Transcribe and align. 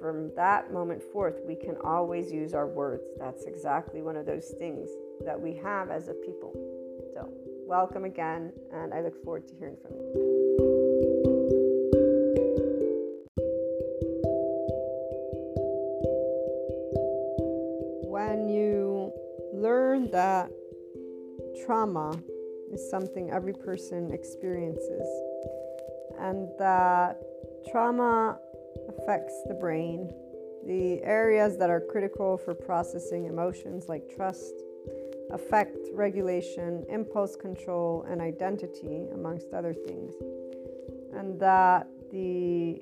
from 0.00 0.34
that 0.36 0.72
moment 0.72 1.02
forth, 1.12 1.40
we 1.46 1.54
can 1.54 1.76
always 1.84 2.32
use 2.32 2.54
our 2.54 2.66
words. 2.66 3.04
That's 3.18 3.44
exactly 3.44 4.02
one 4.02 4.16
of 4.16 4.26
those 4.26 4.54
things 4.58 4.88
that 5.24 5.40
we 5.40 5.54
have 5.56 5.90
as 5.90 6.08
a 6.08 6.14
people. 6.14 6.52
So, 7.14 7.30
welcome 7.66 8.04
again, 8.04 8.52
and 8.72 8.92
I 8.92 9.00
look 9.00 9.22
forward 9.24 9.46
to 9.48 9.54
hearing 9.54 9.76
from 9.82 9.92
you. 9.92 10.04
When 18.10 18.48
you 18.48 19.12
learn 19.52 20.10
that 20.10 20.50
trauma 21.64 22.18
is 22.72 22.90
something 22.90 23.30
every 23.30 23.54
person 23.54 24.12
experiences, 24.12 25.06
and 26.18 26.48
that 26.58 27.20
trauma 27.70 28.38
affects 29.04 29.34
the 29.46 29.54
brain, 29.54 30.10
the 30.66 31.02
areas 31.02 31.58
that 31.58 31.68
are 31.68 31.80
critical 31.80 32.38
for 32.38 32.54
processing 32.54 33.26
emotions 33.26 33.84
like 33.86 34.02
trust, 34.14 34.54
affect 35.30 35.76
regulation, 35.92 36.84
impulse 36.88 37.36
control, 37.36 38.06
and 38.08 38.20
identity, 38.20 39.06
amongst 39.12 39.52
other 39.52 39.74
things. 39.74 40.14
And 41.14 41.38
that 41.38 41.86
the 42.10 42.80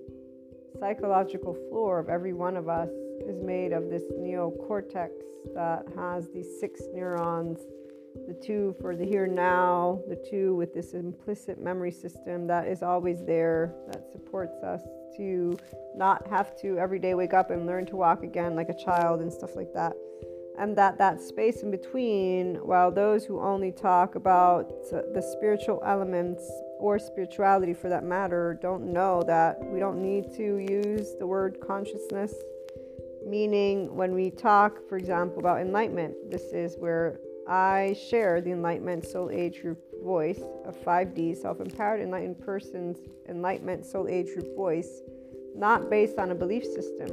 psychological 0.79 1.55
floor 1.69 1.99
of 1.99 2.09
every 2.09 2.33
one 2.33 2.57
of 2.57 2.69
us 2.69 2.91
is 3.27 3.43
made 3.43 3.73
of 3.73 3.91
this 3.91 4.05
neocortex 4.13 5.11
that 5.55 5.85
has 5.97 6.29
these 6.31 6.49
six 6.61 6.83
neurons 6.95 7.59
the 8.29 8.35
two 8.35 8.77
for 8.79 8.95
the 8.95 9.07
here 9.07 9.27
now, 9.27 9.99
the 10.07 10.23
two 10.31 10.55
with 10.55 10.75
this 10.75 10.93
implicit 10.93 11.59
memory 11.59 11.91
system 11.91 12.47
that 12.47 12.69
is 12.69 12.83
always 12.83 13.25
there, 13.25 13.75
that 13.87 14.05
supports 14.13 14.63
us 14.63 14.83
to 15.17 15.57
not 15.95 16.27
have 16.29 16.57
to 16.61 16.79
every 16.79 16.99
day 16.99 17.15
wake 17.15 17.35
up 17.35 17.51
and 17.51 17.67
learn 17.67 17.87
to 17.87 17.97
walk 17.97 18.23
again 18.23 18.57
like 18.57 18.69
a 18.69 18.75
child 18.75 19.21
and 19.21 19.33
stuff 19.33 19.57
like 19.57 19.73
that. 19.75 19.93
And 20.59 20.77
that 20.77 20.99
that 20.99 21.21
space 21.21 21.63
in 21.63 21.71
between, 21.71 22.57
while 22.57 22.91
those 22.91 23.25
who 23.25 23.41
only 23.41 23.73
talk 23.73 24.15
about 24.15 24.69
the 24.91 25.23
spiritual 25.37 25.83
elements 25.85 26.51
or 26.79 26.99
spirituality 26.99 27.73
for 27.73 27.89
that 27.89 28.05
matter 28.05 28.59
don't 28.61 28.93
know 28.93 29.23
that 29.27 29.59
we 29.65 29.79
don't 29.79 30.03
need 30.03 30.33
to 30.35 30.59
use 30.59 31.15
the 31.19 31.27
word 31.27 31.59
consciousness 31.65 32.35
meaning 33.25 33.95
when 33.95 34.13
we 34.13 34.33
talk 34.33 34.81
for 34.89 34.97
example 34.97 35.39
about 35.39 35.61
enlightenment 35.61 36.13
this 36.29 36.43
is 36.53 36.75
where 36.77 37.21
I 37.49 37.97
share 38.09 38.41
the 38.41 38.53
Enlightenment 38.53 39.07
Soul 39.07 39.31
Age 39.31 39.63
Group 39.63 39.79
voice 40.03 40.41
of 40.65 40.77
5D, 40.85 41.37
self 41.37 41.61
empowered 41.61 42.01
enlightened 42.01 42.41
person's 42.41 42.99
Enlightenment 43.29 43.87
Soul 43.87 44.09
Age 44.09 44.27
Group 44.35 44.57
voice, 44.57 45.01
not 45.55 45.91
based 45.91 46.19
on 46.19 46.31
a 46.31 46.35
belief 46.35 46.65
system, 46.65 47.11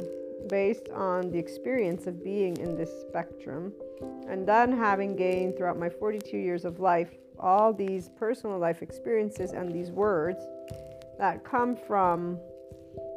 based 0.50 0.90
on 0.90 1.32
the 1.32 1.38
experience 1.38 2.08
of 2.08 2.24
being 2.24 2.58
in 2.58 2.76
this 2.76 2.92
spectrum, 3.08 3.74
and 4.28 4.48
then 4.48 4.72
having 4.72 5.16
gained 5.16 5.58
throughout 5.58 5.78
my 5.78 5.90
42 5.90 6.38
years 6.38 6.66
of 6.66 6.80
life 6.80 7.12
all 7.40 7.74
these 7.74 8.10
personal 8.18 8.58
life 8.58 8.82
experiences 8.82 9.52
and 9.52 9.74
these 9.74 9.92
words 9.92 10.40
that 11.18 11.44
come 11.44 11.76
from 11.76 12.38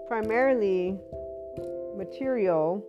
primarily 0.06 0.98
material 1.96 2.84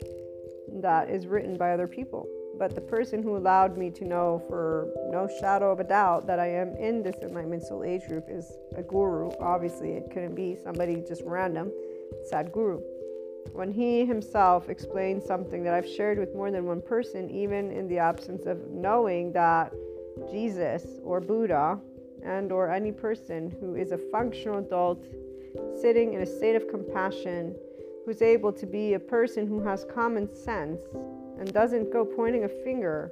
that 0.81 1.09
is 1.09 1.27
written 1.27 1.57
by 1.57 1.71
other 1.71 1.87
people 1.87 2.27
but 2.57 2.75
the 2.75 2.81
person 2.81 3.23
who 3.23 3.35
allowed 3.35 3.77
me 3.77 3.89
to 3.91 4.05
know 4.05 4.41
for 4.47 4.89
no 5.09 5.27
shadow 5.39 5.71
of 5.71 5.79
a 5.79 5.83
doubt 5.83 6.27
that 6.27 6.39
I 6.39 6.47
am 6.47 6.75
in 6.75 7.01
this 7.01 7.15
enlightenment 7.21 7.63
soul 7.63 7.83
age 7.83 8.07
group 8.07 8.25
is 8.29 8.57
a 8.75 8.83
guru. 8.83 9.31
Obviously, 9.39 9.93
it 9.93 10.09
couldn't 10.11 10.35
be 10.35 10.55
somebody 10.55 11.03
just 11.07 11.23
random, 11.25 11.71
Sadhguru. 12.31 12.81
When 13.51 13.71
he 13.71 14.05
himself 14.05 14.69
explained 14.69 15.21
something 15.21 15.63
that 15.63 15.73
I've 15.73 15.87
shared 15.87 16.17
with 16.17 16.33
more 16.33 16.51
than 16.51 16.65
one 16.65 16.81
person, 16.81 17.29
even 17.29 17.71
in 17.71 17.87
the 17.87 17.99
absence 17.99 18.45
of 18.45 18.69
knowing 18.69 19.33
that 19.33 19.73
Jesus 20.31 20.85
or 21.03 21.19
Buddha 21.19 21.79
and 22.23 22.51
or 22.51 22.71
any 22.71 22.91
person 22.91 23.55
who 23.59 23.75
is 23.75 23.91
a 23.91 23.97
functional 23.97 24.59
adult 24.59 25.05
sitting 25.79 26.13
in 26.13 26.21
a 26.21 26.25
state 26.25 26.55
of 26.55 26.67
compassion 26.69 27.55
who's 28.05 28.21
able 28.21 28.51
to 28.51 28.65
be 28.65 28.93
a 28.93 28.99
person 28.99 29.47
who 29.47 29.59
has 29.61 29.85
common 29.93 30.33
sense 30.33 30.81
and 31.39 31.51
doesn't 31.53 31.91
go 31.91 32.05
pointing 32.05 32.43
a 32.43 32.49
finger 32.63 33.11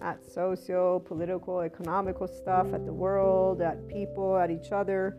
at 0.00 0.24
socio 0.24 0.98
political, 1.00 1.60
economical 1.60 2.28
stuff, 2.28 2.72
at 2.72 2.84
the 2.84 2.92
world, 2.92 3.62
at 3.62 3.88
people, 3.88 4.36
at 4.36 4.50
each 4.50 4.72
other, 4.72 5.16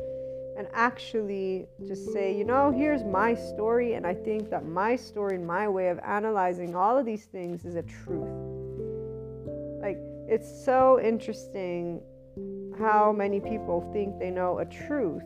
and 0.57 0.67
actually 0.73 1.67
just 1.87 2.11
say, 2.11 2.35
you 2.35 2.43
know, 2.43 2.71
here's 2.71 3.03
my 3.03 3.33
story, 3.33 3.93
and 3.93 4.05
I 4.05 4.13
think 4.13 4.49
that 4.49 4.65
my 4.65 4.95
story 4.95 5.35
and 5.35 5.45
my 5.45 5.67
way 5.67 5.89
of 5.89 5.99
analyzing 5.99 6.75
all 6.75 6.97
of 6.97 7.05
these 7.05 7.25
things 7.25 7.65
is 7.65 7.75
a 7.75 7.83
truth. 7.83 8.29
Like, 9.81 9.97
it's 10.27 10.65
so 10.65 10.99
interesting 11.01 12.01
how 12.77 13.11
many 13.11 13.39
people 13.39 13.89
think 13.93 14.19
they 14.19 14.29
know 14.29 14.59
a 14.59 14.65
truth 14.65 15.23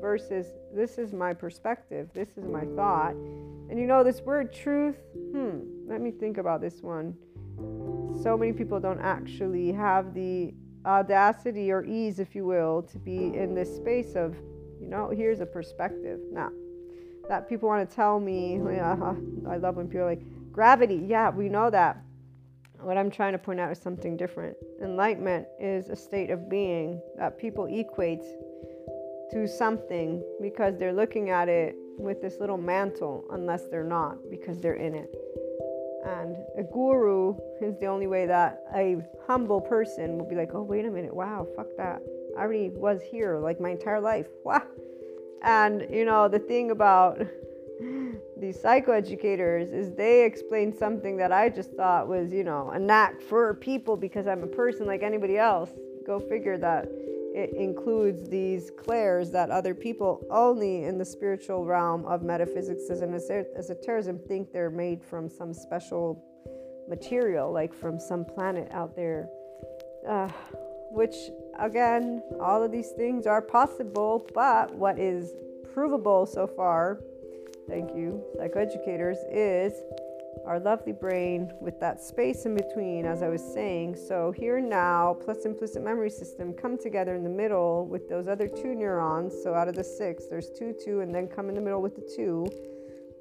versus 0.00 0.46
this 0.74 0.98
is 0.98 1.12
my 1.12 1.34
perspective, 1.34 2.08
this 2.14 2.28
is 2.36 2.44
my 2.44 2.64
thought. 2.76 3.12
And 3.12 3.78
you 3.78 3.86
know, 3.86 4.02
this 4.02 4.20
word 4.20 4.52
truth, 4.52 4.96
hmm, 5.32 5.60
let 5.86 6.00
me 6.00 6.10
think 6.10 6.38
about 6.38 6.60
this 6.60 6.82
one. 6.82 7.14
So 8.22 8.36
many 8.36 8.52
people 8.52 8.80
don't 8.80 9.00
actually 9.00 9.72
have 9.72 10.14
the 10.14 10.52
audacity 10.84 11.70
or 11.70 11.84
ease, 11.84 12.18
if 12.18 12.34
you 12.34 12.44
will, 12.44 12.82
to 12.82 12.98
be 12.98 13.36
in 13.36 13.54
this 13.54 13.74
space 13.74 14.14
of, 14.14 14.34
you 14.80 14.86
know, 14.88 15.10
here's 15.10 15.40
a 15.40 15.46
perspective. 15.46 16.20
Now, 16.32 16.50
that 17.28 17.48
people 17.48 17.68
want 17.68 17.88
to 17.88 17.94
tell 17.94 18.18
me, 18.18 18.60
yeah, 18.72 19.14
I 19.48 19.56
love 19.56 19.76
when 19.76 19.86
people 19.86 20.02
are 20.02 20.06
like, 20.06 20.22
gravity, 20.52 21.04
yeah, 21.06 21.30
we 21.30 21.48
know 21.48 21.70
that. 21.70 22.02
What 22.80 22.96
I'm 22.96 23.10
trying 23.10 23.32
to 23.32 23.38
point 23.38 23.60
out 23.60 23.70
is 23.70 23.78
something 23.78 24.16
different. 24.16 24.56
Enlightenment 24.82 25.46
is 25.60 25.90
a 25.90 25.96
state 25.96 26.30
of 26.30 26.48
being 26.48 27.00
that 27.18 27.38
people 27.38 27.66
equate 27.66 28.22
to 29.32 29.46
something 29.46 30.22
because 30.40 30.76
they're 30.76 30.92
looking 30.92 31.30
at 31.30 31.48
it 31.48 31.76
with 31.98 32.20
this 32.20 32.38
little 32.40 32.56
mantle, 32.56 33.24
unless 33.30 33.68
they're 33.68 33.84
not, 33.84 34.18
because 34.30 34.58
they're 34.60 34.74
in 34.74 34.94
it. 34.94 35.14
And 36.04 36.36
a 36.58 36.62
guru 36.62 37.34
is 37.60 37.78
the 37.78 37.86
only 37.86 38.06
way 38.06 38.26
that 38.26 38.64
a 38.74 38.96
humble 39.26 39.60
person 39.60 40.16
will 40.18 40.28
be 40.28 40.34
like, 40.34 40.50
oh, 40.54 40.62
wait 40.62 40.86
a 40.86 40.90
minute, 40.90 41.14
wow, 41.14 41.46
fuck 41.56 41.66
that. 41.76 42.00
I 42.36 42.40
already 42.40 42.70
was 42.70 43.02
here 43.02 43.38
like 43.38 43.60
my 43.60 43.70
entire 43.70 44.00
life. 44.00 44.26
Wow. 44.44 44.62
And, 45.42 45.86
you 45.90 46.04
know, 46.04 46.28
the 46.28 46.38
thing 46.38 46.70
about 46.70 47.18
these 48.36 48.58
psychoeducators 48.58 49.72
is 49.72 49.92
they 49.94 50.24
explain 50.24 50.76
something 50.76 51.16
that 51.18 51.32
I 51.32 51.48
just 51.48 51.72
thought 51.72 52.08
was, 52.08 52.32
you 52.32 52.44
know, 52.44 52.70
a 52.70 52.78
knack 52.78 53.20
for 53.20 53.54
people 53.54 53.96
because 53.96 54.26
I'm 54.26 54.42
a 54.42 54.46
person 54.46 54.86
like 54.86 55.02
anybody 55.02 55.38
else. 55.38 55.70
Go 56.06 56.18
figure 56.18 56.56
that 56.58 56.88
it 57.34 57.54
includes 57.54 58.28
these 58.28 58.70
clairs 58.76 59.30
that 59.30 59.50
other 59.50 59.74
people 59.74 60.26
only 60.30 60.84
in 60.84 60.98
the 60.98 61.04
spiritual 61.04 61.64
realm 61.64 62.04
of 62.06 62.22
metaphysics 62.22 62.88
and 62.90 63.14
esotericism 63.14 64.18
think 64.26 64.52
they're 64.52 64.70
made 64.70 65.02
from 65.02 65.28
some 65.28 65.54
special 65.54 66.24
material, 66.88 67.52
like 67.52 67.72
from 67.72 68.00
some 68.00 68.24
planet 68.24 68.68
out 68.72 68.96
there. 68.96 69.28
Uh, 70.08 70.28
which, 70.90 71.14
again, 71.58 72.22
all 72.40 72.62
of 72.62 72.72
these 72.72 72.90
things 72.90 73.26
are 73.26 73.40
possible, 73.40 74.26
but 74.34 74.74
what 74.74 74.98
is 74.98 75.34
provable 75.72 76.26
so 76.26 76.46
far, 76.46 77.00
thank 77.68 77.94
you, 77.94 78.22
psychoeducators, 78.36 79.16
is 79.30 79.72
our 80.46 80.58
lovely 80.58 80.92
brain 80.92 81.52
with 81.60 81.78
that 81.80 82.00
space 82.00 82.44
in 82.46 82.54
between, 82.54 83.04
as 83.04 83.22
I 83.22 83.28
was 83.28 83.42
saying. 83.42 83.96
So, 83.96 84.32
here 84.32 84.60
now, 84.60 85.16
plus 85.24 85.44
implicit 85.44 85.82
memory 85.82 86.10
system 86.10 86.52
come 86.52 86.78
together 86.78 87.14
in 87.14 87.22
the 87.22 87.30
middle 87.30 87.86
with 87.86 88.08
those 88.08 88.28
other 88.28 88.48
two 88.48 88.74
neurons. 88.74 89.34
So, 89.42 89.54
out 89.54 89.68
of 89.68 89.74
the 89.74 89.84
six, 89.84 90.26
there's 90.26 90.50
two, 90.50 90.74
two, 90.84 91.00
and 91.00 91.14
then 91.14 91.28
come 91.28 91.48
in 91.48 91.54
the 91.54 91.60
middle 91.60 91.82
with 91.82 91.94
the 91.94 92.12
two. 92.16 92.46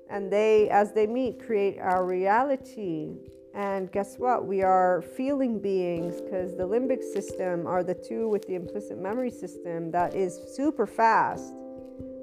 And 0.09 0.31
they, 0.31 0.69
as 0.69 0.93
they 0.93 1.05
meet, 1.07 1.45
create 1.45 1.77
our 1.79 2.05
reality. 2.05 3.15
And 3.53 3.91
guess 3.91 4.17
what? 4.17 4.45
We 4.45 4.61
are 4.63 5.01
feeling 5.01 5.59
beings 5.59 6.21
because 6.21 6.55
the 6.55 6.67
limbic 6.67 7.03
system 7.03 7.67
are 7.67 7.83
the 7.83 7.95
two 7.95 8.29
with 8.29 8.45
the 8.47 8.55
implicit 8.55 8.97
memory 8.97 9.31
system 9.31 9.91
that 9.91 10.15
is 10.15 10.39
super 10.55 10.87
fast 10.87 11.53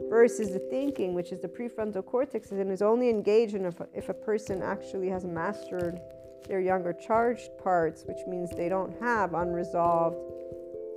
versus 0.09 0.51
the 0.51 0.59
thinking, 0.59 1.15
which 1.15 1.33
is 1.33 1.41
the 1.41 1.49
prefrontal 1.49 2.05
cortex, 2.05 2.51
and 2.51 2.71
is 2.71 2.83
only 2.83 3.11
engaged 3.11 3.55
if, 3.55 3.81
if 3.95 4.09
a 4.09 4.15
person 4.15 4.63
actually 4.63 5.09
has 5.09 5.25
mastered 5.25 6.01
their 6.49 6.61
younger 6.61 6.93
charged 6.93 7.51
parts, 7.63 8.05
which 8.07 8.19
means 8.29 8.51
they 8.51 8.69
don't 8.69 8.99
have 9.01 9.35
unresolved 9.35 10.17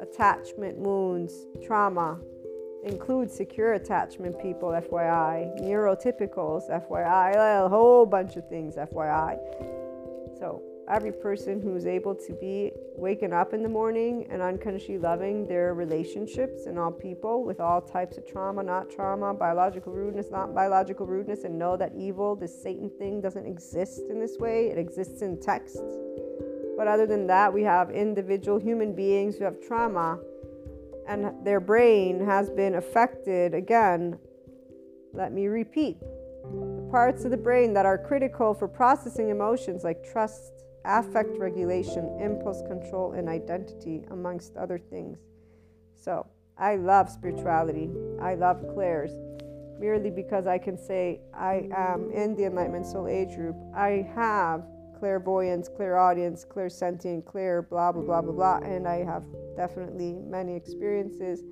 attachment 0.02 0.78
wounds, 0.78 1.34
trauma, 1.66 2.20
include 2.84 3.30
secure 3.30 3.74
attachment 3.74 4.40
people, 4.42 4.70
FYI, 4.70 5.60
neurotypicals, 5.62 6.70
FYI, 6.70 7.66
a 7.66 7.68
whole 7.68 8.06
bunch 8.06 8.36
of 8.36 8.48
things, 8.48 8.76
FYI. 8.76 9.38
So, 10.38 10.62
every 10.90 11.12
person 11.12 11.62
who's 11.62 11.86
able 11.86 12.16
to 12.16 12.34
be 12.34 12.72
waking 12.96 13.32
up 13.32 13.54
in 13.54 13.62
the 13.62 13.70
morning 13.70 14.26
and 14.30 14.42
unconsciously 14.42 14.98
loving 14.98 15.46
their 15.48 15.74
relationships 15.74 16.66
and 16.66 16.80
all 16.80 16.92
people 16.92 17.44
with 17.44 17.60
all 17.60 17.80
types 17.80 18.18
of 18.18 18.26
trauma, 18.26 18.64
not 18.64 18.90
trauma, 18.90 19.34
biological 19.34 19.94
rudeness, 19.94 20.28
not 20.32 20.56
biological 20.56 21.06
rudeness, 21.06 21.44
and 21.44 21.58
know 21.58 21.78
that 21.78 21.92
evil, 21.96 22.36
this 22.36 22.64
Satan 22.64 22.90
thing, 22.98 23.22
doesn't 23.22 23.46
exist 23.46 24.02
in 24.10 24.20
this 24.20 24.38
way. 24.40 24.68
It 24.68 24.78
exists 24.78 25.22
in 25.22 25.40
text. 25.40 25.80
But 26.76 26.88
other 26.88 27.06
than 27.06 27.28
that, 27.28 27.54
we 27.54 27.64
have 27.64 27.92
individual 27.92 28.58
human 28.58 28.96
beings 28.96 29.38
who 29.38 29.44
have 29.44 29.62
trauma 29.62 30.20
and 31.10 31.34
their 31.44 31.60
brain 31.60 32.24
has 32.24 32.50
been 32.52 32.76
affected. 32.76 33.54
Again, 33.54 34.18
let 35.12 35.34
me 35.34 35.48
repeat 35.48 36.00
the 36.00 36.88
parts 36.92 37.26
of 37.26 37.32
the 37.32 37.38
brain 37.38 37.74
that 37.74 37.86
are 37.86 37.98
critical 37.98 38.54
for 38.54 38.68
processing 38.68 39.30
emotions 39.30 39.84
like 39.84 40.04
trust, 40.04 40.54
affect 40.86 41.38
regulation, 41.38 42.20
impulse 42.20 42.62
control, 42.68 43.14
and 43.14 43.28
identity, 43.30 44.04
amongst 44.12 44.56
other 44.56 44.78
things. 44.78 45.20
So, 45.96 46.26
I 46.58 46.76
love 46.76 47.10
spirituality. 47.10 47.90
I 48.22 48.36
love 48.36 48.66
clairs 48.74 49.12
merely 49.80 50.10
because 50.10 50.46
I 50.46 50.58
can 50.58 50.78
say 50.78 51.22
I 51.34 51.70
am 51.76 52.12
in 52.12 52.36
the 52.36 52.46
Enlightenment 52.46 52.86
Soul 52.86 53.08
Age 53.08 53.36
group. 53.36 53.56
I 53.74 54.08
have 54.14 54.66
clairvoyance, 55.00 55.70
clairaudience, 55.70 56.46
clairsentient, 56.46 57.26
clear, 57.26 57.62
blah, 57.62 57.92
blah, 57.92 58.04
blah, 58.04 58.22
blah, 58.22 58.34
blah. 58.34 58.58
And 58.58 58.88
I 58.88 59.04
have 59.06 59.24
definitely 59.56 60.14
many 60.14 60.56
experiences 60.56 61.44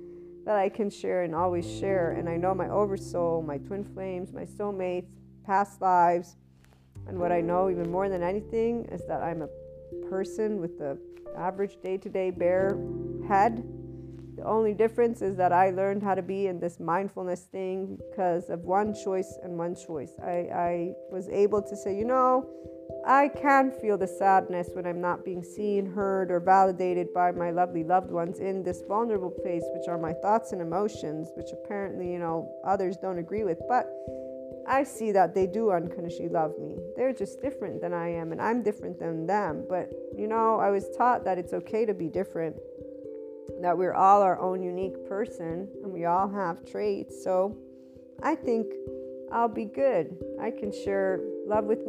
that 0.44 0.56
I 0.56 0.68
can 0.68 0.90
share 0.90 1.22
and 1.22 1.34
always 1.34 1.68
share. 1.78 2.12
And 2.12 2.28
I 2.28 2.36
know 2.36 2.54
my 2.54 2.68
oversoul, 2.68 3.42
my 3.42 3.58
twin 3.58 3.84
flames, 3.84 4.32
my 4.32 4.44
soulmates, 4.44 5.08
past 5.44 5.80
lives. 5.80 6.36
And 7.08 7.18
what 7.18 7.32
I 7.32 7.40
know 7.40 7.70
even 7.70 7.90
more 7.90 8.08
than 8.08 8.22
anything 8.22 8.84
is 8.92 9.02
that 9.08 9.22
I'm 9.22 9.42
a 9.42 9.48
person 10.08 10.60
with 10.60 10.78
the 10.78 10.98
average 11.36 11.80
day 11.82 11.96
to 11.96 12.08
day 12.08 12.30
bare 12.30 12.78
head 13.26 13.64
the 14.38 14.44
only 14.44 14.72
difference 14.72 15.20
is 15.20 15.34
that 15.38 15.52
I 15.52 15.70
learned 15.70 16.00
how 16.04 16.14
to 16.14 16.22
be 16.22 16.46
in 16.46 16.60
this 16.60 16.78
mindfulness 16.78 17.40
thing 17.50 17.98
because 18.08 18.50
of 18.50 18.60
one 18.60 18.94
choice 18.94 19.36
and 19.42 19.58
one 19.58 19.74
choice. 19.74 20.12
I, 20.22 20.46
I 20.54 20.92
was 21.10 21.28
able 21.28 21.60
to 21.60 21.74
say, 21.74 21.96
you 21.98 22.04
know, 22.04 22.48
I 23.04 23.26
can 23.26 23.72
feel 23.72 23.98
the 23.98 24.06
sadness 24.06 24.68
when 24.74 24.86
I'm 24.86 25.00
not 25.00 25.24
being 25.24 25.42
seen, 25.42 25.86
heard, 25.86 26.30
or 26.30 26.38
validated 26.38 27.12
by 27.12 27.32
my 27.32 27.50
lovely 27.50 27.82
loved 27.82 28.12
ones 28.12 28.38
in 28.38 28.62
this 28.62 28.82
vulnerable 28.86 29.30
place, 29.30 29.64
which 29.74 29.88
are 29.88 29.98
my 29.98 30.12
thoughts 30.12 30.52
and 30.52 30.62
emotions, 30.62 31.30
which 31.36 31.48
apparently, 31.52 32.12
you 32.12 32.20
know, 32.20 32.48
others 32.64 32.96
don't 32.96 33.18
agree 33.18 33.42
with. 33.42 33.58
But 33.66 33.90
I 34.68 34.84
see 34.84 35.12
that 35.12 35.34
they 35.34 35.46
do 35.46 35.70
unconditionally 35.70 36.28
love 36.28 36.58
me. 36.58 36.76
They're 36.96 37.12
just 37.12 37.40
different 37.40 37.80
than 37.80 37.94
I 37.94 38.08
am, 38.08 38.32
and 38.32 38.40
I'm 38.40 38.62
different 38.62 38.98
than 38.98 39.26
them. 39.26 39.64
But, 39.68 39.90
you 40.16 40.26
know, 40.26 40.58
I 40.58 40.70
was 40.70 40.88
taught 40.96 41.24
that 41.24 41.38
it's 41.38 41.52
okay 41.54 41.86
to 41.86 41.94
be 41.94 42.08
different 42.08 42.56
that 43.60 43.76
we're 43.76 43.94
all 43.94 44.22
our 44.22 44.38
own 44.40 44.62
unique 44.62 45.08
person 45.08 45.68
and 45.82 45.92
we 45.92 46.04
all 46.04 46.28
have 46.28 46.64
traits. 46.64 47.22
So 47.22 47.56
I 48.22 48.34
think 48.34 48.66
I'll 49.32 49.48
be 49.48 49.64
good. 49.64 50.16
I 50.40 50.50
can 50.50 50.72
share 50.72 51.20
love 51.46 51.64
with 51.64 51.80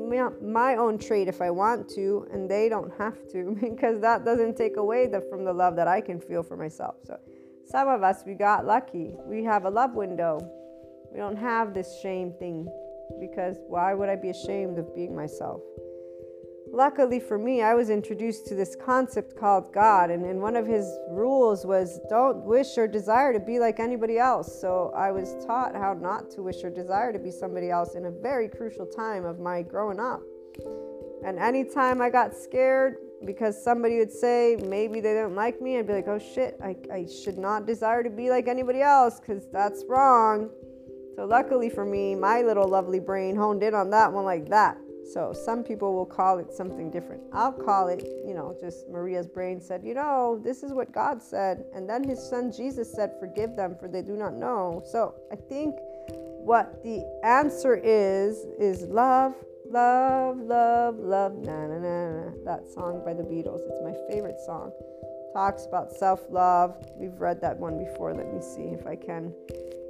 my 0.41 0.75
own 0.75 0.97
trait 0.97 1.27
if 1.27 1.41
I 1.41 1.51
want 1.51 1.89
to, 1.89 2.27
and 2.31 2.49
they 2.49 2.69
don't 2.69 2.91
have 2.97 3.27
to 3.31 3.57
because 3.61 3.99
that 4.01 4.25
doesn't 4.25 4.57
take 4.57 4.77
away 4.77 5.07
the, 5.07 5.21
from 5.29 5.45
the 5.45 5.53
love 5.53 5.75
that 5.75 5.87
I 5.87 6.01
can 6.01 6.19
feel 6.19 6.43
for 6.43 6.57
myself. 6.57 6.95
So 7.05 7.19
some 7.65 7.87
of 7.87 8.03
us, 8.03 8.23
we 8.25 8.33
got 8.33 8.65
lucky. 8.65 9.11
We 9.25 9.43
have 9.43 9.65
a 9.65 9.69
love 9.69 9.93
window. 9.93 10.39
We 11.11 11.19
don't 11.19 11.37
have 11.37 11.73
this 11.73 11.99
shame 12.01 12.33
thing 12.39 12.67
because 13.19 13.57
why 13.67 13.93
would 13.93 14.09
I 14.09 14.15
be 14.15 14.29
ashamed 14.29 14.77
of 14.77 14.93
being 14.95 15.15
myself? 15.15 15.61
luckily 16.71 17.19
for 17.19 17.37
me, 17.37 17.61
I 17.61 17.73
was 17.73 17.89
introduced 17.89 18.47
to 18.47 18.55
this 18.55 18.75
concept 18.75 19.35
called 19.35 19.73
God, 19.73 20.09
and, 20.09 20.25
and 20.25 20.41
one 20.41 20.55
of 20.55 20.65
his 20.65 20.85
rules 21.11 21.65
was 21.65 21.99
don't 22.09 22.43
wish 22.43 22.77
or 22.77 22.87
desire 22.87 23.33
to 23.33 23.39
be 23.39 23.59
like 23.59 23.79
anybody 23.79 24.17
else. 24.17 24.59
So 24.59 24.91
I 24.95 25.11
was 25.11 25.35
taught 25.45 25.75
how 25.75 25.93
not 25.93 26.31
to 26.31 26.41
wish 26.41 26.63
or 26.63 26.69
desire 26.69 27.13
to 27.13 27.19
be 27.19 27.31
somebody 27.31 27.69
else 27.69 27.95
in 27.95 28.05
a 28.05 28.11
very 28.11 28.47
crucial 28.47 28.85
time 28.85 29.25
of 29.25 29.39
my 29.39 29.61
growing 29.61 29.99
up. 29.99 30.21
And 31.25 31.37
anytime 31.37 32.01
I 32.01 32.09
got 32.09 32.35
scared 32.35 32.97
because 33.25 33.61
somebody 33.61 33.97
would 33.97 34.11
say 34.11 34.55
maybe 34.63 35.01
they 35.01 35.13
didn't 35.13 35.35
like 35.35 35.61
me, 35.61 35.77
I'd 35.77 35.87
be 35.87 35.93
like, 35.93 36.07
oh 36.07 36.19
shit, 36.19 36.57
I, 36.63 36.75
I 36.91 37.05
should 37.05 37.37
not 37.37 37.65
desire 37.65 38.03
to 38.03 38.09
be 38.09 38.29
like 38.29 38.47
anybody 38.47 38.81
else 38.81 39.19
because 39.19 39.47
that's 39.51 39.83
wrong. 39.87 40.49
So, 41.19 41.25
luckily 41.25 41.69
for 41.69 41.83
me, 41.83 42.15
my 42.15 42.43
little 42.43 42.65
lovely 42.65 43.01
brain 43.01 43.35
honed 43.35 43.61
in 43.61 43.73
on 43.73 43.89
that 43.89 44.13
one 44.13 44.23
like 44.23 44.47
that. 44.47 44.77
So 45.11 45.33
some 45.33 45.65
people 45.65 45.93
will 45.93 46.05
call 46.05 46.39
it 46.39 46.53
something 46.53 46.89
different. 46.89 47.21
I'll 47.33 47.51
call 47.51 47.89
it, 47.89 48.07
you 48.25 48.33
know, 48.33 48.55
just 48.61 48.87
Maria's 48.87 49.27
brain 49.27 49.59
said, 49.59 49.83
you 49.83 49.93
know, 49.93 50.39
this 50.41 50.63
is 50.63 50.71
what 50.71 50.93
God 50.93 51.21
said. 51.21 51.65
And 51.75 51.89
then 51.89 52.05
his 52.05 52.23
son 52.23 52.53
Jesus 52.53 52.89
said, 52.89 53.17
forgive 53.19 53.57
them 53.57 53.75
for 53.77 53.89
they 53.89 54.01
do 54.01 54.15
not 54.15 54.33
know. 54.33 54.81
So 54.89 55.13
I 55.29 55.35
think 55.35 55.75
what 56.07 56.81
the 56.83 57.03
answer 57.25 57.75
is, 57.75 58.45
is 58.57 58.83
love, 58.83 59.35
love, 59.69 60.37
love, 60.39 60.99
love, 60.99 61.35
na 61.35 61.67
na 61.67 61.79
na 61.79 62.11
na. 62.11 62.31
That 62.45 62.71
song 62.71 63.03
by 63.03 63.13
the 63.13 63.23
Beatles. 63.23 63.59
It's 63.67 63.81
my 63.83 63.93
favorite 64.09 64.39
song. 64.45 64.71
Talks 65.33 65.65
about 65.65 65.91
self 65.91 66.21
love. 66.29 66.77
We've 66.95 67.19
read 67.19 67.41
that 67.41 67.57
one 67.57 67.77
before. 67.77 68.13
Let 68.13 68.33
me 68.33 68.39
see 68.41 68.69
if 68.69 68.87
I 68.87 68.95
can 68.95 69.33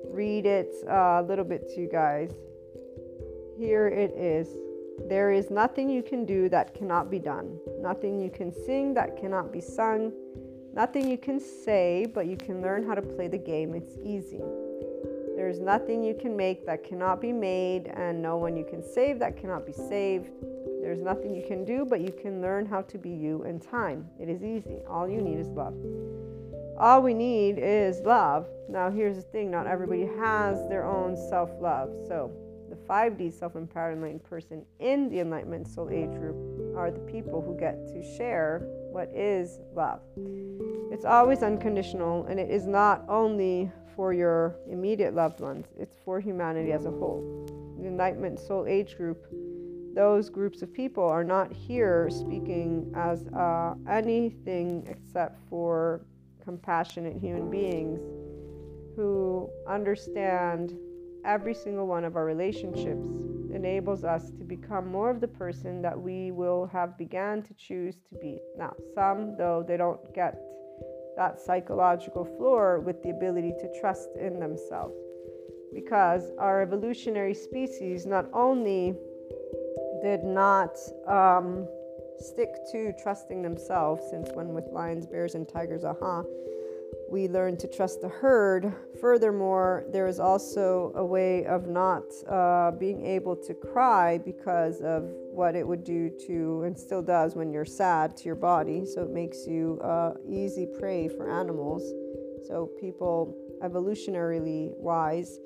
read 0.10 0.46
it 0.46 0.74
uh, 0.88 1.22
a 1.22 1.26
little 1.28 1.46
bit 1.46 1.68
to 1.76 1.82
you 1.82 1.90
guys. 1.90 2.32
Here 3.58 3.88
it 3.88 4.12
is. 4.12 4.48
There 5.08 5.32
is 5.32 5.50
nothing 5.50 5.90
you 5.90 6.04
can 6.04 6.26
do 6.26 6.50
that 6.50 6.74
cannot 6.74 7.10
be 7.10 7.20
done, 7.20 7.58
nothing 7.80 8.20
you 8.20 8.30
can 8.30 8.52
sing 8.52 8.94
that 8.96 9.18
cannot 9.18 9.52
be 9.52 9.62
sung, 9.62 10.12
nothing 10.74 11.10
you 11.10 11.18
can 11.18 11.40
say, 11.40 12.06
but 12.14 12.28
you 12.28 12.36
can 12.36 12.62
learn 12.62 12.86
how 12.86 12.96
to 12.96 13.02
play 13.02 13.28
the 13.28 13.38
game. 13.38 13.74
It's 13.74 13.96
easy. 14.04 14.42
There's 15.36 15.60
nothing 15.60 16.04
you 16.04 16.16
can 16.20 16.36
make 16.36 16.66
that 16.66 16.84
cannot 16.84 17.22
be 17.22 17.32
made, 17.32 17.88
and 17.96 18.22
no 18.22 18.36
one 18.36 18.58
you 18.58 18.66
can 18.66 18.84
save 18.84 19.20
that 19.20 19.38
cannot 19.38 19.66
be 19.66 19.72
saved. 19.72 20.30
There's 20.82 21.02
nothing 21.02 21.34
you 21.34 21.44
can 21.48 21.64
do, 21.64 21.86
but 21.86 22.02
you 22.02 22.12
can 22.12 22.42
learn 22.42 22.66
how 22.66 22.82
to 22.82 22.98
be 22.98 23.10
you 23.10 23.44
in 23.44 23.60
time. 23.60 24.06
It 24.20 24.28
is 24.28 24.44
easy. 24.44 24.80
All 24.90 25.08
you 25.08 25.22
need 25.22 25.40
is 25.40 25.48
love. 25.48 25.76
All 26.80 27.02
we 27.02 27.14
need 27.14 27.58
is 27.58 28.00
love. 28.06 28.48
Now, 28.70 28.90
here's 28.90 29.18
the 29.18 29.22
thing 29.22 29.52
not 29.52 29.68
everybody 29.68 30.06
has 30.18 30.66
their 30.70 30.86
own 30.86 31.18
self 31.30 31.50
love. 31.60 31.90
So, 32.08 32.32
the 32.70 32.78
5D 32.78 33.34
self 33.34 33.58
empowered 33.58 33.98
enlightened 33.98 34.24
person 34.24 34.66
in 34.80 35.10
the 35.10 35.20
Enlightenment 35.20 35.68
Soul 35.68 35.90
Age 35.90 36.12
group 36.12 36.38
are 36.78 36.90
the 36.90 37.00
people 37.00 37.42
who 37.42 37.60
get 37.60 37.86
to 37.88 38.02
share 38.16 38.62
what 38.94 39.10
is 39.14 39.60
love. 39.76 40.00
It's 40.90 41.04
always 41.04 41.44
unconditional 41.44 42.26
and 42.28 42.40
it 42.40 42.50
is 42.50 42.66
not 42.66 43.04
only 43.10 43.70
for 43.94 44.14
your 44.14 44.56
immediate 44.72 45.14
loved 45.14 45.42
ones, 45.42 45.66
it's 45.78 45.98
for 46.06 46.22
humanity 46.22 46.72
as 46.72 46.86
a 46.86 46.92
whole. 46.92 47.76
The 47.78 47.88
Enlightenment 47.88 48.40
Soul 48.40 48.66
Age 48.68 48.96
group, 48.96 49.26
those 49.94 50.30
groups 50.30 50.62
of 50.62 50.74
people 50.74 51.04
are 51.04 51.26
not 51.26 51.52
here 51.52 52.10
speaking 52.10 52.90
as 52.96 53.28
uh, 53.28 53.76
anything 53.90 54.88
except 54.88 55.38
for 55.50 56.06
compassionate 56.50 57.16
human 57.22 57.48
beings 57.52 58.00
who 58.96 59.48
understand 59.68 60.74
every 61.24 61.54
single 61.54 61.86
one 61.86 62.04
of 62.04 62.16
our 62.16 62.26
relationships 62.26 63.06
enables 63.54 64.04
us 64.04 64.32
to 64.32 64.44
become 64.44 64.88
more 64.88 65.12
of 65.12 65.22
the 65.22 65.28
person 65.28 65.80
that 65.80 65.96
we 66.08 66.32
will 66.32 66.66
have 66.66 66.98
began 66.98 67.44
to 67.44 67.54
choose 67.54 67.98
to 68.10 68.16
be. 68.20 68.40
Now, 68.58 68.74
some, 68.96 69.38
though, 69.38 69.64
they 69.68 69.78
don't 69.78 70.02
get 70.16 70.42
that 71.18 71.40
psychological 71.40 72.26
floor 72.26 72.80
with 72.80 73.04
the 73.04 73.12
ability 73.12 73.54
to 73.60 73.80
trust 73.80 74.10
in 74.20 74.40
themselves. 74.40 74.96
Because 75.72 76.32
our 76.40 76.64
evolutionary 76.64 77.36
species 77.36 78.08
not 78.08 78.26
only 78.34 78.96
did 80.02 80.24
not 80.24 80.76
um, 81.08 81.68
stick 82.20 82.50
to 82.72 82.94
trusting 83.02 83.42
themselves, 83.42 84.04
since 84.10 84.30
when 84.34 84.54
with 84.54 84.66
lions, 84.72 85.06
bears, 85.06 85.36
and 85.36 85.48
tigers, 85.48 85.84
aha, 85.84 86.24
we 87.10 87.28
learn 87.28 87.58
to 87.58 87.68
trust 87.68 88.02
the 88.02 88.10
herd. 88.10 88.74
Furthermore, 89.02 89.86
there 89.92 90.08
is 90.08 90.20
also 90.20 90.92
a 90.96 91.06
way 91.06 91.46
of 91.46 91.68
not 91.68 92.04
uh, 92.28 92.72
being 92.72 93.06
able 93.06 93.36
to 93.36 93.54
cry 93.54 94.18
because 94.18 94.82
of 94.82 95.04
what 95.32 95.56
it 95.56 95.68
would 95.68 95.84
do 95.84 96.10
to, 96.28 96.64
and 96.66 96.78
still 96.78 97.02
does 97.02 97.36
when 97.36 97.52
you're 97.52 97.66
sad, 97.66 98.16
to 98.18 98.26
your 98.26 98.36
body. 98.36 98.86
So 98.86 99.02
it 99.04 99.10
makes 99.10 99.48
you 99.48 99.80
uh, 99.84 100.14
easy 100.28 100.68
prey 100.80 101.08
for 101.08 101.30
animals. 101.30 101.82
So 102.48 102.70
people, 102.80 103.36
evolutionarily 103.64 104.72
wise, 104.78 105.40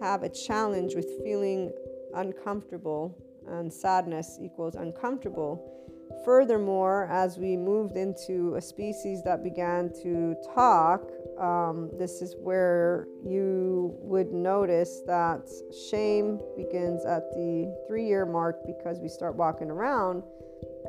have 0.00 0.22
a 0.22 0.28
challenge 0.28 0.94
with 0.94 1.08
feeling 1.22 1.70
uncomfortable, 2.14 3.16
and 3.48 3.72
sadness 3.72 4.38
equals 4.40 4.74
uncomfortable 4.74 5.76
Furthermore, 6.24 7.08
as 7.10 7.38
we 7.38 7.56
moved 7.56 7.96
into 7.96 8.54
a 8.56 8.60
species 8.60 9.22
that 9.22 9.42
began 9.42 9.90
to 10.02 10.36
talk, 10.54 11.10
um, 11.38 11.90
this 11.98 12.20
is 12.20 12.36
where 12.38 13.06
you 13.24 13.94
would 14.00 14.32
notice 14.32 15.00
that 15.06 15.48
shame 15.90 16.38
begins 16.56 17.06
at 17.06 17.30
the 17.30 17.74
three 17.88 18.06
year 18.06 18.26
mark 18.26 18.56
because 18.66 18.98
we 19.00 19.08
start 19.08 19.34
walking 19.34 19.70
around. 19.70 20.22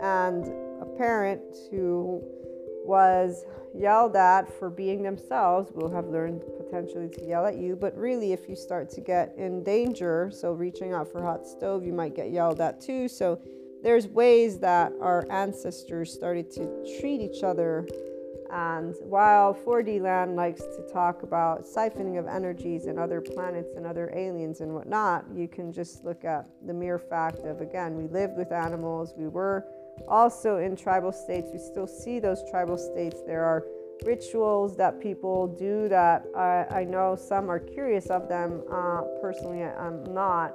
And 0.01 0.45
a 0.81 0.85
parent 0.97 1.41
who 1.69 2.21
was 2.83 3.45
yelled 3.73 4.15
at 4.15 4.51
for 4.59 4.69
being 4.69 5.03
themselves 5.03 5.71
will 5.73 5.89
have 5.91 6.07
learned 6.07 6.41
potentially 6.57 7.07
to 7.09 7.25
yell 7.25 7.45
at 7.45 7.55
you. 7.55 7.75
But 7.75 7.95
really, 7.95 8.33
if 8.33 8.49
you 8.49 8.55
start 8.55 8.89
to 8.91 9.01
get 9.01 9.33
in 9.37 9.63
danger, 9.63 10.31
so 10.33 10.51
reaching 10.51 10.91
out 10.91 11.11
for 11.11 11.21
hot 11.21 11.45
stove, 11.45 11.85
you 11.85 11.93
might 11.93 12.15
get 12.15 12.31
yelled 12.31 12.59
at 12.59 12.81
too. 12.81 13.07
So 13.07 13.39
there's 13.83 14.07
ways 14.07 14.59
that 14.59 14.91
our 15.01 15.25
ancestors 15.31 16.13
started 16.13 16.51
to 16.51 16.99
treat 16.99 17.21
each 17.21 17.43
other. 17.43 17.87
And 18.51 18.95
while 19.01 19.53
4D 19.53 20.01
land 20.01 20.35
likes 20.35 20.61
to 20.61 20.87
talk 20.91 21.23
about 21.23 21.63
siphoning 21.63 22.19
of 22.19 22.27
energies 22.27 22.85
and 22.85 22.99
other 22.99 23.21
planets 23.21 23.75
and 23.77 23.87
other 23.87 24.11
aliens 24.13 24.59
and 24.59 24.73
whatnot, 24.73 25.25
you 25.33 25.47
can 25.47 25.71
just 25.71 26.03
look 26.03 26.25
at 26.25 26.45
the 26.65 26.73
mere 26.73 26.99
fact 26.99 27.39
of 27.39 27.61
again, 27.61 27.95
we 27.95 28.07
lived 28.07 28.37
with 28.37 28.51
animals, 28.51 29.13
we 29.15 29.27
were 29.27 29.65
also 30.07 30.57
in 30.57 30.75
tribal 30.75 31.13
states, 31.13 31.47
we 31.53 31.59
still 31.59 31.87
see 31.87 32.19
those 32.19 32.43
tribal 32.49 32.77
states. 32.77 33.21
There 33.25 33.45
are 33.45 33.63
rituals 34.03 34.75
that 34.77 34.99
people 34.99 35.47
do 35.47 35.87
that 35.89 36.25
I, 36.35 36.65
I 36.71 36.83
know 36.83 37.15
some 37.15 37.49
are 37.49 37.59
curious 37.59 38.07
of 38.07 38.27
them. 38.27 38.63
Uh, 38.71 39.01
personally, 39.21 39.63
I'm 39.63 40.03
not, 40.13 40.53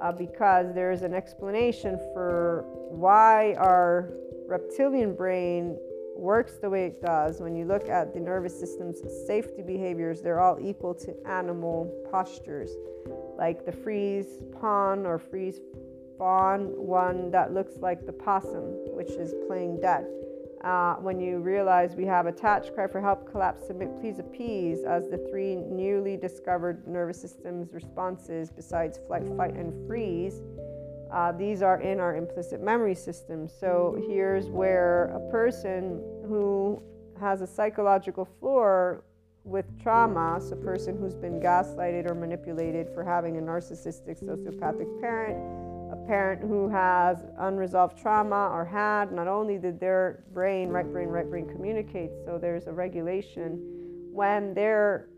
uh, 0.00 0.12
because 0.12 0.74
there's 0.74 1.02
an 1.02 1.14
explanation 1.14 1.98
for 2.12 2.64
why 2.90 3.54
our 3.54 4.12
reptilian 4.46 5.14
brain 5.14 5.78
works 6.16 6.58
the 6.60 6.68
way 6.68 6.86
it 6.86 7.00
does. 7.00 7.40
When 7.40 7.56
you 7.56 7.64
look 7.64 7.88
at 7.88 8.12
the 8.12 8.20
nervous 8.20 8.58
system's 8.58 9.00
safety 9.26 9.62
behaviors, 9.62 10.20
they're 10.20 10.40
all 10.40 10.58
equal 10.60 10.94
to 10.94 11.14
animal 11.26 11.92
postures, 12.10 12.70
like 13.38 13.64
the 13.64 13.72
freeze 13.72 14.38
pawn 14.60 15.06
or 15.06 15.18
freeze 15.18 15.60
fawn, 16.18 16.64
one 16.76 17.30
that 17.30 17.54
looks 17.54 17.78
like 17.78 18.04
the 18.04 18.12
possum, 18.12 18.64
which 18.94 19.10
is 19.12 19.34
playing 19.46 19.80
dead. 19.80 20.06
Uh, 20.62 20.96
when 20.96 21.18
you 21.18 21.38
realize 21.38 21.96
we 21.96 22.04
have 22.04 22.26
attached, 22.26 22.74
cry 22.74 22.86
for 22.86 23.00
help, 23.00 23.30
collapse, 23.30 23.66
submit, 23.66 23.88
please 23.98 24.18
appease 24.18 24.84
as 24.84 25.08
the 25.08 25.16
three 25.30 25.56
newly 25.56 26.18
discovered 26.18 26.86
nervous 26.86 27.18
systems 27.20 27.72
responses 27.72 28.50
besides 28.50 28.98
flight, 29.06 29.22
fight, 29.38 29.54
and 29.54 29.72
freeze. 29.86 30.42
Uh, 31.10 31.32
these 31.32 31.62
are 31.62 31.80
in 31.80 31.98
our 31.98 32.14
implicit 32.14 32.62
memory 32.62 32.94
system. 32.94 33.48
So 33.48 34.02
here's 34.06 34.50
where 34.50 35.06
a 35.06 35.30
person 35.30 36.02
who 36.28 36.82
has 37.18 37.40
a 37.40 37.46
psychological 37.46 38.26
floor 38.26 39.02
with 39.44 39.64
trauma, 39.82 40.38
so 40.40 40.52
a 40.52 40.56
person 40.56 40.98
who's 40.98 41.14
been 41.14 41.40
gaslighted 41.40 42.08
or 42.08 42.14
manipulated 42.14 42.90
for 42.94 43.02
having 43.02 43.38
a 43.38 43.40
narcissistic 43.40 44.22
sociopathic 44.22 45.00
parent, 45.00 45.38
parent 46.06 46.42
who 46.42 46.68
has 46.68 47.18
unresolved 47.38 48.00
trauma 48.00 48.50
or 48.52 48.64
had, 48.64 49.12
not 49.12 49.28
only 49.28 49.58
did 49.58 49.80
their 49.80 50.24
brain, 50.32 50.68
right 50.68 50.90
brain, 50.90 51.08
right 51.08 51.28
brain 51.28 51.48
communicate, 51.48 52.10
so 52.24 52.38
there's 52.38 52.66
a 52.66 52.72
regulation. 52.72 53.58
When 54.12 54.54
they're 54.54 55.08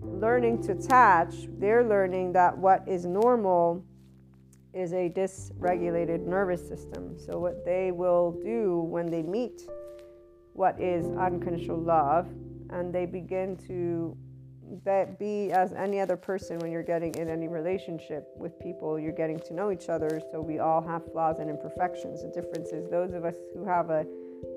learning 0.00 0.62
to 0.64 0.72
attach, 0.72 1.34
they're 1.58 1.84
learning 1.84 2.32
that 2.32 2.56
what 2.56 2.86
is 2.88 3.04
normal 3.04 3.84
is 4.72 4.92
a 4.92 5.10
dysregulated 5.10 6.26
nervous 6.26 6.66
system. 6.66 7.18
So, 7.18 7.38
what 7.38 7.64
they 7.64 7.92
will 7.92 8.32
do 8.42 8.80
when 8.88 9.06
they 9.06 9.22
meet 9.22 9.62
what 10.54 10.80
is 10.80 11.06
unconditional 11.16 11.80
love 11.80 12.28
and 12.70 12.92
they 12.92 13.06
begin 13.06 13.56
to 13.68 14.16
that 14.84 15.18
be 15.18 15.52
as 15.52 15.72
any 15.72 16.00
other 16.00 16.16
person 16.16 16.58
when 16.58 16.70
you're 16.70 16.82
getting 16.82 17.14
in 17.14 17.28
any 17.28 17.48
relationship 17.48 18.28
with 18.36 18.58
people 18.58 18.98
you're 18.98 19.12
getting 19.12 19.38
to 19.40 19.54
know 19.54 19.70
each 19.70 19.88
other. 19.88 20.20
So 20.30 20.40
we 20.40 20.58
all 20.58 20.80
have 20.82 21.02
flaws 21.12 21.38
and 21.38 21.50
imperfections 21.50 22.22
the 22.22 22.28
difference 22.28 22.70
is 22.70 22.88
those 22.90 23.12
of 23.12 23.24
us 23.24 23.34
who 23.54 23.64
have 23.66 23.90
a 23.90 24.06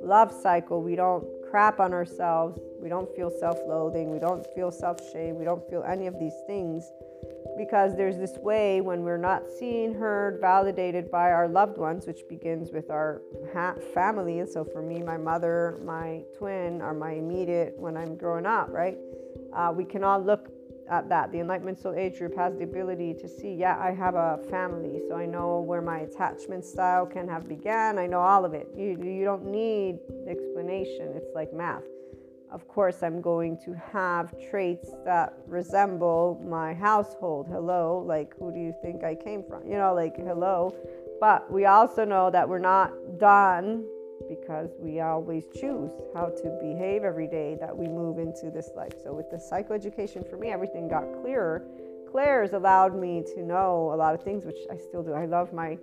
love 0.03 0.31
cycle 0.31 0.81
we 0.81 0.95
don't 0.95 1.25
crap 1.49 1.79
on 1.79 1.93
ourselves. 1.93 2.59
We 2.81 2.89
don't 2.89 3.13
feel 3.15 3.29
self-loathing. 3.29 4.11
We 4.11 4.19
don't 4.19 4.45
feel 4.55 4.71
self-shame. 4.71 5.37
We 5.37 5.45
don't 5.45 5.67
feel 5.69 5.83
any 5.83 6.07
of 6.07 6.19
these 6.19 6.33
things 6.47 6.83
because 7.57 7.95
there's 7.95 8.17
this 8.17 8.37
way 8.39 8.81
when 8.81 9.03
we're 9.03 9.17
not 9.17 9.43
seen 9.49 9.93
heard 9.93 10.41
validated 10.41 11.09
by 11.09 11.31
our 11.31 11.47
loved 11.47 11.77
ones 11.77 12.05
which 12.05 12.21
begins 12.27 12.71
with 12.71 12.89
our 12.89 13.21
ha- 13.53 13.75
family. 13.93 14.39
And 14.39 14.49
so 14.49 14.65
for 14.65 14.81
me 14.81 15.01
my 15.01 15.17
mother 15.17 15.79
my 15.85 16.23
twin 16.37 16.81
are 16.81 16.93
my 16.93 17.13
immediate 17.13 17.73
when 17.77 17.95
i'm 17.95 18.15
growing 18.17 18.45
up 18.45 18.69
right 18.69 18.97
uh, 19.55 19.71
we 19.75 19.85
can 19.85 20.03
all 20.03 20.21
look 20.21 20.49
at 20.89 21.09
that. 21.09 21.31
The 21.31 21.39
Enlightenment 21.39 21.79
Soul 21.79 21.95
Age 21.95 22.19
group 22.19 22.35
has 22.37 22.55
the 22.57 22.63
ability 22.63 23.15
to 23.15 23.27
see, 23.27 23.53
yeah, 23.53 23.77
I 23.79 23.91
have 23.91 24.15
a 24.15 24.39
family, 24.49 25.01
so 25.07 25.15
I 25.15 25.25
know 25.25 25.61
where 25.61 25.81
my 25.81 25.99
attachment 25.99 26.63
style 26.63 27.05
can 27.05 27.27
have 27.27 27.47
began. 27.47 27.97
I 27.97 28.05
know 28.05 28.19
all 28.19 28.45
of 28.45 28.53
it. 28.53 28.67
You, 28.75 28.97
you 29.03 29.23
don't 29.23 29.45
need 29.45 29.97
explanation. 30.27 31.13
It's 31.15 31.33
like 31.33 31.53
math. 31.53 31.83
Of 32.51 32.67
course, 32.67 33.01
I'm 33.01 33.21
going 33.21 33.57
to 33.65 33.73
have 33.91 34.33
traits 34.49 34.91
that 35.03 35.33
resemble 35.47 36.41
my 36.47 36.73
household. 36.73 37.47
Hello, 37.49 38.03
like, 38.05 38.37
who 38.37 38.53
do 38.53 38.59
you 38.59 38.73
think 38.83 39.03
I 39.03 39.15
came 39.15 39.43
from? 39.43 39.65
You 39.65 39.77
know, 39.77 39.93
like, 39.93 40.15
hello. 40.15 40.73
But 41.19 41.51
we 41.51 41.65
also 41.65 42.05
know 42.05 42.29
that 42.29 42.47
we're 42.47 42.59
not 42.59 42.91
done 43.17 43.85
because 44.27 44.69
we 44.79 44.99
always 44.99 45.43
choose 45.53 45.91
how 46.13 46.27
to 46.27 46.57
behave 46.61 47.03
every 47.03 47.27
day 47.27 47.57
that 47.59 47.75
we 47.75 47.87
move 47.87 48.19
into 48.19 48.49
this 48.49 48.71
life. 48.75 48.93
So, 49.03 49.13
with 49.13 49.29
the 49.29 49.37
psychoeducation, 49.37 50.29
for 50.29 50.37
me, 50.37 50.49
everything 50.49 50.87
got 50.87 51.05
clearer. 51.21 51.65
Clairs 52.09 52.53
allowed 52.53 52.95
me 52.95 53.23
to 53.35 53.43
know 53.43 53.91
a 53.93 53.97
lot 53.97 54.15
of 54.15 54.23
things, 54.23 54.45
which 54.45 54.59
I 54.71 54.77
still 54.77 55.03
do. 55.03 55.13
I 55.13 55.25
love 55.25 55.53
my 55.53 55.77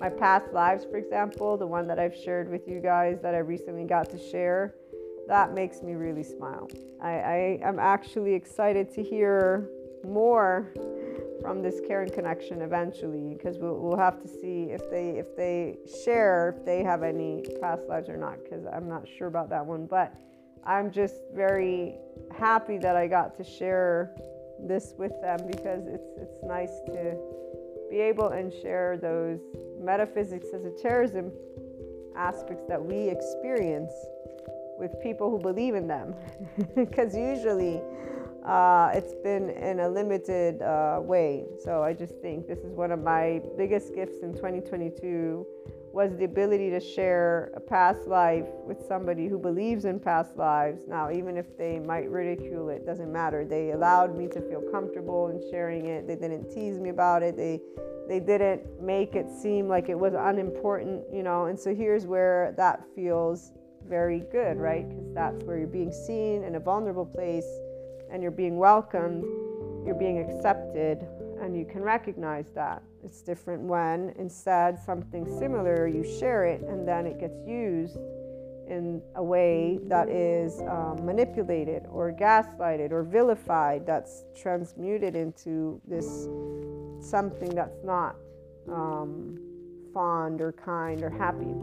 my 0.00 0.10
past 0.10 0.52
lives, 0.52 0.84
for 0.84 0.98
example, 0.98 1.56
the 1.56 1.66
one 1.66 1.86
that 1.86 1.98
I've 1.98 2.14
shared 2.14 2.50
with 2.50 2.68
you 2.68 2.80
guys 2.80 3.18
that 3.22 3.34
I 3.34 3.38
recently 3.38 3.84
got 3.84 4.10
to 4.10 4.18
share. 4.18 4.74
That 5.26 5.54
makes 5.54 5.82
me 5.82 5.94
really 5.94 6.22
smile. 6.22 6.68
I, 7.00 7.10
I 7.10 7.58
am 7.62 7.78
actually 7.78 8.34
excited 8.34 8.92
to 8.94 9.02
hear 9.02 9.70
more 10.04 10.72
from 11.40 11.62
this 11.62 11.80
caring 11.86 12.10
connection 12.10 12.62
eventually 12.62 13.34
because 13.34 13.58
we'll, 13.58 13.78
we'll 13.78 13.96
have 13.96 14.20
to 14.22 14.28
see 14.28 14.68
if 14.70 14.90
they 14.90 15.10
if 15.10 15.36
they 15.36 15.76
share 16.04 16.54
if 16.56 16.64
they 16.64 16.82
have 16.82 17.02
any 17.02 17.44
past 17.60 17.82
lives 17.88 18.08
or 18.08 18.16
not 18.16 18.38
because 18.42 18.64
i'm 18.72 18.88
not 18.88 19.06
sure 19.06 19.28
about 19.28 19.48
that 19.50 19.64
one. 19.64 19.86
But 19.86 20.14
i'm 20.64 20.90
just 20.90 21.16
very 21.34 21.96
happy 22.36 22.78
that 22.78 22.96
i 22.96 23.06
got 23.06 23.36
to 23.36 23.44
share 23.44 24.14
this 24.60 24.94
with 24.98 25.12
them 25.20 25.38
because 25.46 25.86
it's 25.86 26.08
it's 26.16 26.42
nice 26.42 26.80
to 26.86 27.16
be 27.90 27.98
able 27.98 28.28
and 28.28 28.52
share 28.52 28.96
those 28.96 29.40
metaphysics 29.80 30.48
esotericism 30.52 31.30
aspects 32.16 32.64
that 32.68 32.82
we 32.82 33.08
experience 33.08 33.92
with 34.78 35.00
people 35.02 35.30
who 35.30 35.38
believe 35.38 35.74
in 35.74 35.86
them. 35.86 36.14
Because 36.74 37.16
usually 37.16 37.80
uh, 38.46 38.90
it's 38.94 39.14
been 39.24 39.50
in 39.50 39.80
a 39.80 39.88
limited 39.88 40.62
uh, 40.62 41.00
way. 41.02 41.44
So 41.64 41.82
I 41.82 41.92
just 41.92 42.14
think 42.22 42.46
this 42.46 42.60
is 42.60 42.72
one 42.72 42.92
of 42.92 43.02
my 43.02 43.42
biggest 43.56 43.94
gifts 43.94 44.18
in 44.22 44.32
2022 44.34 45.44
was 45.92 46.14
the 46.16 46.24
ability 46.24 46.68
to 46.68 46.78
share 46.78 47.50
a 47.56 47.60
past 47.60 48.06
life 48.06 48.44
with 48.66 48.86
somebody 48.86 49.28
who 49.28 49.38
believes 49.38 49.86
in 49.86 49.98
past 49.98 50.36
lives. 50.36 50.82
Now, 50.86 51.10
even 51.10 51.38
if 51.38 51.56
they 51.56 51.78
might 51.78 52.10
ridicule 52.10 52.68
it, 52.68 52.84
doesn't 52.84 53.10
matter. 53.10 53.44
They 53.44 53.70
allowed 53.70 54.16
me 54.16 54.28
to 54.28 54.40
feel 54.42 54.60
comfortable 54.70 55.30
in 55.30 55.40
sharing 55.50 55.86
it. 55.86 56.06
They 56.06 56.14
didn't 56.14 56.50
tease 56.50 56.78
me 56.78 56.90
about 56.90 57.22
it. 57.22 57.36
They 57.36 57.60
they 58.08 58.20
didn't 58.20 58.80
make 58.80 59.16
it 59.16 59.28
seem 59.28 59.66
like 59.66 59.88
it 59.88 59.98
was 59.98 60.12
unimportant, 60.14 61.02
you 61.12 61.24
know. 61.24 61.46
And 61.46 61.58
so 61.58 61.74
here's 61.74 62.06
where 62.06 62.54
that 62.56 62.84
feels 62.94 63.52
very 63.88 64.20
good, 64.30 64.58
right? 64.58 64.88
Because 64.88 65.14
that's 65.14 65.42
where 65.44 65.58
you're 65.58 65.66
being 65.66 65.92
seen 65.92 66.44
in 66.44 66.56
a 66.56 66.60
vulnerable 66.60 67.06
place 67.06 67.46
and 68.10 68.22
you're 68.22 68.30
being 68.30 68.56
welcomed, 68.56 69.24
you're 69.84 69.94
being 69.94 70.18
accepted, 70.18 71.06
and 71.40 71.56
you 71.56 71.64
can 71.64 71.82
recognize 71.82 72.50
that. 72.54 72.82
It's 73.04 73.22
different 73.22 73.62
when 73.62 74.14
instead 74.18 74.78
something 74.78 75.26
similar, 75.38 75.86
you 75.86 76.02
share 76.18 76.44
it, 76.44 76.62
and 76.62 76.86
then 76.86 77.06
it 77.06 77.20
gets 77.20 77.38
used 77.46 77.98
in 78.68 79.00
a 79.14 79.22
way 79.22 79.78
that 79.84 80.08
is 80.08 80.60
um, 80.62 80.98
manipulated 81.04 81.84
or 81.88 82.12
gaslighted 82.12 82.90
or 82.90 83.04
vilified, 83.04 83.86
that's 83.86 84.24
transmuted 84.34 85.14
into 85.14 85.80
this 85.86 86.28
something 87.00 87.54
that's 87.54 87.84
not 87.84 88.16
um, 88.68 89.38
fond 89.94 90.40
or 90.40 90.52
kind 90.52 91.02
or 91.02 91.10
happy. 91.10 91.54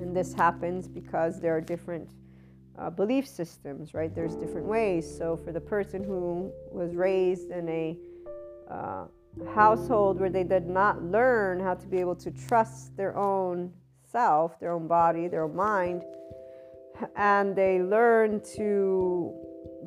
And 0.00 0.16
this 0.16 0.32
happens 0.32 0.88
because 0.88 1.40
there 1.40 1.54
are 1.54 1.60
different 1.60 2.08
uh, 2.78 2.90
belief 2.90 3.26
systems, 3.26 3.94
right? 3.94 4.14
There's 4.14 4.34
different 4.34 4.66
ways. 4.66 5.06
So, 5.18 5.36
for 5.36 5.52
the 5.52 5.60
person 5.60 6.04
who 6.04 6.52
was 6.70 6.94
raised 6.94 7.50
in 7.50 7.68
a 7.68 7.96
uh, 8.70 9.04
household 9.54 10.20
where 10.20 10.30
they 10.30 10.44
did 10.44 10.66
not 10.66 11.02
learn 11.02 11.60
how 11.60 11.74
to 11.74 11.86
be 11.86 11.98
able 11.98 12.16
to 12.16 12.30
trust 12.30 12.96
their 12.96 13.16
own 13.16 13.72
self, 14.10 14.58
their 14.60 14.72
own 14.72 14.86
body, 14.86 15.28
their 15.28 15.44
own 15.44 15.56
mind, 15.56 16.02
and 17.16 17.54
they 17.54 17.82
learn 17.82 18.40
to 18.56 19.34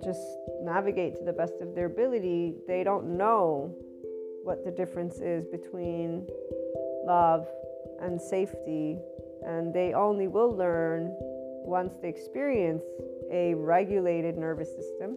just 0.04 0.22
navigate 0.62 1.16
to 1.18 1.24
the 1.24 1.34
best 1.34 1.54
of 1.62 1.76
their 1.76 1.86
ability, 1.86 2.56
they 2.68 2.84
don't 2.84 3.06
know 3.18 3.76
what 4.44 4.64
the 4.64 4.72
difference 4.72 5.20
is 5.20 5.46
between 5.48 6.28
love 7.06 7.48
and 8.02 8.22
safety, 8.22 8.98
and 9.46 9.74
they 9.74 9.94
only 9.94 10.28
will 10.28 10.56
learn 10.56 11.16
once 11.70 11.94
they 12.02 12.10
experience 12.10 12.84
a 13.32 13.54
regulated 13.54 14.38
nervous 14.38 14.70
system, 14.76 15.16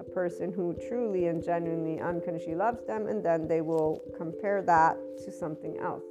a 0.00 0.04
person 0.04 0.52
who 0.52 0.74
truly 0.88 1.26
and 1.26 1.44
genuinely 1.44 2.00
unconditionally 2.00 2.56
loves 2.56 2.84
them, 2.86 3.06
and 3.06 3.24
then 3.24 3.46
they 3.46 3.60
will 3.60 4.02
compare 4.16 4.62
that 4.62 4.96
to 5.24 5.30
something 5.30 5.78
else. 5.78 6.04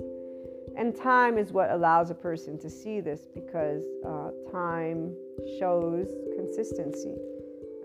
And 0.78 0.96
time 0.96 1.38
is 1.38 1.52
what 1.52 1.72
allows 1.72 2.10
a 2.10 2.16
person 2.16 2.58
to 2.60 2.70
see 2.70 3.02
this 3.02 3.28
because 3.34 3.84
uh, 4.06 4.30
time 4.52 5.16
shows 5.60 6.08
consistency. 6.36 7.16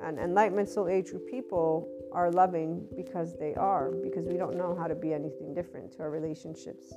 And 0.03 0.19
enlightenment 0.19 0.69
soul 0.69 0.89
age 0.89 1.13
people 1.31 1.89
are 2.13 2.31
loving 2.31 2.87
because 2.97 3.37
they 3.39 3.55
are, 3.55 3.91
because 3.91 4.27
we 4.27 4.37
don't 4.37 4.57
know 4.57 4.77
how 4.79 4.87
to 4.87 4.95
be 4.95 5.13
anything 5.13 5.55
different 5.55 5.93
to 5.93 6.03
our 6.03 6.11
relationships. 6.11 6.95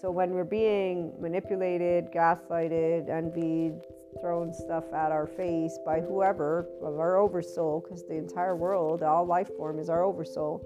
So 0.00 0.10
when 0.10 0.32
we're 0.32 0.44
being 0.44 1.14
manipulated, 1.18 2.12
gaslighted, 2.12 3.08
envied, 3.08 3.80
thrown 4.20 4.52
stuff 4.52 4.84
at 4.92 5.12
our 5.12 5.26
face 5.26 5.78
by 5.84 6.00
whoever 6.00 6.66
of 6.82 6.98
our 6.98 7.16
oversoul, 7.16 7.80
because 7.80 8.06
the 8.06 8.16
entire 8.16 8.56
world, 8.56 9.02
all 9.02 9.24
life 9.24 9.48
form 9.56 9.78
is 9.78 9.88
our 9.88 10.02
oversoul, 10.04 10.64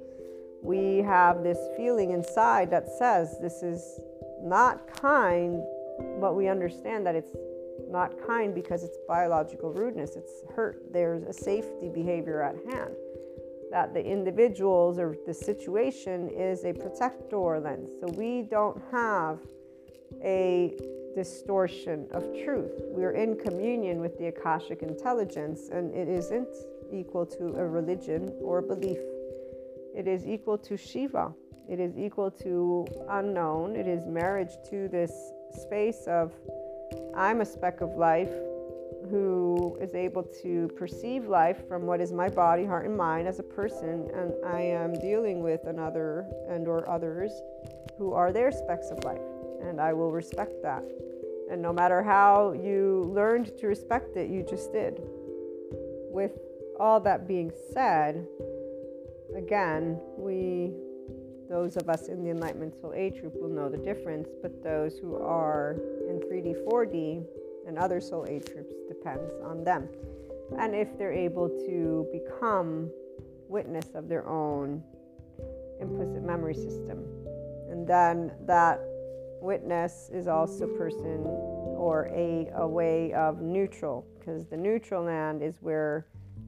we 0.63 0.99
have 0.99 1.43
this 1.43 1.59
feeling 1.77 2.11
inside 2.11 2.71
that 2.71 2.89
says 2.99 3.37
this 3.41 3.63
is 3.63 4.01
not 4.43 4.87
kind, 4.93 5.63
but 6.21 6.35
we 6.35 6.49
understand 6.49 7.07
that 7.07 7.15
it's 7.15 7.31
not 7.89 8.15
kind 8.27 8.55
because 8.55 8.85
it's 8.85 8.99
biological 9.09 9.73
rudeness, 9.73 10.17
it's 10.17 10.43
hurt. 10.55 10.83
There's 10.93 11.25
a 11.25 11.33
safety 11.33 11.89
behavior 11.89 12.43
at 12.43 12.57
hand. 12.73 12.95
That 13.71 13.95
the 13.95 14.05
individuals 14.05 14.99
or 14.99 15.17
the 15.27 15.35
situation 15.35 16.29
is 16.29 16.65
a 16.65 16.73
protector 16.73 17.61
lens. 17.61 17.91
So 18.01 18.09
we 18.09 18.43
don't 18.43 18.81
have 18.91 19.39
a 20.23 20.77
distortion 21.15 22.07
of 22.13 22.23
truth. 22.45 22.73
We're 22.89 23.13
in 23.13 23.37
communion 23.37 24.01
with 24.01 24.19
the 24.19 24.27
Akashic 24.27 24.83
intelligence, 24.83 25.69
and 25.71 25.95
it 25.95 26.09
isn't 26.09 26.49
equal 26.93 27.27
to 27.27 27.57
a 27.57 27.67
religion 27.67 28.33
or 28.41 28.63
belief. 28.63 28.99
It 29.95 30.07
is 30.07 30.27
equal 30.27 30.59
to 30.59 30.77
Shiva. 30.77 31.33
It 31.69 31.81
is 31.81 31.97
equal 31.99 32.31
to 32.43 32.87
unknown. 33.11 33.77
It 33.77 33.87
is 33.87 34.07
marriage 34.07 34.53
to 34.71 34.89
this 34.89 35.13
space 35.53 36.05
of 36.07 36.33
I'm 37.15 37.41
a 37.41 37.45
speck 37.45 37.81
of 37.81 37.91
life 37.97 38.33
who 39.09 39.79
is 39.81 39.95
able 39.95 40.23
to 40.43 40.69
perceive 40.77 41.27
life 41.27 41.67
from 41.69 41.87
what 41.87 42.01
is 42.01 42.13
my 42.13 42.29
body, 42.29 42.65
heart, 42.65 42.87
and 42.87 42.97
mind 42.97 43.27
as 43.27 43.39
a 43.39 43.43
person, 43.43 44.09
and 44.15 44.33
I 44.45 44.61
am 44.61 44.95
dealing 44.95 45.43
with 45.43 45.65
another 45.67 46.27
and 46.49 46.69
or 46.69 46.89
others 46.89 47.33
who 47.99 48.13
are 48.13 48.33
their 48.33 48.53
specks 48.53 48.91
of 48.91 49.03
life, 49.05 49.21
and 49.63 49.81
I 49.81 49.93
will 49.93 50.13
respect 50.13 50.63
that. 50.63 50.85
And 51.51 51.61
no 51.61 51.73
matter 51.73 52.03
how 52.03 52.53
you 52.53 53.11
learned 53.13 53.57
to 53.59 53.67
respect 53.67 54.17
it, 54.17 54.31
you 54.31 54.45
just 54.49 54.73
did. 54.73 55.01
With 56.11 56.39
all 56.79 57.01
that 57.01 57.27
being 57.27 57.53
said, 57.73 58.27
again, 59.37 60.01
we 60.17 60.73
those 61.49 61.77
of 61.77 61.89
us 61.89 62.07
in 62.07 62.23
the 62.23 62.31
Enlightenment 62.31 62.81
Soul 62.81 62.93
Age 62.95 63.21
group 63.21 63.35
will 63.35 63.49
know 63.49 63.69
the 63.69 63.77
difference, 63.77 64.29
but 64.41 64.63
those 64.63 64.99
who 64.99 65.17
are 65.17 65.73
in 66.09 66.21
3D, 66.21 66.65
4D, 66.65 67.25
and 67.67 67.77
other 67.77 68.01
Soul 68.01 68.25
Age 68.29 68.45
groups 68.53 68.73
depends 68.87 69.33
on 69.45 69.65
them. 69.65 69.89
And 70.61 70.77
if 70.77 70.97
they're 70.97 71.13
able 71.13 71.49
to 71.49 72.07
become 72.13 72.89
witness 73.49 73.87
of 73.97 74.09
their 74.09 74.29
own 74.29 74.81
implicit 75.81 76.23
memory 76.23 76.55
system. 76.55 77.05
And 77.69 77.87
then 77.87 78.33
that 78.47 78.81
witness 79.41 80.11
is 80.13 80.29
also 80.29 80.67
person 80.67 81.25
or 81.77 82.11
a, 82.15 82.51
a 82.57 82.67
way 82.67 83.13
of 83.15 83.41
neutral, 83.41 84.07
because 84.19 84.47
the 84.47 84.57
neutral 84.57 85.05
land 85.05 85.43
is 85.43 85.57
where 85.61 86.07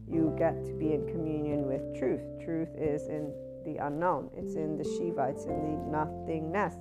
you 0.08 0.34
get 0.38 0.64
to 0.64 0.72
be 0.72 0.92
in 0.92 1.06
communion 1.06 1.66
with 1.66 1.98
truth. 1.98 2.20
Truth 2.44 2.68
is 2.76 3.08
in 3.08 3.32
the 3.64 3.76
unknown, 3.78 4.30
it's 4.36 4.54
in 4.54 4.76
the 4.76 4.84
Shiva, 4.84 5.28
it's 5.30 5.44
in 5.44 5.62
the 5.62 5.90
nothingness, 5.90 6.74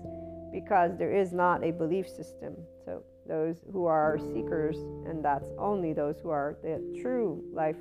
because 0.51 0.97
there 0.97 1.13
is 1.13 1.31
not 1.31 1.63
a 1.63 1.71
belief 1.71 2.09
system. 2.09 2.55
So, 2.83 3.03
those 3.27 3.63
who 3.71 3.85
are 3.85 4.17
seekers, 4.33 4.77
and 5.07 5.23
that's 5.23 5.49
only 5.57 5.93
those 5.93 6.19
who 6.21 6.29
are 6.29 6.57
the 6.63 6.81
true 7.01 7.43
life 7.53 7.77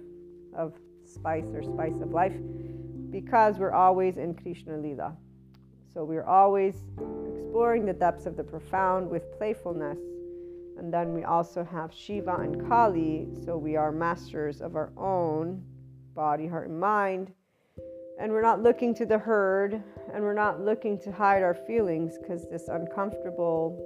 of 0.54 0.74
spice 1.04 1.46
or 1.54 1.62
spice 1.62 2.00
of 2.00 2.12
life, 2.12 2.34
because 3.10 3.58
we're 3.58 3.72
always 3.72 4.18
in 4.18 4.34
Krishna 4.34 4.76
Lila. 4.76 5.16
So, 5.94 6.04
we're 6.04 6.24
always 6.24 6.74
exploring 6.98 7.86
the 7.86 7.92
depths 7.92 8.26
of 8.26 8.36
the 8.36 8.44
profound 8.44 9.10
with 9.10 9.36
playfulness. 9.38 9.98
And 10.78 10.92
then 10.92 11.12
we 11.12 11.24
also 11.24 11.64
have 11.64 11.92
Shiva 11.92 12.36
and 12.36 12.66
Kali, 12.68 13.28
so 13.44 13.56
we 13.56 13.76
are 13.76 13.92
masters 13.92 14.60
of 14.60 14.76
our 14.76 14.92
own 14.96 15.62
body, 16.14 16.46
heart, 16.46 16.68
and 16.68 16.80
mind 16.80 17.32
and 18.20 18.30
we're 18.30 18.42
not 18.42 18.62
looking 18.62 18.94
to 18.94 19.06
the 19.06 19.18
herd 19.18 19.82
and 20.12 20.22
we're 20.22 20.34
not 20.34 20.60
looking 20.60 20.98
to 21.00 21.10
hide 21.10 21.42
our 21.42 21.54
feelings 21.54 22.18
because 22.20 22.46
this 22.50 22.68
uncomfortable 22.68 23.78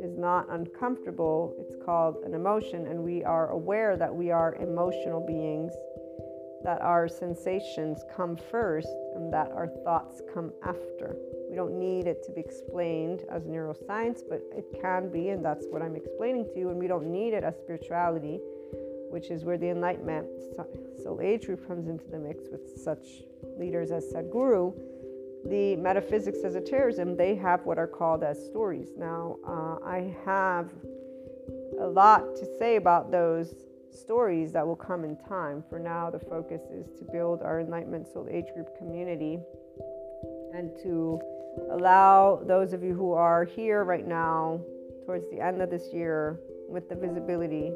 is 0.00 0.16
not 0.16 0.46
uncomfortable. 0.50 1.52
It's 1.58 1.74
called 1.84 2.16
an 2.24 2.34
emotion, 2.34 2.86
and 2.86 3.02
we 3.02 3.24
are 3.24 3.50
aware 3.50 3.96
that 3.96 4.14
we 4.14 4.30
are 4.30 4.54
emotional 4.56 5.20
beings, 5.20 5.72
that 6.62 6.80
our 6.80 7.08
sensations 7.08 8.04
come 8.14 8.36
first, 8.36 8.88
and 9.16 9.32
that 9.32 9.50
our 9.52 9.68
thoughts 9.84 10.22
come 10.32 10.52
after. 10.64 11.16
We 11.50 11.56
don't 11.56 11.78
need 11.78 12.06
it 12.06 12.22
to 12.24 12.32
be 12.32 12.40
explained 12.40 13.22
as 13.30 13.42
neuroscience, 13.44 14.20
but 14.28 14.42
it 14.54 14.66
can 14.80 15.10
be, 15.10 15.30
and 15.30 15.44
that's 15.44 15.66
what 15.70 15.82
I'm 15.82 15.96
explaining 15.96 16.44
to 16.52 16.58
you, 16.58 16.70
and 16.70 16.78
we 16.78 16.86
don't 16.86 17.10
need 17.10 17.32
it 17.34 17.42
as 17.42 17.56
spirituality 17.58 18.40
which 19.10 19.30
is 19.30 19.44
where 19.44 19.58
the 19.58 19.68
Enlightenment 19.68 20.26
Soul 21.02 21.20
Age 21.22 21.46
group 21.46 21.66
comes 21.66 21.88
into 21.88 22.06
the 22.10 22.18
mix 22.18 22.44
with 22.50 22.76
such 22.82 23.22
leaders 23.58 23.90
as 23.90 24.04
Sadhguru. 24.12 24.74
The 25.46 25.76
metaphysics 25.76 26.40
esotericism, 26.44 27.16
they 27.16 27.36
have 27.36 27.64
what 27.64 27.78
are 27.78 27.86
called 27.86 28.24
as 28.24 28.44
stories. 28.44 28.90
Now, 28.98 29.38
uh, 29.46 29.78
I 29.84 30.14
have 30.24 30.72
a 31.80 31.86
lot 31.86 32.34
to 32.36 32.46
say 32.58 32.76
about 32.76 33.12
those 33.12 33.54
stories 33.96 34.52
that 34.52 34.66
will 34.66 34.76
come 34.76 35.04
in 35.04 35.16
time. 35.16 35.64
For 35.68 35.78
now, 35.78 36.10
the 36.10 36.20
focus 36.20 36.62
is 36.72 36.86
to 36.98 37.04
build 37.12 37.42
our 37.42 37.60
Enlightenment 37.60 38.06
Soul 38.06 38.28
Age 38.30 38.46
group 38.54 38.76
community 38.78 39.38
and 40.54 40.70
to 40.82 41.20
allow 41.70 42.42
those 42.46 42.72
of 42.72 42.82
you 42.82 42.94
who 42.94 43.12
are 43.12 43.44
here 43.44 43.84
right 43.84 44.06
now, 44.06 44.60
towards 45.04 45.28
the 45.30 45.40
end 45.40 45.62
of 45.62 45.70
this 45.70 45.92
year, 45.92 46.40
with 46.68 46.88
the 46.88 46.94
visibility 46.94 47.72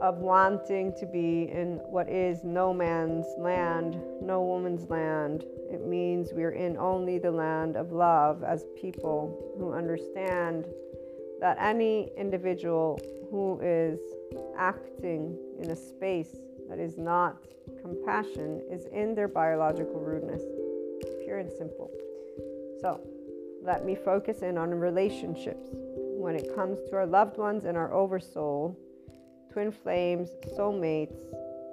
of 0.00 0.18
wanting 0.18 0.92
to 0.98 1.06
be 1.06 1.48
in 1.52 1.80
what 1.84 2.08
is 2.08 2.42
no 2.42 2.74
man's 2.74 3.26
land, 3.38 4.00
no 4.20 4.42
woman's 4.42 4.90
land. 4.90 5.44
It 5.70 5.86
means 5.86 6.30
we're 6.32 6.50
in 6.50 6.76
only 6.76 7.18
the 7.18 7.30
land 7.30 7.76
of 7.76 7.92
love 7.92 8.42
as 8.42 8.64
people 8.80 9.54
who 9.58 9.72
understand 9.72 10.66
that 11.40 11.56
any 11.60 12.10
individual 12.16 13.00
who 13.30 13.60
is 13.62 14.00
acting 14.56 15.36
in 15.60 15.70
a 15.70 15.76
space 15.76 16.36
that 16.68 16.78
is 16.78 16.98
not 16.98 17.36
compassion 17.80 18.62
is 18.70 18.86
in 18.86 19.14
their 19.14 19.28
biological 19.28 20.00
rudeness, 20.00 20.42
pure 21.24 21.38
and 21.38 21.50
simple. 21.50 21.90
So, 22.80 23.00
let 23.62 23.84
me 23.84 23.94
focus 23.94 24.42
in 24.42 24.58
on 24.58 24.70
relationships. 24.70 25.68
When 25.72 26.34
it 26.34 26.54
comes 26.54 26.78
to 26.88 26.96
our 26.96 27.06
loved 27.06 27.38
ones 27.38 27.64
and 27.64 27.76
our 27.76 27.92
oversoul, 27.92 28.76
twin 29.52 29.70
flames, 29.70 30.30
soulmates, 30.56 31.20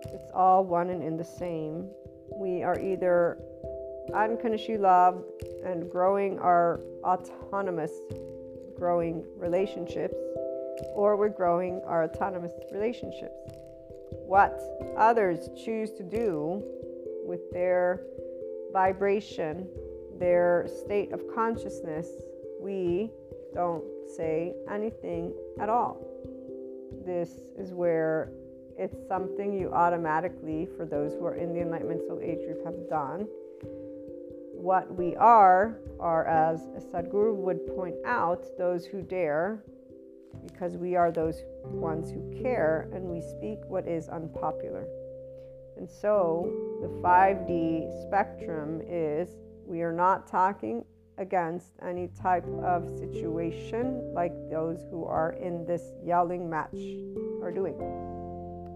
it's 0.05 0.31
all 0.33 0.63
one 0.63 0.89
and 0.89 1.03
in 1.03 1.17
the 1.17 1.23
same. 1.23 1.89
We 2.31 2.63
are 2.63 2.79
either 2.79 3.37
unconditionally 4.13 4.79
loved 4.79 5.23
and 5.63 5.89
growing 5.89 6.39
our 6.39 6.79
autonomous, 7.03 7.91
growing 8.77 9.23
relationships, 9.37 10.15
or 10.93 11.15
we're 11.15 11.29
growing 11.29 11.81
our 11.85 12.03
autonomous 12.03 12.53
relationships. 12.71 13.51
What 14.25 14.61
others 14.97 15.49
choose 15.63 15.91
to 15.91 16.03
do 16.03 16.63
with 17.25 17.51
their 17.51 18.01
vibration, 18.71 19.67
their 20.19 20.67
state 20.85 21.11
of 21.11 21.21
consciousness, 21.33 22.07
we 22.59 23.11
don't 23.53 23.83
say 24.15 24.53
anything 24.69 25.33
at 25.59 25.69
all 25.69 26.09
this 27.05 27.29
is 27.57 27.73
where 27.73 28.31
it's 28.77 28.95
something 29.07 29.51
you 29.51 29.71
automatically, 29.73 30.67
for 30.77 30.85
those 30.85 31.13
who 31.13 31.25
are 31.25 31.35
in 31.35 31.53
the 31.53 31.61
Enlightenment 31.61 32.01
Soul 32.07 32.19
Age 32.21 32.39
group, 32.45 32.63
have 32.63 32.89
done. 32.89 33.27
What 34.53 34.93
we 34.95 35.15
are, 35.15 35.79
are, 35.99 36.25
as 36.27 36.61
Sadhguru 36.93 37.35
would 37.35 37.65
point 37.75 37.95
out, 38.05 38.45
those 38.57 38.85
who 38.85 39.01
dare, 39.01 39.63
because 40.59 40.75
we 40.75 40.95
are 40.95 41.09
those 41.09 41.43
ones 41.63 42.11
who 42.11 42.41
care 42.41 42.89
and 42.93 43.05
we 43.05 43.21
speak 43.21 43.59
what 43.67 43.87
is 43.87 44.09
unpopular. 44.09 44.85
And 45.77 45.89
so 45.89 46.51
the 46.81 46.87
5D 47.01 48.03
spectrum 48.07 48.81
is 48.85 49.29
we 49.65 49.81
are 49.83 49.93
not 49.93 50.27
talking 50.27 50.83
against 51.17 51.71
any 51.81 52.09
type 52.21 52.45
of 52.61 52.89
situation 52.89 54.11
like 54.13 54.33
those 54.49 54.79
who 54.91 55.05
are 55.05 55.31
in 55.41 55.65
this 55.65 55.93
yelling 56.03 56.49
match 56.49 56.75
are 57.41 57.51
doing. 57.51 57.77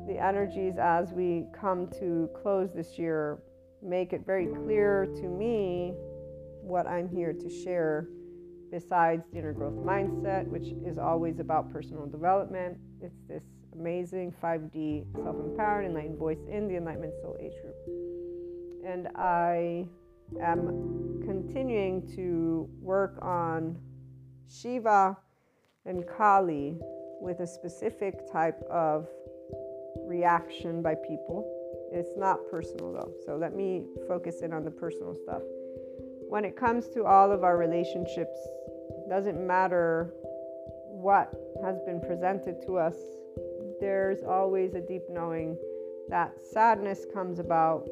The 0.07 0.17
energies 0.17 0.75
as 0.77 1.11
we 1.11 1.47
come 1.53 1.89
to 1.99 2.29
close 2.41 2.69
this 2.73 2.97
year 2.97 3.39
make 3.81 4.13
it 4.13 4.25
very 4.25 4.47
clear 4.47 5.07
to 5.15 5.27
me 5.27 5.93
what 6.61 6.87
I'm 6.87 7.09
here 7.09 7.33
to 7.33 7.49
share 7.49 8.07
besides 8.73 9.23
the 9.31 9.37
inner 9.37 9.53
growth 9.53 9.75
mindset, 9.75 10.47
which 10.47 10.69
is 10.83 10.97
always 10.97 11.39
about 11.39 11.71
personal 11.71 12.07
development. 12.07 12.75
It's 13.01 13.19
this 13.29 13.43
amazing 13.73 14.33
5D 14.41 15.05
self 15.23 15.35
empowered 15.35 15.85
enlightened 15.85 16.17
voice 16.17 16.39
in 16.51 16.67
the 16.67 16.77
Enlightenment 16.77 17.13
Soul 17.21 17.37
Age 17.39 17.53
group. 17.61 17.75
And 18.83 19.09
I 19.15 19.85
am 20.41 21.21
continuing 21.23 22.11
to 22.15 22.67
work 22.81 23.19
on 23.21 23.77
Shiva 24.49 25.15
and 25.85 26.03
Kali 26.07 26.75
with 27.21 27.41
a 27.41 27.47
specific 27.47 28.21
type 28.31 28.59
of 28.71 29.07
reaction 30.07 30.81
by 30.81 30.95
people. 30.95 31.45
It's 31.91 32.17
not 32.17 32.39
personal 32.49 32.91
though. 32.91 33.13
So 33.23 33.37
let 33.37 33.55
me 33.55 33.85
focus 34.07 34.41
in 34.41 34.51
on 34.51 34.65
the 34.65 34.71
personal 34.71 35.13
stuff. 35.13 35.43
When 36.33 36.45
it 36.45 36.57
comes 36.57 36.87
to 36.95 37.05
all 37.05 37.31
of 37.31 37.43
our 37.43 37.57
relationships, 37.57 38.39
doesn't 39.07 39.39
matter 39.45 40.15
what 40.89 41.31
has 41.63 41.79
been 41.85 42.01
presented 42.01 42.59
to 42.65 42.79
us, 42.79 42.95
there's 43.79 44.23
always 44.23 44.73
a 44.73 44.81
deep 44.81 45.03
knowing 45.11 45.55
that 46.09 46.33
sadness 46.51 47.05
comes 47.13 47.37
about 47.37 47.87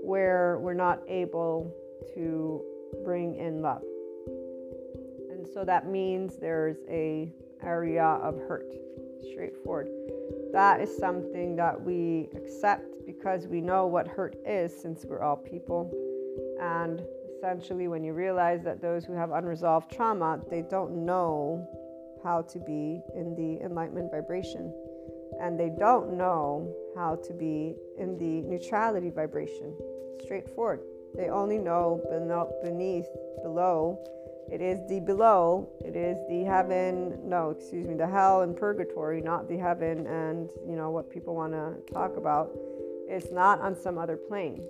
where 0.00 0.60
we're 0.60 0.74
not 0.74 1.02
able 1.08 1.74
to 2.14 2.62
bring 3.04 3.34
in 3.34 3.62
love. 3.62 3.82
And 5.32 5.44
so 5.52 5.64
that 5.64 5.88
means 5.88 6.36
there's 6.36 6.76
a 6.88 7.32
area 7.64 8.04
of 8.04 8.36
hurt. 8.46 8.72
Straightforward. 9.32 9.88
That 10.52 10.80
is 10.80 10.96
something 10.96 11.56
that 11.56 11.82
we 11.82 12.28
accept 12.36 13.04
because 13.04 13.48
we 13.48 13.60
know 13.60 13.88
what 13.88 14.06
hurt 14.06 14.36
is 14.46 14.72
since 14.72 15.04
we're 15.04 15.24
all 15.24 15.36
people. 15.36 15.90
And 16.60 17.02
essentially 17.42 17.88
when 17.88 18.04
you 18.04 18.12
realize 18.12 18.62
that 18.62 18.80
those 18.80 19.04
who 19.04 19.14
have 19.14 19.32
unresolved 19.32 19.90
trauma, 19.90 20.40
they 20.48 20.62
don't 20.62 21.04
know 21.04 21.68
how 22.22 22.40
to 22.40 22.60
be 22.60 23.02
in 23.16 23.34
the 23.34 23.64
enlightenment 23.64 24.12
vibration 24.12 24.72
and 25.40 25.58
they 25.58 25.70
don't 25.76 26.16
know 26.16 26.72
how 26.96 27.16
to 27.16 27.32
be 27.32 27.74
in 27.98 28.16
the 28.16 28.42
neutrality 28.48 29.10
vibration. 29.10 29.74
Straightforward. 30.22 30.82
They 31.16 31.30
only 31.30 31.58
know 31.58 32.00
beneath, 32.62 33.06
below. 33.42 33.98
It 34.52 34.60
is 34.60 34.78
the 34.88 35.00
below. 35.00 35.68
It 35.84 35.96
is 35.96 36.18
the 36.28 36.44
heaven. 36.44 37.18
No, 37.24 37.50
excuse 37.50 37.88
me, 37.88 37.94
the 37.94 38.06
hell 38.06 38.42
and 38.42 38.56
purgatory, 38.56 39.20
not 39.20 39.48
the 39.48 39.56
heaven 39.56 40.06
and 40.06 40.48
you 40.64 40.76
know 40.76 40.90
what 40.90 41.10
people 41.10 41.34
want 41.34 41.54
to 41.54 41.92
talk 41.92 42.16
about. 42.16 42.52
It's 43.08 43.32
not 43.32 43.60
on 43.60 43.74
some 43.74 43.98
other 43.98 44.16
plane 44.16 44.62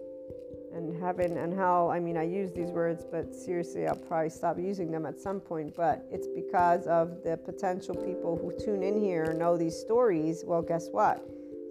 and 0.75 1.01
heaven 1.03 1.37
and 1.37 1.53
hell. 1.53 1.91
I 1.91 2.01
mean, 2.01 2.17
I 2.17 2.25
use 2.25 2.53
these 2.53 2.71
words, 2.71 3.05
but 3.11 3.35
seriously, 3.35 3.87
I'll 3.87 3.97
probably 3.97 4.31
stop 4.31 4.59
using 4.59 4.91
them 4.91 5.07
at 5.07 5.21
some 5.21 5.41
point. 5.41 5.75
But 5.77 6.07
it's 6.11 6.27
because 6.27 6.87
of 6.87 7.23
the 7.23 7.37
potential 7.37 7.95
people 7.95 8.37
who 8.37 8.53
tune 8.65 8.83
in 8.83 8.99
here 9.01 9.33
know 9.33 9.57
these 9.57 9.77
stories. 9.77 10.45
Well, 10.47 10.63
guess 10.63 10.89
what? 10.91 11.19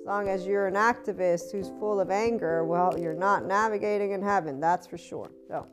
As 0.02 0.08
long 0.08 0.30
as 0.30 0.48
you're 0.48 0.68
an 0.68 0.74
activist 0.74 1.52
who's 1.52 1.70
full 1.80 2.00
of 2.00 2.10
anger, 2.10 2.66
well, 2.66 2.98
you're 2.98 3.14
not 3.14 3.46
navigating 3.46 4.14
in 4.14 4.22
heaven, 4.22 4.60
that's 4.60 4.88
for 4.88 4.98
sure. 4.98 5.30
So, 5.48 5.68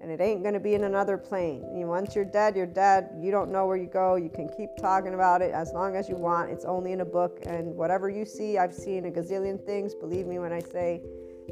and 0.00 0.10
it 0.10 0.20
ain't 0.20 0.42
going 0.42 0.54
to 0.54 0.60
be 0.60 0.74
in 0.74 0.84
another 0.84 1.16
plane. 1.16 1.62
once 1.86 2.16
you're 2.16 2.24
dead, 2.24 2.56
you're 2.56 2.66
dead. 2.66 3.10
You 3.20 3.30
don't 3.30 3.52
know 3.52 3.66
where 3.66 3.76
you 3.76 3.86
go. 3.86 4.16
You 4.16 4.30
can 4.30 4.48
keep 4.48 4.70
talking 4.80 5.14
about 5.14 5.42
it 5.42 5.52
as 5.52 5.72
long 5.72 5.94
as 5.94 6.08
you 6.08 6.16
want. 6.16 6.50
It's 6.50 6.64
only 6.64 6.92
in 6.92 7.02
a 7.02 7.04
book, 7.04 7.38
and 7.46 7.74
whatever 7.76 8.10
you 8.10 8.24
see, 8.24 8.58
I've 8.58 8.74
seen 8.74 9.06
a 9.06 9.10
gazillion 9.10 9.64
things. 9.64 9.94
Believe 9.94 10.26
me 10.26 10.40
when 10.40 10.52
I 10.52 10.60
say 10.60 11.00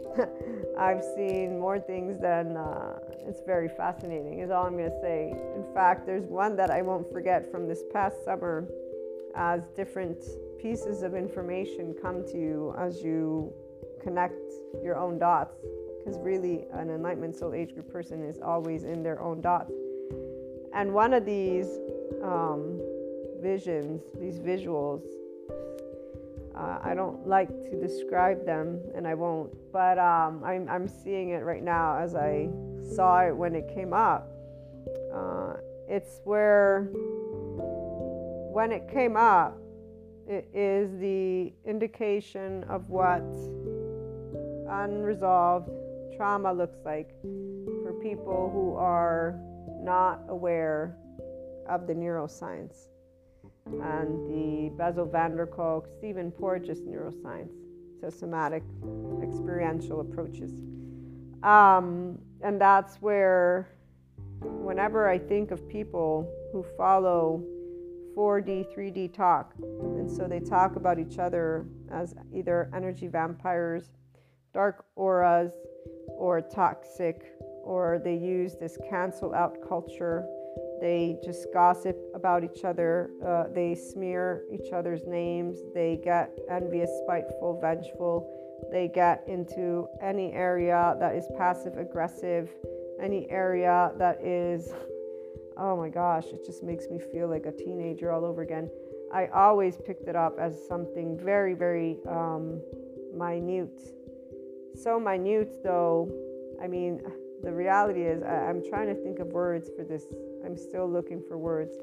I've 0.78 1.02
seen 1.16 1.58
more 1.58 1.78
things 1.78 2.20
than 2.20 2.56
uh, 2.56 2.98
it's 3.26 3.40
very 3.46 3.68
fascinating, 3.68 4.40
is 4.40 4.50
all 4.50 4.66
I'm 4.66 4.76
going 4.76 4.90
to 4.90 5.00
say. 5.00 5.30
In 5.54 5.64
fact, 5.74 6.06
there's 6.06 6.24
one 6.24 6.56
that 6.56 6.70
I 6.70 6.82
won't 6.82 7.10
forget 7.12 7.50
from 7.50 7.68
this 7.68 7.82
past 7.92 8.24
summer 8.24 8.68
as 9.34 9.62
different 9.74 10.24
pieces 10.58 11.02
of 11.02 11.14
information 11.14 11.94
come 12.00 12.24
to 12.26 12.38
you 12.38 12.74
as 12.78 13.02
you 13.02 13.52
connect 14.02 14.40
your 14.82 14.96
own 14.96 15.18
dots. 15.18 15.56
Because 15.98 16.20
really, 16.20 16.66
an 16.72 16.90
Enlightenment 16.90 17.36
Soul 17.36 17.52
Age 17.52 17.74
group 17.74 17.90
person 17.90 18.22
is 18.22 18.40
always 18.40 18.84
in 18.84 19.02
their 19.02 19.20
own 19.20 19.40
dots. 19.40 19.72
And 20.72 20.92
one 20.92 21.12
of 21.12 21.24
these 21.24 21.66
um, 22.22 22.80
visions, 23.40 24.02
these 24.20 24.38
visuals, 24.38 25.02
uh, 26.56 26.78
I 26.82 26.94
don't 26.94 27.26
like 27.26 27.48
to 27.70 27.80
describe 27.80 28.46
them, 28.46 28.80
and 28.94 29.06
I 29.06 29.14
won't, 29.14 29.52
but 29.72 29.98
um, 29.98 30.42
I'm, 30.42 30.68
I'm 30.68 30.88
seeing 30.88 31.30
it 31.30 31.44
right 31.44 31.62
now 31.62 31.98
as 31.98 32.14
I 32.14 32.48
saw 32.94 33.26
it 33.26 33.36
when 33.36 33.54
it 33.54 33.70
came 33.74 33.92
up. 33.92 34.30
Uh, 35.14 35.54
it's 35.88 36.20
where, 36.24 36.88
when 38.52 38.72
it 38.72 38.88
came 38.90 39.16
up, 39.16 39.58
it 40.26 40.48
is 40.54 40.90
the 40.98 41.52
indication 41.64 42.64
of 42.64 42.88
what 42.88 43.22
unresolved 44.68 45.68
trauma 46.16 46.52
looks 46.52 46.78
like 46.84 47.10
for 47.82 47.92
people 48.02 48.50
who 48.52 48.74
are 48.74 49.38
not 49.82 50.22
aware 50.28 50.96
of 51.68 51.86
the 51.86 51.92
neuroscience 51.92 52.88
and 53.66 54.28
the 54.30 54.70
Bessel 54.76 55.06
van 55.06 55.36
der 55.36 55.46
Kolk, 55.46 55.88
Stephen 55.98 56.30
Porges 56.30 56.80
neuroscience, 56.80 57.52
so 58.00 58.10
somatic 58.10 58.62
experiential 59.22 60.00
approaches. 60.00 60.52
Um, 61.42 62.18
and 62.42 62.60
that's 62.60 62.96
where, 62.96 63.68
whenever 64.40 65.08
I 65.08 65.18
think 65.18 65.50
of 65.50 65.68
people 65.68 66.30
who 66.52 66.64
follow 66.76 67.42
4D, 68.16 68.74
3D 68.74 69.12
talk, 69.12 69.54
and 69.58 70.10
so 70.10 70.26
they 70.26 70.40
talk 70.40 70.76
about 70.76 70.98
each 70.98 71.18
other 71.18 71.66
as 71.90 72.14
either 72.32 72.70
energy 72.74 73.08
vampires, 73.08 73.90
dark 74.54 74.86
auras, 74.96 75.52
or 76.08 76.40
toxic, 76.40 77.32
or 77.62 78.00
they 78.02 78.16
use 78.16 78.54
this 78.54 78.78
cancel 78.88 79.34
out 79.34 79.56
culture 79.68 80.24
they 80.80 81.16
just 81.24 81.46
gossip 81.52 81.96
about 82.14 82.44
each 82.44 82.64
other. 82.64 83.10
Uh, 83.24 83.44
they 83.54 83.74
smear 83.74 84.44
each 84.52 84.72
other's 84.72 85.06
names. 85.06 85.58
They 85.74 86.00
get 86.02 86.36
envious, 86.50 86.90
spiteful, 87.04 87.58
vengeful. 87.60 88.32
They 88.70 88.88
get 88.88 89.24
into 89.26 89.88
any 90.02 90.32
area 90.32 90.96
that 90.98 91.14
is 91.14 91.26
passive 91.36 91.76
aggressive, 91.76 92.50
any 93.00 93.28
area 93.30 93.92
that 93.98 94.22
is, 94.22 94.72
oh 95.56 95.76
my 95.76 95.88
gosh, 95.88 96.26
it 96.32 96.44
just 96.44 96.62
makes 96.62 96.86
me 96.88 96.98
feel 97.12 97.28
like 97.28 97.46
a 97.46 97.52
teenager 97.52 98.12
all 98.12 98.24
over 98.24 98.42
again. 98.42 98.70
I 99.12 99.26
always 99.26 99.76
picked 99.76 100.08
it 100.08 100.16
up 100.16 100.38
as 100.40 100.58
something 100.66 101.18
very, 101.22 101.54
very 101.54 101.98
um, 102.08 102.60
minute. 103.14 103.80
So 104.82 104.98
minute, 104.98 105.62
though, 105.62 106.10
I 106.62 106.66
mean, 106.66 107.00
the 107.42 107.52
reality 107.52 108.02
is, 108.02 108.22
I, 108.22 108.48
I'm 108.48 108.62
trying 108.68 108.88
to 108.88 108.94
think 108.94 109.18
of 109.20 109.28
words 109.28 109.70
for 109.76 109.84
this 109.84 110.04
I'm 110.46 110.56
still 110.56 110.88
looking 110.88 111.20
for 111.26 111.36
words. 111.36 111.76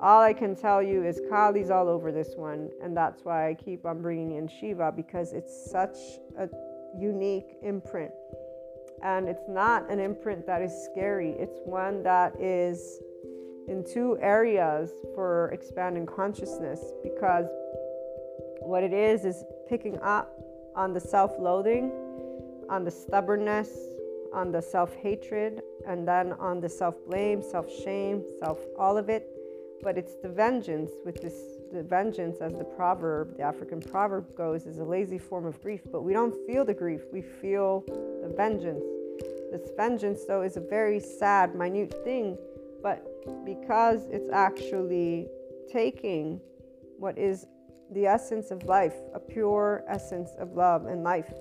All 0.00 0.22
I 0.22 0.32
can 0.32 0.56
tell 0.56 0.82
you 0.82 1.04
is 1.04 1.20
Kali's 1.30 1.70
all 1.70 1.88
over 1.88 2.10
this 2.10 2.32
one, 2.36 2.70
and 2.82 2.96
that's 2.96 3.24
why 3.24 3.50
I 3.50 3.54
keep 3.54 3.84
on 3.84 4.00
bringing 4.00 4.36
in 4.36 4.48
Shiva 4.48 4.92
because 4.96 5.32
it's 5.32 5.70
such 5.70 5.96
a 6.38 6.48
unique 6.98 7.58
imprint. 7.62 8.10
And 9.04 9.28
it's 9.28 9.48
not 9.48 9.90
an 9.90 10.00
imprint 10.00 10.46
that 10.46 10.62
is 10.62 10.72
scary, 10.90 11.32
it's 11.38 11.58
one 11.64 12.02
that 12.02 12.32
is 12.40 12.98
in 13.68 13.84
two 13.84 14.18
areas 14.20 14.90
for 15.14 15.50
expanding 15.52 16.06
consciousness 16.06 16.80
because 17.02 17.46
what 18.60 18.82
it 18.82 18.92
is 18.92 19.24
is 19.24 19.44
picking 19.68 20.00
up 20.00 20.32
on 20.74 20.92
the 20.92 21.00
self 21.00 21.32
loathing, 21.38 21.92
on 22.70 22.84
the 22.84 22.90
stubbornness, 22.90 23.68
on 24.32 24.52
the 24.52 24.62
self 24.62 24.94
hatred, 24.94 25.62
and 25.86 26.06
then 26.06 26.32
on 26.34 26.60
the 26.60 26.68
self 26.68 26.94
blame, 27.06 27.42
self 27.42 27.70
shame, 27.84 28.24
self 28.40 28.58
all 28.78 28.96
of 28.96 29.08
it. 29.08 29.28
But 29.82 29.98
it's 29.98 30.14
the 30.22 30.28
vengeance 30.28 30.90
with 31.04 31.20
this, 31.20 31.34
the 31.72 31.82
vengeance, 31.82 32.38
as 32.40 32.52
the 32.52 32.64
proverb, 32.64 33.36
the 33.36 33.42
African 33.42 33.80
proverb 33.80 34.36
goes, 34.36 34.66
is 34.66 34.78
a 34.78 34.84
lazy 34.84 35.18
form 35.18 35.44
of 35.44 35.60
grief. 35.60 35.80
But 35.90 36.02
we 36.02 36.12
don't 36.12 36.34
feel 36.46 36.64
the 36.64 36.74
grief, 36.74 37.02
we 37.12 37.20
feel 37.20 37.84
the 38.22 38.32
vengeance. 38.36 38.84
This 39.50 39.70
vengeance, 39.76 40.24
though, 40.26 40.42
is 40.42 40.56
a 40.56 40.60
very 40.60 40.98
sad, 40.98 41.54
minute 41.54 41.94
thing, 42.04 42.38
but 42.82 43.04
because 43.44 44.06
it's 44.10 44.30
actually 44.32 45.28
taking 45.70 46.40
what 46.98 47.18
is 47.18 47.46
the 47.90 48.06
essence 48.06 48.50
of 48.50 48.64
life, 48.64 48.94
a 49.14 49.20
pure 49.20 49.84
essence 49.88 50.30
of 50.38 50.52
love 50.52 50.86
and 50.86 51.02
life, 51.02 51.32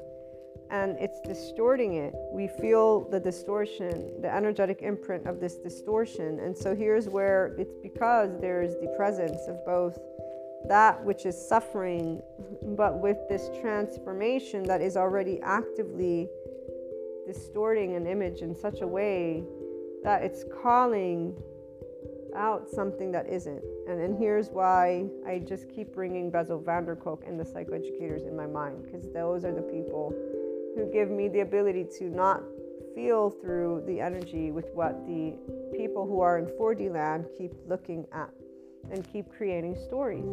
and 0.71 0.97
it's 0.99 1.19
distorting 1.19 1.95
it. 1.95 2.13
We 2.31 2.47
feel 2.47 3.09
the 3.09 3.19
distortion, 3.19 4.21
the 4.21 4.33
energetic 4.33 4.81
imprint 4.81 5.27
of 5.27 5.39
this 5.39 5.55
distortion. 5.55 6.39
And 6.39 6.57
so 6.57 6.73
here's 6.73 7.09
where 7.09 7.53
it's 7.57 7.75
because 7.83 8.39
there's 8.39 8.75
the 8.75 8.87
presence 8.97 9.41
of 9.47 9.63
both 9.65 9.99
that 10.67 11.03
which 11.03 11.25
is 11.25 11.35
suffering, 11.49 12.21
but 12.77 12.99
with 12.99 13.17
this 13.27 13.49
transformation 13.59 14.63
that 14.63 14.79
is 14.79 14.95
already 14.95 15.39
actively 15.41 16.29
distorting 17.27 17.95
an 17.95 18.07
image 18.07 18.41
in 18.41 18.55
such 18.55 18.81
a 18.81 18.87
way 18.87 19.43
that 20.03 20.23
it's 20.23 20.45
calling 20.61 21.35
out 22.35 22.69
something 22.69 23.11
that 23.11 23.27
isn't. 23.27 23.61
And 23.89 23.99
then 23.99 24.15
here's 24.17 24.49
why 24.49 25.05
I 25.27 25.39
just 25.39 25.67
keep 25.69 25.93
bringing 25.93 26.31
Bessel 26.31 26.59
van 26.59 26.85
der 26.85 26.95
Kolk 26.95 27.23
and 27.27 27.37
the 27.37 27.43
psychoeducators 27.43 28.25
in 28.25 28.37
my 28.37 28.47
mind, 28.47 28.83
because 28.83 29.11
those 29.11 29.43
are 29.43 29.53
the 29.53 29.61
people 29.61 30.13
who 30.75 30.89
give 30.91 31.09
me 31.09 31.27
the 31.27 31.41
ability 31.41 31.85
to 31.99 32.05
not 32.05 32.41
feel 32.95 33.29
through 33.29 33.83
the 33.87 33.99
energy 33.99 34.51
with 34.51 34.69
what 34.73 35.05
the 35.05 35.37
people 35.75 36.05
who 36.05 36.19
are 36.19 36.37
in 36.39 36.45
4D 36.45 36.91
land 36.91 37.25
keep 37.37 37.51
looking 37.67 38.05
at 38.13 38.29
and 38.91 39.07
keep 39.11 39.29
creating 39.31 39.75
stories. 39.75 40.25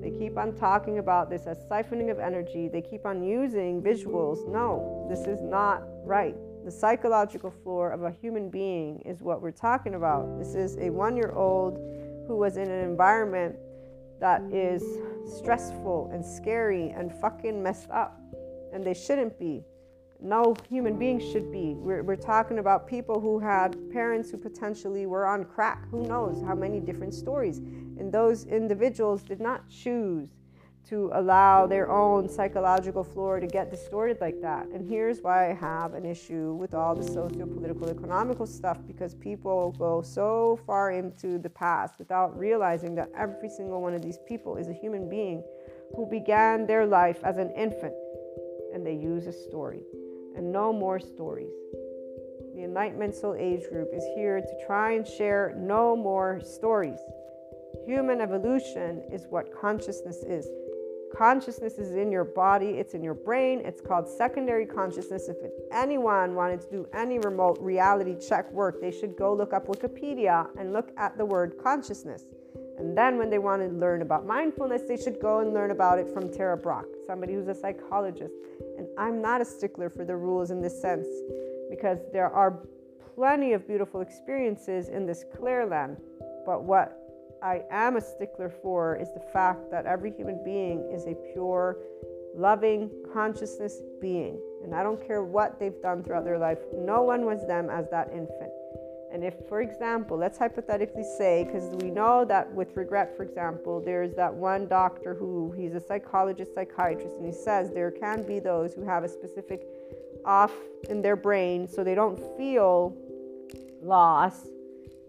They 0.00 0.10
keep 0.10 0.36
on 0.36 0.54
talking 0.54 0.98
about 0.98 1.30
this 1.30 1.46
as 1.46 1.58
siphoning 1.70 2.10
of 2.10 2.18
energy. 2.18 2.68
They 2.68 2.82
keep 2.82 3.06
on 3.06 3.22
using 3.22 3.82
visuals. 3.82 4.46
No, 4.48 5.06
this 5.08 5.26
is 5.26 5.42
not 5.42 5.82
right. 6.04 6.36
The 6.64 6.70
psychological 6.70 7.50
floor 7.50 7.90
of 7.90 8.02
a 8.02 8.10
human 8.10 8.50
being 8.50 9.00
is 9.04 9.22
what 9.22 9.40
we're 9.40 9.50
talking 9.50 9.94
about. 9.94 10.38
This 10.38 10.54
is 10.54 10.76
a 10.78 10.90
one 10.90 11.16
year 11.16 11.32
old 11.32 11.78
who 12.26 12.36
was 12.36 12.56
in 12.56 12.70
an 12.70 12.84
environment 12.84 13.56
that 14.20 14.42
is 14.52 14.82
stressful 15.38 16.10
and 16.12 16.24
scary 16.24 16.90
and 16.90 17.12
fucking 17.20 17.62
messed 17.62 17.90
up, 17.90 18.18
and 18.72 18.84
they 18.84 18.94
shouldn't 18.94 19.38
be 19.38 19.64
no 20.26 20.56
human 20.68 20.98
being 20.98 21.20
should 21.20 21.52
be. 21.52 21.74
We're, 21.74 22.02
we're 22.02 22.16
talking 22.16 22.58
about 22.58 22.88
people 22.88 23.20
who 23.20 23.38
had 23.38 23.76
parents 23.92 24.30
who 24.30 24.36
potentially 24.36 25.06
were 25.06 25.26
on 25.26 25.44
crack. 25.44 25.88
Who 25.90 26.02
knows 26.02 26.42
how 26.44 26.54
many 26.54 26.80
different 26.80 27.14
stories. 27.14 27.58
And 27.58 28.12
those 28.12 28.44
individuals 28.46 29.22
did 29.22 29.40
not 29.40 29.68
choose 29.68 30.30
to 30.88 31.10
allow 31.14 31.66
their 31.66 31.90
own 31.90 32.28
psychological 32.28 33.02
floor 33.02 33.40
to 33.40 33.46
get 33.46 33.70
distorted 33.70 34.18
like 34.20 34.40
that. 34.40 34.66
And 34.68 34.88
here's 34.88 35.20
why 35.20 35.50
I 35.50 35.54
have 35.54 35.94
an 35.94 36.04
issue 36.04 36.54
with 36.54 36.74
all 36.74 36.94
the 36.94 37.02
socio 37.02 37.46
political, 37.46 37.88
economical 37.88 38.46
stuff 38.46 38.78
because 38.86 39.14
people 39.14 39.74
go 39.78 40.00
so 40.02 40.60
far 40.64 40.92
into 40.92 41.38
the 41.38 41.50
past 41.50 41.98
without 41.98 42.38
realizing 42.38 42.94
that 42.96 43.10
every 43.16 43.48
single 43.48 43.82
one 43.82 43.94
of 43.94 44.02
these 44.02 44.18
people 44.28 44.56
is 44.56 44.68
a 44.68 44.74
human 44.74 45.08
being 45.08 45.42
who 45.96 46.08
began 46.08 46.66
their 46.66 46.86
life 46.86 47.18
as 47.24 47.36
an 47.38 47.50
infant 47.50 47.94
and 48.72 48.86
they 48.86 48.94
use 48.94 49.26
a 49.26 49.32
story 49.32 49.80
and 50.36 50.52
no 50.52 50.72
more 50.72 50.98
stories. 51.00 51.52
The 52.54 52.64
Enlightenment 52.64 53.14
Soul 53.14 53.36
Age 53.38 53.68
group 53.70 53.90
is 53.92 54.04
here 54.14 54.40
to 54.40 54.66
try 54.66 54.92
and 54.92 55.06
share 55.06 55.54
no 55.58 55.96
more 55.96 56.40
stories. 56.42 56.98
Human 57.84 58.20
evolution 58.20 59.02
is 59.12 59.26
what 59.28 59.52
consciousness 59.52 60.22
is. 60.22 60.48
Consciousness 61.14 61.78
is 61.78 61.94
in 61.94 62.10
your 62.10 62.24
body, 62.24 62.70
it's 62.70 62.94
in 62.94 63.02
your 63.02 63.14
brain, 63.14 63.60
it's 63.64 63.80
called 63.80 64.08
secondary 64.08 64.66
consciousness. 64.66 65.28
If 65.28 65.36
anyone 65.72 66.34
wanted 66.34 66.60
to 66.62 66.70
do 66.70 66.88
any 66.92 67.18
remote 67.18 67.58
reality 67.60 68.16
check 68.18 68.50
work, 68.52 68.80
they 68.80 68.90
should 68.90 69.16
go 69.16 69.32
look 69.34 69.52
up 69.52 69.66
Wikipedia 69.66 70.48
and 70.58 70.72
look 70.72 70.90
at 70.96 71.16
the 71.16 71.24
word 71.24 71.56
consciousness. 71.62 72.24
And 72.78 72.96
then 72.96 73.16
when 73.16 73.30
they 73.30 73.38
want 73.38 73.62
to 73.62 73.68
learn 73.68 74.02
about 74.02 74.26
mindfulness, 74.26 74.82
they 74.86 74.96
should 74.96 75.20
go 75.20 75.40
and 75.40 75.54
learn 75.54 75.70
about 75.70 75.98
it 75.98 76.08
from 76.12 76.30
Tara 76.30 76.56
Brach, 76.56 76.86
somebody 77.06 77.32
who's 77.32 77.48
a 77.48 77.54
psychologist. 77.54 78.34
And 78.76 78.86
I'm 78.98 79.22
not 79.22 79.40
a 79.40 79.44
stickler 79.44 79.88
for 79.88 80.04
the 80.04 80.16
rules 80.16 80.50
in 80.50 80.60
this 80.60 80.80
sense 80.80 81.06
because 81.70 81.98
there 82.12 82.28
are 82.28 82.60
plenty 83.14 83.54
of 83.54 83.66
beautiful 83.66 84.02
experiences 84.02 84.88
in 84.88 85.06
this 85.06 85.24
clear 85.36 85.64
land. 85.66 85.96
But 86.44 86.64
what 86.64 87.02
I 87.42 87.62
am 87.70 87.96
a 87.96 88.00
stickler 88.00 88.50
for 88.50 88.96
is 88.96 89.08
the 89.14 89.24
fact 89.32 89.70
that 89.70 89.86
every 89.86 90.12
human 90.12 90.42
being 90.44 90.90
is 90.92 91.06
a 91.06 91.14
pure, 91.32 91.78
loving 92.36 92.90
consciousness 93.12 93.80
being. 94.00 94.38
And 94.62 94.74
I 94.74 94.82
don't 94.82 95.04
care 95.06 95.22
what 95.22 95.58
they've 95.58 95.80
done 95.82 96.02
throughout 96.02 96.24
their 96.24 96.38
life, 96.38 96.58
no 96.74 97.02
one 97.02 97.24
was 97.24 97.46
them 97.46 97.70
as 97.70 97.88
that 97.90 98.10
infant. 98.12 98.50
And 99.16 99.24
if, 99.24 99.48
for 99.48 99.62
example, 99.62 100.18
let's 100.18 100.36
hypothetically 100.36 101.02
say, 101.16 101.44
because 101.44 101.74
we 101.76 101.90
know 101.90 102.26
that 102.26 102.52
with 102.52 102.76
regret, 102.76 103.16
for 103.16 103.22
example, 103.22 103.80
there's 103.80 104.14
that 104.14 104.34
one 104.34 104.68
doctor 104.68 105.14
who 105.14 105.54
he's 105.56 105.72
a 105.72 105.80
psychologist, 105.80 106.54
psychiatrist, 106.54 107.16
and 107.16 107.24
he 107.24 107.32
says 107.32 107.70
there 107.72 107.90
can 107.90 108.26
be 108.26 108.40
those 108.40 108.74
who 108.74 108.84
have 108.84 109.04
a 109.04 109.08
specific 109.08 109.66
off 110.26 110.52
in 110.90 111.00
their 111.00 111.16
brain 111.16 111.66
so 111.66 111.82
they 111.82 111.94
don't 111.94 112.20
feel 112.36 112.94
loss, 113.80 114.48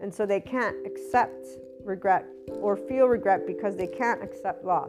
and 0.00 0.14
so 0.14 0.24
they 0.24 0.40
can't 0.40 0.76
accept 0.86 1.46
regret 1.84 2.24
or 2.62 2.78
feel 2.78 3.08
regret 3.08 3.46
because 3.46 3.76
they 3.76 3.88
can't 3.88 4.22
accept 4.22 4.64
loss 4.64 4.88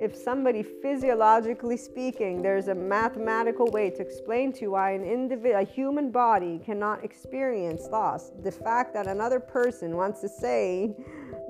if 0.00 0.14
somebody 0.16 0.62
physiologically 0.62 1.76
speaking 1.76 2.40
there's 2.40 2.68
a 2.68 2.74
mathematical 2.74 3.70
way 3.70 3.90
to 3.90 4.00
explain 4.00 4.52
to 4.52 4.62
you 4.62 4.70
why 4.72 4.92
an 4.92 5.04
individual 5.04 5.60
a 5.60 5.64
human 5.64 6.10
body 6.10 6.60
cannot 6.64 7.04
experience 7.04 7.88
loss. 7.90 8.30
The 8.42 8.52
fact 8.52 8.94
that 8.94 9.06
another 9.06 9.40
person 9.40 9.96
wants 9.96 10.20
to 10.20 10.28
say 10.28 10.94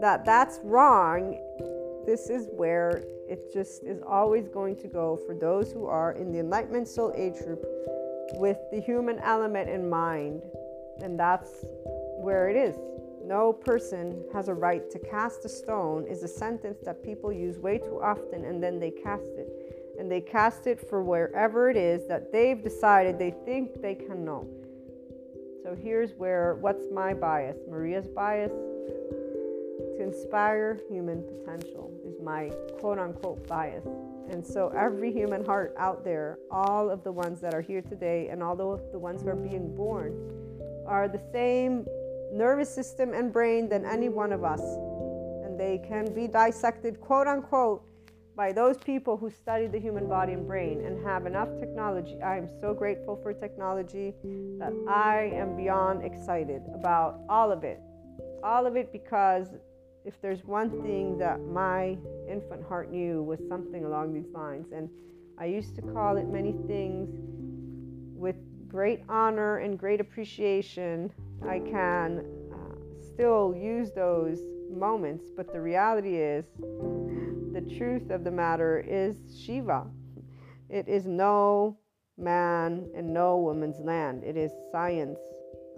that 0.01 0.25
that's 0.25 0.61
wrong 0.63 1.39
this 2.09 2.31
is 2.31 2.49
where 2.53 3.05
it 3.29 3.53
just 3.53 3.85
is 3.85 4.01
always 4.01 4.49
going 4.49 4.75
to 4.77 4.89
go 4.89 5.19
for 5.27 5.35
those 5.35 5.71
who 5.71 5.85
are 5.85 6.13
in 6.13 6.33
the 6.33 6.39
enlightenment 6.39 6.89
soul 6.89 7.13
age 7.15 7.35
group 7.45 7.63
with 8.37 8.57
the 8.73 8.81
human 8.81 9.19
element 9.19 9.69
in 9.69 9.91
mind. 9.91 10.41
And 11.03 11.21
that's 11.21 11.51
where 12.17 12.49
it 12.49 12.57
is 12.57 12.77
no 13.29 13.53
person 13.53 14.25
has 14.33 14.49
a 14.49 14.55
right 14.55 14.91
to 14.91 14.99
cast 14.99 15.45
a 15.45 15.49
stone 15.51 16.07
is 16.07 16.23
a 16.23 16.29
sentence 16.29 16.79
that 16.83 17.05
people 17.05 17.31
use 17.31 17.59
way 17.59 17.77
too 17.77 18.01
often 18.03 18.47
and 18.47 18.63
then 18.63 18.81
they 18.81 18.91
cast 18.91 19.31
it. 19.37 19.49
And 20.01 20.11
they 20.11 20.23
cast 20.23 20.67
it 20.67 20.89
for 20.89 21.03
wherever 21.03 21.69
it 21.69 21.77
is 21.77 22.07
that 22.09 22.33
they've 22.33 22.63
decided 22.63 23.19
they 23.19 23.35
think 23.45 23.83
they 23.83 23.95
can 23.95 24.25
know. 24.25 24.49
So 25.63 25.77
here's 25.77 26.13
where 26.15 26.55
what's 26.55 26.87
my 26.91 27.13
bias? 27.13 27.59
Maria's 27.69 28.07
bias 28.07 28.53
to 28.53 30.03
inspire 30.03 30.81
human 30.89 31.23
potential 31.23 31.93
is 32.07 32.15
my 32.23 32.51
quote 32.81 32.99
unquote 32.99 33.47
bias. 33.47 33.85
And 34.31 34.47
so 34.47 34.69
every 34.69 35.13
human 35.13 35.45
heart 35.45 35.75
out 35.77 36.03
there, 36.03 36.39
all 36.51 36.89
of 36.89 37.05
the 37.05 37.13
ones 37.13 37.43
that 37.43 37.53
are 37.53 37.61
here 37.61 37.83
today 37.83 38.29
and 38.29 38.43
all 38.43 38.57
the 38.57 38.99
ones 38.99 39.21
who 39.21 39.29
are 39.29 39.37
being 39.37 39.75
born, 39.75 40.17
are 40.87 41.09
the 41.09 41.21
same 41.31 41.85
nervous 42.33 42.73
system 42.73 43.15
and 43.15 43.33
brain 43.33 43.69
than 43.69 43.85
any 43.85 44.09
one 44.09 44.33
of 44.33 44.45
us. 44.45 44.61
And 45.45 45.59
they 45.59 45.79
can 45.87 46.15
be 46.15 46.27
dissected, 46.27 47.01
quote 47.01 47.27
unquote, 47.27 47.85
by 48.37 48.53
those 48.53 48.79
people 48.79 49.17
who 49.17 49.29
study 49.31 49.67
the 49.67 49.81
human 49.81 50.09
body 50.09 50.33
and 50.33 50.47
brain 50.47 50.81
and 50.85 51.05
have 51.05 51.27
enough 51.27 51.49
technology. 51.59 52.23
I 52.23 52.39
am 52.39 52.49
so 52.61 52.73
grateful 52.73 53.19
for 53.21 53.33
technology 53.33 54.15
that 54.59 54.73
I 54.89 55.33
am 55.35 55.57
beyond 55.57 56.05
excited 56.05 56.63
about 56.73 57.19
all 57.29 57.51
of 57.51 57.65
it. 57.65 57.81
All 58.45 58.65
of 58.65 58.77
it 58.77 58.93
because 58.93 59.49
if 60.05 60.21
there's 60.23 60.45
one 60.45 60.83
thing 60.83 61.19
that 61.19 61.41
my 61.41 61.99
infant 62.31 62.63
heart 62.69 62.93
knew 62.93 63.25
was 63.25 63.41
something 63.49 63.85
along 63.85 64.15
these 64.15 64.33
lines, 64.33 64.71
and 64.73 64.89
I 65.37 65.47
used 65.47 65.75
to 65.75 65.83
call 65.83 66.17
it 66.17 66.29
many 66.29 66.53
things 66.69 67.09
with 68.15 68.37
great 68.69 69.03
honor 69.09 69.59
and 69.59 69.79
great 69.79 70.01
appreciation 70.01 71.13
I 71.47 71.61
can 71.61 72.25
uh, 72.53 73.05
still 73.15 73.55
use 73.57 73.93
those 73.93 74.41
moments, 74.71 75.27
but 75.37 75.53
the 75.53 75.61
reality 75.61 76.17
is, 76.17 76.45
the 77.53 77.61
truth 77.77 78.11
of 78.11 78.25
the 78.25 78.31
matter 78.31 78.85
is 78.87 79.17
Shiva. 79.43 79.87
It 80.69 80.89
is 80.89 81.07
no 81.07 81.79
man 82.19 82.87
and 82.95 83.13
no 83.15 83.39
woman's 83.39 83.81
land. 83.81 84.25
It 84.25 84.37
is 84.37 84.53
science. 84.71 85.19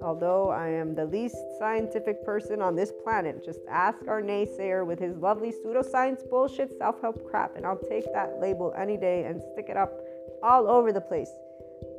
Although 0.03 0.51
I 0.51 0.69
am 0.69 0.95
the 0.95 1.05
least 1.05 1.37
scientific 1.59 2.25
person 2.25 2.63
on 2.63 2.75
this 2.75 2.93
planet, 3.05 3.45
just 3.45 3.61
ask 3.69 3.99
our 4.09 4.23
naysayer 4.23 4.87
with 4.87 4.99
his 4.99 5.17
lovely 5.17 5.53
pseudoscience 5.53 6.29
bullshit 6.29 6.77
self 6.79 7.01
help 7.03 7.23
crap, 7.31 7.57
and 7.57 7.67
I'll 7.67 7.79
take 7.89 8.11
that 8.15 8.41
label 8.41 8.73
any 8.77 8.97
day 8.97 9.25
and 9.25 9.43
stick 9.53 9.67
it 9.69 9.77
up 9.77 9.93
all 10.43 10.69
over 10.69 10.91
the 10.91 11.03
place. 11.03 11.31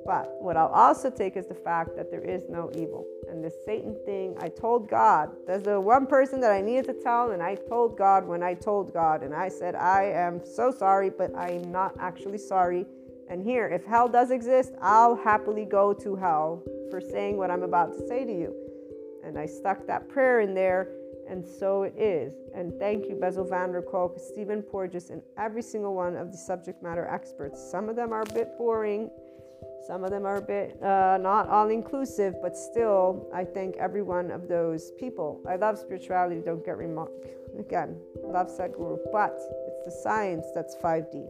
But 0.06 0.41
what 0.41 0.58
I'll 0.58 0.68
also 0.68 1.10
take 1.10 1.38
is 1.38 1.47
the 1.47 1.56
fact 1.56 1.95
that 1.95 2.10
there 2.10 2.22
is 2.22 2.43
no 2.49 2.72
evil. 2.74 3.06
And 3.30 3.43
this 3.43 3.54
Satan 3.66 3.95
thing, 4.06 4.36
I 4.39 4.49
told 4.49 4.89
God, 4.89 5.30
there's 5.45 5.64
the 5.64 5.80
one 5.80 6.08
person 6.08 6.39
that 6.41 6.52
I 6.52 6.62
needed 6.62 6.86
to 6.86 6.93
tell, 6.93 7.32
and 7.32 7.41
I 7.41 7.56
told 7.56 7.97
God 7.97 8.26
when 8.26 8.41
I 8.41 8.54
told 8.54 8.93
God, 8.93 9.24
and 9.24 9.34
I 9.34 9.49
said, 9.49 9.76
I 9.76 10.06
am 10.06 10.41
so 10.43 10.72
sorry, 10.72 11.10
but 11.10 11.36
I 11.36 11.52
am 11.52 11.72
not 11.72 11.93
actually 11.99 12.39
sorry. 12.39 12.86
And 13.30 13.43
here, 13.43 13.68
if 13.68 13.86
hell 13.86 14.10
does 14.10 14.32
exist, 14.32 14.74
I'll 14.82 15.16
happily 15.16 15.66
go 15.66 15.93
to 15.93 16.16
hell 16.16 16.64
for 16.89 16.99
saying 16.99 17.38
what 17.38 17.52
I'm 17.52 17.64
about 17.64 17.93
to 17.93 18.08
say 18.08 18.26
to 18.26 18.32
you. 18.32 18.56
And 19.24 19.38
I 19.38 19.45
stuck 19.45 19.86
that 19.88 20.10
prayer 20.10 20.41
in 20.41 20.54
there, 20.54 20.89
and 21.30 21.45
so 21.47 21.84
it 21.84 21.93
is. 21.97 22.34
And 22.54 22.74
thank 22.80 23.08
you, 23.08 23.16
Bessel 23.16 23.45
van 23.45 23.72
der 23.72 23.82
Kolk, 23.84 24.20
Stephen 24.20 24.62
Porges, 24.62 25.12
and 25.12 25.22
every 25.38 25.62
single 25.62 25.93
one 25.95 26.18
of 26.18 26.32
the 26.32 26.38
subject 26.38 26.84
matter 26.84 27.08
experts. 27.08 27.62
Some 27.72 27.88
of 27.88 27.95
them 27.95 28.12
are 28.12 28.24
a 28.24 28.34
bit 28.34 28.58
boring 28.58 29.10
some 29.88 30.03
of 30.03 30.11
them 30.11 30.25
are 30.25 30.38
a 30.38 30.41
bit 30.41 30.82
uh, 30.84 31.17
not 31.19 31.49
all 31.49 31.69
inclusive, 31.69 32.36
but 32.41 32.55
still, 32.55 33.27
I 33.34 33.43
thank 33.43 33.77
every 33.77 34.01
one 34.03 34.29
of 34.32 34.47
those 34.47 34.91
people. 34.91 35.41
I 35.47 35.55
love 35.55 35.77
spirituality, 35.77 36.41
don't 36.41 36.63
get 36.63 36.77
wrong. 36.77 37.09
Again, 37.59 37.99
love 38.23 38.47
Sadhguru, 38.47 38.99
but 39.11 39.34
it's 39.67 39.86
the 39.86 40.01
science 40.03 40.45
that's 40.53 40.75
5D. 40.75 41.27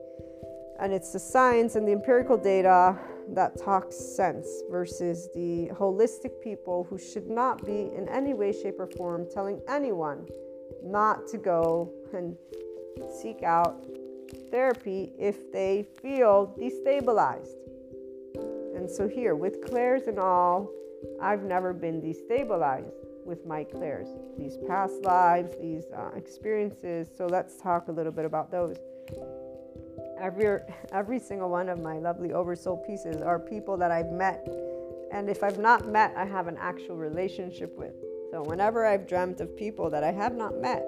And 0.80 0.94
it's 0.94 1.14
the 1.14 1.20
science 1.20 1.76
and 1.76 1.88
the 1.88 1.92
empirical 1.92 2.38
data 2.38 2.98
that 3.30 3.58
talks 3.58 3.96
sense 3.96 4.48
versus 4.70 5.30
the 5.34 5.70
holistic 5.74 6.42
people 6.42 6.86
who 6.90 6.98
should 6.98 7.30
not 7.30 7.66
be 7.66 7.92
in 7.96 8.10
any 8.10 8.34
way, 8.34 8.52
shape, 8.52 8.80
or 8.80 8.88
form 8.88 9.28
telling 9.32 9.62
anyone 9.70 10.28
not 10.84 11.28
to 11.28 11.38
go 11.38 11.92
and 12.14 12.36
seek 13.22 13.44
out 13.44 13.86
therapy 14.50 15.14
if 15.18 15.52
they 15.52 15.86
feel 16.02 16.56
destabilized. 16.60 17.61
And 18.82 18.90
so, 18.90 19.08
here 19.08 19.36
with 19.36 19.64
clairs 19.64 20.08
and 20.08 20.18
all, 20.18 20.68
I've 21.22 21.44
never 21.44 21.72
been 21.72 22.02
destabilized 22.02 22.92
with 23.24 23.46
my 23.46 23.64
clairs, 23.64 24.08
these 24.40 24.58
past 24.68 25.04
lives, 25.04 25.54
these 25.62 25.84
uh, 25.96 26.10
experiences. 26.16 27.08
So 27.16 27.28
let's 27.28 27.58
talk 27.58 27.90
a 27.90 27.92
little 27.92 28.12
bit 28.12 28.26
about 28.26 28.50
those. 28.50 28.78
Every, 30.20 30.62
every 30.92 31.20
single 31.20 31.52
one 31.52 31.70
of 31.70 31.80
my 31.80 32.00
lovely 32.00 32.34
oversoul 32.34 32.78
pieces 32.78 33.22
are 33.22 33.38
people 33.38 33.78
that 33.78 33.92
I've 33.92 34.12
met. 34.12 34.48
And 35.12 35.30
if 35.30 35.44
I've 35.44 35.60
not 35.60 35.88
met, 35.88 36.16
I 36.18 36.26
have 36.26 36.48
an 36.48 36.58
actual 36.60 36.96
relationship 36.96 37.78
with. 37.78 37.94
So 38.32 38.42
whenever 38.42 38.84
I've 38.84 39.08
dreamt 39.08 39.42
of 39.42 39.56
people 39.56 39.92
that 39.92 40.04
I 40.04 40.12
have 40.12 40.34
not 40.34 40.60
met, 40.60 40.84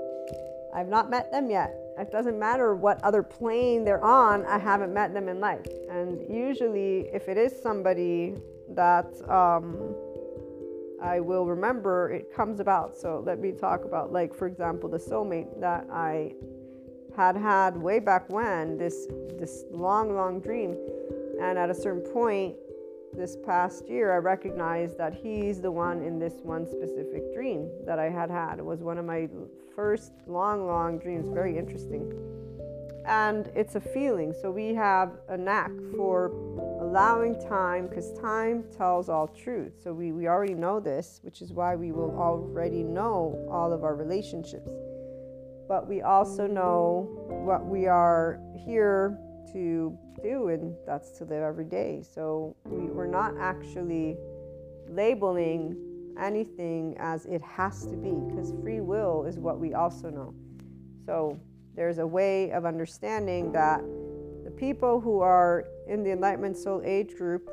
I've 0.74 0.90
not 0.90 1.12
met 1.12 1.32
them 1.32 1.48
yet. 1.48 1.83
It 1.98 2.12
doesn't 2.12 2.40
matter 2.40 2.76
what 2.76 3.04
other 3.04 3.22
plane 3.22 3.84
they're 3.84 4.04
on, 4.04 4.46
I 4.46 4.58
haven't 4.58 4.94
met 4.94 5.14
them 5.14 5.30
in 5.30 5.40
life. 5.40 5.68
And 5.90 6.22
usually, 6.30 7.10
if 7.14 7.30
it 7.30 7.38
is 7.38 7.54
somebody 7.62 8.36
that 8.70 9.14
um, 9.30 9.96
I 11.02 11.20
will 11.20 11.46
remember, 11.46 12.12
it 12.12 12.34
comes 12.34 12.60
about. 12.60 12.96
So 12.96 13.22
let 13.26 13.40
me 13.40 13.52
talk 13.52 13.86
about, 13.86 14.12
like, 14.12 14.34
for 14.34 14.48
example, 14.48 14.90
the 14.90 14.98
soulmate 14.98 15.60
that 15.60 15.86
I 15.92 16.34
had 17.16 17.36
had 17.36 17.78
way 17.78 18.00
back 18.00 18.28
when 18.30 18.78
this 18.78 19.06
this 19.38 19.66
long, 19.70 20.16
long 20.16 20.40
dream, 20.40 20.76
and 21.42 21.60
at 21.60 21.70
a 21.70 21.76
certain 21.76 22.02
point, 22.02 22.56
this 23.14 23.38
past 23.46 23.88
year, 23.88 24.14
I 24.14 24.18
recognized 24.18 24.98
that 24.98 25.14
he's 25.14 25.62
the 25.62 25.70
one 25.70 26.02
in 26.02 26.18
this 26.18 26.34
one 26.42 26.66
specific 26.68 27.34
dream 27.34 27.70
that 27.86 28.00
I 28.00 28.10
had 28.10 28.32
had. 28.32 28.58
It 28.58 28.66
was 28.66 28.82
one 28.82 28.98
of 28.98 29.06
my 29.06 29.30
first 29.76 30.14
long, 30.28 30.66
long 30.68 31.00
dreams, 31.00 31.28
very 31.34 31.58
interesting. 31.58 32.12
And 33.06 33.48
it's 33.56 33.76
a 33.76 33.82
feeling. 33.82 34.34
So 34.42 34.50
we 34.50 34.74
have 34.76 35.12
a 35.28 35.38
knack 35.38 35.72
for 35.96 36.28
allowing 36.82 37.40
time 37.50 37.88
because 37.88 38.14
time 38.20 38.64
tells 38.76 39.10
all 39.10 39.28
truth. 39.28 39.74
So 39.84 39.94
we, 39.94 40.12
we 40.12 40.28
already 40.28 40.54
know 40.54 40.80
this, 40.80 41.20
which 41.22 41.42
is 41.42 41.52
why 41.52 41.76
we 41.76 41.92
will 41.92 42.16
already 42.18 42.84
know 42.84 43.46
all 43.52 43.74
of 43.74 43.84
our 43.84 43.96
relationships. 43.96 44.70
But 45.68 45.88
we 45.88 46.02
also 46.02 46.48
know 46.48 47.10
what 47.28 47.66
we 47.66 47.88
are 47.88 48.40
here 48.56 49.18
to 49.52 49.98
do, 50.22 50.48
and 50.50 50.76
that's 50.86 51.12
to 51.18 51.26
live 51.26 51.44
every 51.44 51.66
day. 51.66 52.04
So 52.04 52.56
we, 52.64 52.86
we're 52.86 53.08
not 53.08 53.36
actually 53.38 54.18
labeling 54.88 55.76
anything 56.20 56.96
as 57.00 57.26
it 57.26 57.42
has 57.42 57.86
to 57.86 57.96
be 57.96 58.12
because 58.28 58.54
free 58.62 58.82
will 58.82 59.26
is 59.26 59.40
what 59.40 59.60
we 59.60 59.74
also 59.74 60.10
know. 60.10 60.34
So 61.06 61.40
there's 61.76 61.98
a 61.98 62.08
way 62.08 62.52
of 62.52 62.66
understanding 62.66 63.52
that 63.54 63.82
the 64.44 64.52
people 64.52 65.00
who 65.00 65.20
are 65.22 65.66
in 65.88 66.04
the 66.04 66.12
Enlightenment 66.12 66.58
Soul 66.58 66.82
Age 66.84 67.16
group 67.16 67.50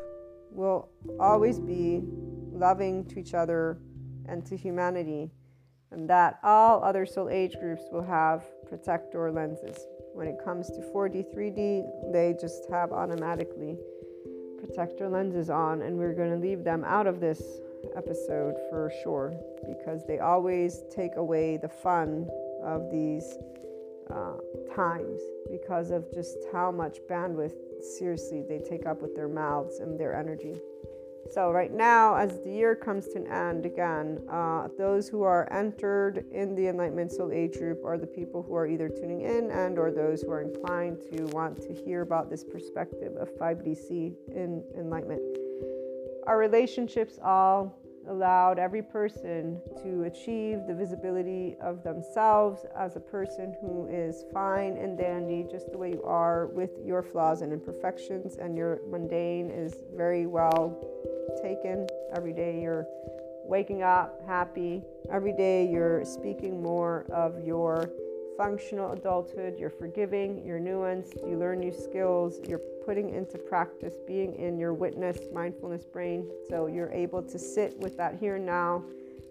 will 0.50 0.88
always 1.18 1.58
be 1.58 2.02
loving 2.52 3.04
to 3.06 3.18
each 3.18 3.34
other 3.34 3.78
and 4.26 4.44
to 4.46 4.56
humanity, 4.56 5.30
and 5.90 6.08
that 6.08 6.38
all 6.42 6.82
other 6.84 7.06
soul 7.06 7.28
age 7.28 7.56
groups 7.58 7.82
will 7.90 8.02
have 8.02 8.44
protector 8.68 9.30
lenses. 9.32 9.86
When 10.12 10.26
it 10.26 10.36
comes 10.44 10.68
to 10.68 10.80
4D, 10.94 11.34
3D, 11.34 12.12
they 12.12 12.34
just 12.40 12.68
have 12.70 12.92
automatically 12.92 13.78
protector 14.58 15.08
lenses 15.08 15.50
on, 15.50 15.82
and 15.82 15.96
we're 15.96 16.14
going 16.14 16.30
to 16.30 16.36
leave 16.36 16.64
them 16.64 16.84
out 16.84 17.06
of 17.06 17.20
this 17.20 17.42
episode 17.96 18.54
for 18.68 18.92
sure 19.02 19.34
because 19.66 20.04
they 20.06 20.18
always 20.18 20.82
take 20.90 21.16
away 21.16 21.56
the 21.56 21.68
fun 21.68 22.28
of 22.62 22.90
these 22.90 23.38
uh, 24.10 24.34
times 24.74 25.20
because 25.50 25.90
of 25.90 26.12
just 26.12 26.36
how 26.52 26.70
much 26.70 26.98
bandwidth 27.08 27.54
seriously 27.98 28.42
they 28.48 28.58
take 28.58 28.86
up 28.86 29.00
with 29.00 29.14
their 29.14 29.28
mouths 29.28 29.78
and 29.80 29.98
their 29.98 30.14
energy. 30.14 30.54
So, 31.30 31.52
right 31.52 31.72
now, 31.72 32.16
as 32.16 32.40
the 32.40 32.50
year 32.50 32.74
comes 32.74 33.06
to 33.08 33.18
an 33.18 33.28
end 33.28 33.64
again, 33.64 34.18
uh, 34.28 34.66
those 34.76 35.08
who 35.08 35.22
are 35.22 35.52
entered 35.52 36.24
in 36.32 36.56
the 36.56 36.66
Enlightenment 36.66 37.12
Soul 37.12 37.30
Age 37.30 37.56
group 37.56 37.84
are 37.84 37.98
the 37.98 38.06
people 38.06 38.42
who 38.42 38.54
are 38.56 38.66
either 38.66 38.88
tuning 38.88 39.20
in 39.20 39.50
and 39.52 39.78
or 39.78 39.92
those 39.92 40.22
who 40.22 40.30
are 40.32 40.42
inclined 40.42 40.98
to 41.12 41.26
want 41.26 41.60
to 41.62 41.72
hear 41.72 42.02
about 42.02 42.30
this 42.30 42.42
perspective 42.42 43.14
of 43.16 43.30
5DC 43.38 44.12
in 44.34 44.64
enlightenment. 44.76 45.22
Our 46.26 46.38
relationships 46.38 47.20
all 47.24 47.79
allowed 48.08 48.58
every 48.58 48.82
person 48.82 49.60
to 49.82 50.04
achieve 50.04 50.66
the 50.66 50.74
visibility 50.74 51.56
of 51.60 51.82
themselves 51.82 52.64
as 52.76 52.96
a 52.96 53.00
person 53.00 53.54
who 53.60 53.86
is 53.90 54.24
fine 54.32 54.76
and 54.76 54.96
dandy, 54.96 55.46
just 55.50 55.70
the 55.70 55.78
way 55.78 55.90
you 55.90 56.02
are, 56.02 56.46
with 56.48 56.70
your 56.84 57.02
flaws 57.02 57.42
and 57.42 57.52
imperfections, 57.52 58.36
and 58.36 58.56
your 58.56 58.80
mundane 58.88 59.50
is 59.50 59.82
very 59.94 60.26
well 60.26 60.78
taken. 61.42 61.86
Every 62.14 62.32
day 62.32 62.60
you're 62.60 62.86
waking 63.44 63.82
up 63.82 64.20
happy, 64.26 64.82
every 65.12 65.32
day 65.32 65.68
you're 65.68 66.04
speaking 66.04 66.62
more 66.62 67.06
of 67.12 67.44
your 67.44 67.90
functional 68.40 68.92
adulthood, 68.92 69.58
you're 69.58 69.68
forgiving, 69.68 70.42
you're 70.46 70.58
nuanced, 70.58 71.14
you 71.28 71.36
learn 71.36 71.60
new 71.60 71.70
skills, 71.70 72.40
you're 72.48 72.62
putting 72.86 73.14
into 73.14 73.36
practice 73.36 73.92
being 74.06 74.34
in 74.36 74.58
your 74.58 74.72
witness 74.72 75.18
mindfulness 75.30 75.84
brain. 75.84 76.26
So 76.48 76.66
you're 76.66 76.90
able 76.90 77.22
to 77.22 77.38
sit 77.38 77.78
with 77.80 77.98
that 77.98 78.16
here 78.18 78.36
and 78.36 78.46
now, 78.46 78.82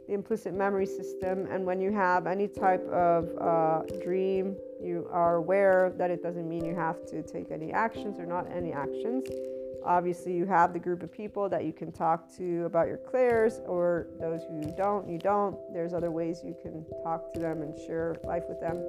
the 0.07 0.13
implicit 0.13 0.53
memory 0.53 0.85
system. 0.85 1.47
And 1.49 1.65
when 1.65 1.81
you 1.81 1.91
have 1.91 2.27
any 2.27 2.47
type 2.47 2.87
of 2.89 3.35
uh, 3.41 3.81
dream, 4.03 4.55
you 4.79 5.07
are 5.11 5.37
aware 5.37 5.91
that 5.97 6.11
it 6.11 6.21
doesn't 6.21 6.47
mean 6.47 6.63
you 6.63 6.75
have 6.75 7.03
to 7.07 7.23
take 7.23 7.49
any 7.49 7.73
actions 7.73 8.19
or 8.19 8.27
not 8.27 8.45
any 8.55 8.73
actions. 8.73 9.27
Obviously, 9.85 10.33
you 10.33 10.45
have 10.45 10.73
the 10.73 10.79
group 10.79 11.03
of 11.03 11.11
people 11.11 11.47
that 11.49 11.65
you 11.65 11.71
can 11.71 11.91
talk 11.91 12.35
to 12.37 12.65
about 12.65 12.87
your 12.87 12.97
clairs, 12.97 13.61
or 13.65 14.07
those 14.19 14.41
who 14.43 14.73
don't, 14.75 15.07
you 15.07 15.17
don't. 15.17 15.57
There's 15.73 15.93
other 15.93 16.11
ways 16.11 16.41
you 16.43 16.55
can 16.61 16.85
talk 17.03 17.33
to 17.33 17.39
them 17.39 17.61
and 17.61 17.77
share 17.77 18.15
life 18.23 18.43
with 18.49 18.59
them. 18.59 18.83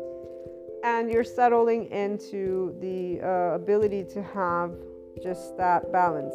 And 0.83 1.11
you're 1.11 1.25
settling 1.25 1.91
into 1.91 2.75
the 2.81 3.21
uh, 3.21 3.55
ability 3.55 4.05
to 4.13 4.23
have 4.23 4.73
just 5.23 5.57
that 5.59 5.93
balance. 5.93 6.35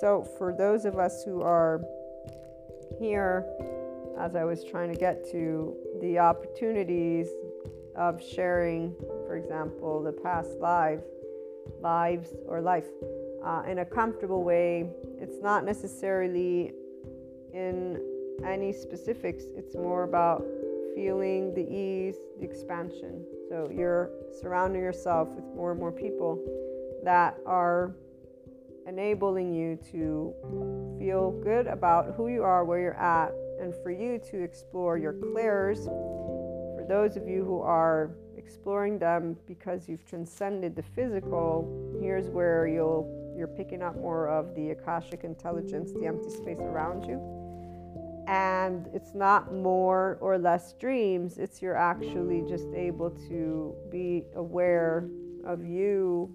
So, 0.00 0.22
for 0.38 0.52
those 0.52 0.84
of 0.84 0.98
us 0.98 1.24
who 1.24 1.42
are 1.42 1.80
here, 2.98 3.46
as 4.18 4.36
I 4.36 4.44
was 4.44 4.64
trying 4.64 4.92
to 4.92 4.98
get 4.98 5.28
to, 5.32 5.74
the 6.00 6.18
opportunities 6.18 7.28
of 7.96 8.22
sharing, 8.22 8.94
for 9.26 9.36
example, 9.36 10.02
the 10.02 10.12
past 10.12 10.50
life, 10.60 11.00
lives 11.80 12.34
or 12.46 12.60
life 12.60 12.86
uh, 13.44 13.62
in 13.66 13.78
a 13.80 13.84
comfortable 13.84 14.42
way. 14.42 14.90
It's 15.20 15.40
not 15.42 15.64
necessarily 15.64 16.72
in 17.52 18.00
any 18.44 18.72
specifics, 18.72 19.44
it's 19.56 19.74
more 19.74 20.04
about 20.04 20.44
feeling 20.94 21.54
the 21.54 21.62
ease, 21.62 22.16
the 22.38 22.44
expansion. 22.44 23.24
So 23.48 23.70
you're 23.72 24.10
surrounding 24.40 24.82
yourself 24.82 25.28
with 25.28 25.44
more 25.56 25.70
and 25.72 25.80
more 25.80 25.92
people 25.92 26.38
that 27.04 27.36
are 27.46 27.94
enabling 28.86 29.54
you 29.54 29.78
to 29.92 30.34
feel 30.98 31.30
good 31.42 31.66
about 31.66 32.14
who 32.16 32.28
you 32.28 32.42
are, 32.42 32.64
where 32.64 32.80
you're 32.80 33.00
at, 33.00 33.32
and 33.60 33.74
for 33.82 33.90
you 33.90 34.18
to 34.30 34.42
explore 34.42 34.98
your 34.98 35.12
clairs. 35.12 35.84
For 35.86 36.84
those 36.88 37.16
of 37.16 37.28
you 37.28 37.44
who 37.44 37.60
are 37.60 38.10
exploring 38.36 38.98
them 38.98 39.36
because 39.46 39.88
you've 39.88 40.04
transcended 40.06 40.74
the 40.74 40.82
physical, 40.82 41.98
here's 42.00 42.28
where 42.28 42.66
you'll 42.66 43.17
you're 43.38 43.46
picking 43.46 43.82
up 43.82 43.96
more 43.96 44.28
of 44.28 44.54
the 44.56 44.70
Akashic 44.70 45.22
intelligence, 45.22 45.92
the 45.92 46.06
empty 46.06 46.28
space 46.28 46.58
around 46.58 47.04
you. 47.04 47.22
And 48.26 48.88
it's 48.92 49.14
not 49.14 49.54
more 49.54 50.18
or 50.20 50.36
less 50.36 50.74
dreams, 50.74 51.38
it's 51.38 51.62
you're 51.62 51.76
actually 51.76 52.42
just 52.46 52.66
able 52.74 53.10
to 53.28 53.74
be 53.90 54.24
aware 54.34 55.08
of 55.46 55.64
you 55.64 56.34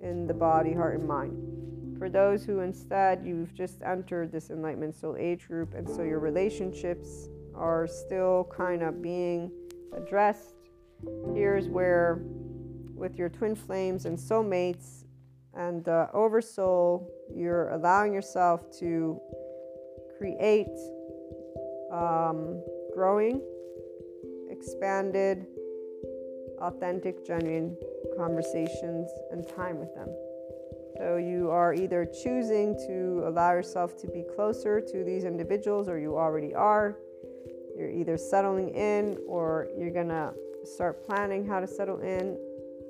in 0.00 0.26
the 0.26 0.32
body, 0.32 0.72
heart, 0.72 0.98
and 0.98 1.06
mind. 1.06 1.98
For 1.98 2.08
those 2.08 2.44
who 2.44 2.60
instead 2.60 3.22
you've 3.26 3.52
just 3.52 3.82
entered 3.82 4.32
this 4.32 4.50
enlightenment 4.50 4.94
soul 4.94 5.16
age 5.18 5.46
group, 5.46 5.74
and 5.74 5.88
so 5.88 6.02
your 6.02 6.18
relationships 6.18 7.28
are 7.54 7.86
still 7.86 8.50
kind 8.56 8.82
of 8.82 9.02
being 9.02 9.50
addressed, 9.94 10.54
here's 11.34 11.68
where, 11.68 12.22
with 12.94 13.16
your 13.16 13.28
twin 13.28 13.54
flames 13.54 14.06
and 14.06 14.16
soulmates, 14.16 15.03
and 15.56 15.86
oversoul, 16.12 17.08
you're 17.34 17.68
allowing 17.70 18.12
yourself 18.12 18.70
to 18.78 19.20
create 20.18 20.66
um, 21.92 22.62
growing, 22.92 23.40
expanded, 24.50 25.46
authentic, 26.60 27.26
genuine 27.26 27.76
conversations 28.16 29.10
and 29.30 29.46
time 29.48 29.78
with 29.78 29.94
them. 29.94 30.08
So 30.98 31.16
you 31.16 31.50
are 31.50 31.74
either 31.74 32.06
choosing 32.22 32.76
to 32.86 33.24
allow 33.26 33.52
yourself 33.52 33.96
to 33.98 34.06
be 34.06 34.24
closer 34.34 34.80
to 34.80 35.04
these 35.04 35.24
individuals, 35.24 35.88
or 35.88 35.98
you 35.98 36.16
already 36.16 36.54
are. 36.54 36.96
You're 37.76 37.90
either 37.90 38.16
settling 38.16 38.68
in, 38.70 39.18
or 39.26 39.68
you're 39.76 39.90
gonna 39.90 40.32
start 40.64 41.04
planning 41.04 41.44
how 41.44 41.58
to 41.58 41.66
settle 41.66 41.98
in. 42.00 42.38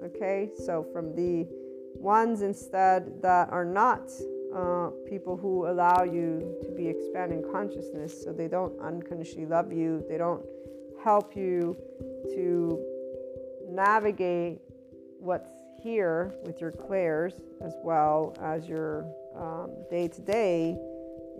Okay, 0.02 0.50
so 0.66 0.86
from 0.92 1.14
the 1.14 1.48
ones 1.97 2.42
instead 2.42 3.22
that 3.22 3.51
are 3.51 3.64
not 3.64 4.11
uh, 4.55 4.90
people 5.09 5.36
who 5.36 5.66
allow 5.66 6.05
you 6.05 6.57
to 6.62 6.70
be 6.70 6.86
expanding 6.86 7.42
consciousness 7.51 8.22
so 8.22 8.32
they 8.32 8.49
don't 8.49 8.78
unconditionally 8.80 9.47
love 9.47 9.72
you, 9.72 10.05
they 10.09 10.18
don't 10.18 10.45
help 11.03 11.36
you 11.36 11.76
to 12.34 12.80
navigate 13.68 14.59
what's 15.18 15.51
here 15.82 16.32
with 16.45 16.61
your 16.61 16.70
clairs 16.70 17.34
as 17.62 17.74
well 17.82 18.34
as 18.40 18.68
your 18.68 19.05
day 19.90 20.09
to 20.09 20.20
day. 20.20 20.76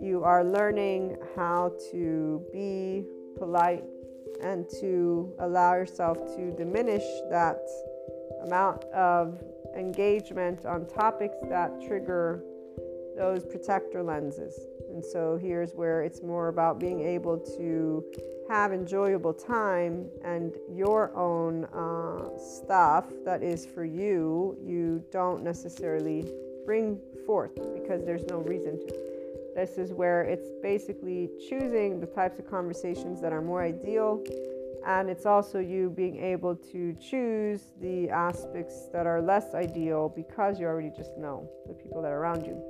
You 0.01 0.23
are 0.23 0.43
learning 0.43 1.17
how 1.35 1.73
to 1.91 2.43
be 2.51 3.05
polite 3.37 3.83
and 4.41 4.67
to 4.81 5.33
allow 5.39 5.73
yourself 5.75 6.17
to 6.35 6.51
diminish 6.51 7.03
that 7.29 7.61
amount 8.43 8.83
of 8.85 9.41
engagement 9.75 10.65
on 10.65 10.87
topics 10.87 11.37
that 11.49 11.81
trigger 11.85 12.43
those 13.15 13.45
protector 13.45 14.03
lenses. 14.03 14.59
And 14.89 15.03
so 15.03 15.37
here's 15.41 15.73
where 15.73 16.01
it's 16.01 16.21
more 16.21 16.49
about 16.49 16.79
being 16.79 17.01
able 17.01 17.37
to 17.57 18.03
have 18.49 18.73
enjoyable 18.73 19.33
time 19.33 20.07
and 20.23 20.55
your 20.71 21.15
own 21.15 21.65
uh, 21.65 22.37
stuff 22.37 23.05
that 23.25 23.41
is 23.41 23.65
for 23.65 23.83
you, 23.83 24.57
you 24.63 25.03
don't 25.11 25.43
necessarily 25.43 26.31
bring 26.65 26.99
forth 27.25 27.55
because 27.73 28.05
there's 28.05 28.25
no 28.27 28.37
reason 28.39 28.79
to. 28.79 28.93
This 29.55 29.77
is 29.77 29.93
where 29.93 30.21
it's 30.23 30.49
basically 30.61 31.29
choosing 31.49 31.99
the 31.99 32.05
types 32.05 32.39
of 32.39 32.49
conversations 32.49 33.21
that 33.21 33.31
are 33.31 33.41
more 33.41 33.63
ideal 33.63 34.21
and 34.85 35.09
it's 35.09 35.25
also 35.25 35.59
you 35.59 35.89
being 35.89 36.17
able 36.17 36.55
to 36.55 36.93
choose 36.93 37.71
the 37.81 38.09
aspects 38.09 38.87
that 38.93 39.07
are 39.07 39.21
less 39.21 39.53
ideal 39.53 40.09
because 40.15 40.59
you 40.59 40.67
already 40.67 40.91
just 40.95 41.17
know 41.17 41.49
the 41.67 41.73
people 41.73 42.01
that 42.01 42.11
are 42.11 42.19
around 42.19 42.45
you. 42.45 42.61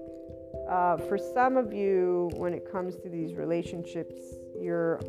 Uh, 0.69 0.97
for 0.97 1.17
some 1.17 1.57
of 1.57 1.73
you, 1.73 2.29
when 2.35 2.53
it 2.53 2.71
comes 2.71 2.95
to 2.95 3.09
these 3.09 3.35
relationships, 3.35 4.15
you're 4.59 4.99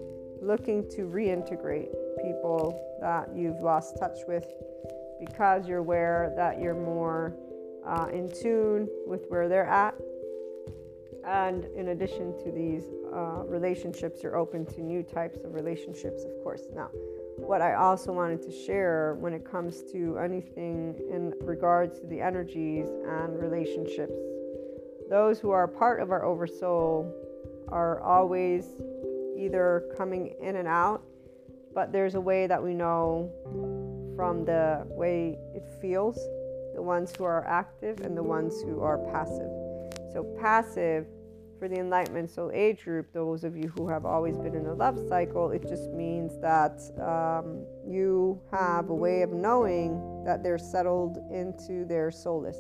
looking 0.43 0.89
to 0.91 1.03
reintegrate 1.03 1.89
people 2.23 2.79
that 3.01 3.29
you've 3.35 3.61
lost 3.61 3.97
touch 3.99 4.19
with 4.27 4.47
because 5.21 5.67
you're 5.67 5.79
aware 5.79 6.33
that 6.37 6.61
you're 6.61 6.75
more 6.75 7.35
uh, 7.87 8.09
in 8.13 8.29
tune 8.29 8.89
with 9.07 9.25
where 9.29 9.49
they're 9.49 9.67
at. 9.67 9.95
And 11.27 11.65
in 11.77 11.89
addition 11.89 12.39
to 12.45 12.53
these 12.53 12.85
uh, 13.13 13.43
relationships, 13.47 14.23
you're 14.23 14.37
open 14.37 14.65
to 14.67 14.81
new 14.81 15.03
types 15.03 15.45
of 15.45 15.55
relationships, 15.55 16.25
of 16.25 16.31
course. 16.45 16.63
Now, 16.73 16.89
what 17.37 17.61
I 17.61 17.75
also 17.75 18.13
wanted 18.13 18.43
to 18.43 18.53
share 18.53 19.17
when 19.19 19.33
it 19.33 19.45
comes 19.45 19.83
to 19.93 20.19
anything 20.19 20.95
in 21.11 21.35
regards 21.41 21.99
to 22.01 22.07
the 22.07 22.21
energies 22.21 22.87
and 23.09 23.39
relationships, 23.41 24.15
those 25.11 25.41
who 25.41 25.51
are 25.51 25.67
part 25.67 26.01
of 26.01 26.13
our 26.13 26.25
oversoul 26.25 27.13
are 27.69 28.01
always 28.03 28.67
either 29.37 29.93
coming 29.97 30.35
in 30.41 30.57
and 30.57 30.69
out, 30.69 31.03
but 31.75 31.91
there's 31.91 32.15
a 32.15 32.21
way 32.21 32.47
that 32.47 32.63
we 32.63 32.73
know 32.73 33.31
from 34.15 34.45
the 34.45 34.87
way 34.91 35.37
it 35.55 35.65
feels 35.81 36.17
the 36.77 36.83
ones 36.83 37.13
who 37.17 37.25
are 37.25 37.45
active 37.47 38.01
and 38.01 38.17
the 38.17 38.23
ones 38.23 38.63
who 38.63 38.81
are 38.81 38.99
passive. 39.11 39.51
So, 40.13 40.25
passive 40.41 41.07
for 41.59 41.69
the 41.69 41.77
Enlightenment 41.77 42.31
Soul 42.31 42.51
Age 42.53 42.85
group, 42.85 43.13
those 43.13 43.45
of 43.45 43.57
you 43.57 43.73
who 43.77 43.89
have 43.89 44.05
always 44.05 44.37
been 44.39 44.55
in 44.55 44.65
the 44.65 44.75
love 44.75 44.99
cycle, 45.09 45.51
it 45.51 45.63
just 45.63 45.91
means 45.91 46.39
that 46.41 46.81
um, 47.01 47.65
you 47.87 48.41
have 48.53 48.91
a 48.91 48.95
way 48.95 49.23
of 49.23 49.31
knowing 49.33 50.23
that 50.25 50.43
they're 50.43 50.59
settled 50.59 51.19
into 51.31 51.85
their 51.85 52.11
soulless. 52.11 52.59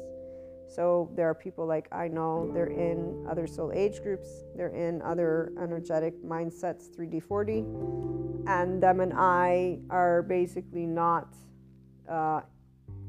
So 0.68 1.10
there 1.14 1.28
are 1.28 1.34
people 1.34 1.66
like 1.66 1.88
I 1.92 2.08
know 2.08 2.50
they're 2.52 2.66
in 2.66 3.26
other 3.30 3.46
soul 3.46 3.72
age 3.72 4.02
groups, 4.02 4.28
they're 4.56 4.74
in 4.74 5.00
other 5.02 5.52
energetic 5.60 6.14
mindsets 6.24 6.90
3D 6.96 7.22
4D, 7.22 8.48
and 8.48 8.82
them 8.82 9.00
and 9.00 9.12
I 9.14 9.78
are 9.90 10.22
basically 10.22 10.86
not 10.86 11.34
uh, 12.10 12.40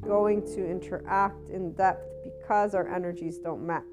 going 0.01 0.45
to 0.55 0.69
interact 0.69 1.49
in 1.49 1.73
depth 1.73 2.05
because 2.23 2.75
our 2.75 2.87
energies 2.87 3.39
don't 3.39 3.65
match. 3.65 3.83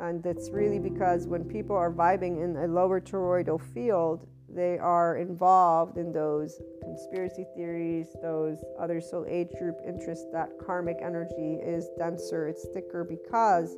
And 0.00 0.24
it's 0.24 0.50
really 0.50 0.78
because 0.78 1.26
when 1.26 1.44
people 1.44 1.76
are 1.76 1.92
vibing 1.92 2.42
in 2.42 2.56
a 2.56 2.66
lower 2.66 3.00
toroidal 3.00 3.60
field, 3.60 4.26
they 4.48 4.78
are 4.78 5.16
involved 5.16 5.98
in 5.98 6.10
those 6.12 6.60
conspiracy 6.82 7.44
theories, 7.54 8.08
those 8.22 8.58
other 8.80 9.00
soul 9.00 9.24
age 9.28 9.50
group 9.58 9.76
interests, 9.86 10.26
that 10.32 10.48
karmic 10.64 10.96
energy 11.02 11.58
is 11.62 11.88
denser, 11.98 12.48
it's 12.48 12.66
thicker 12.74 13.04
because 13.04 13.76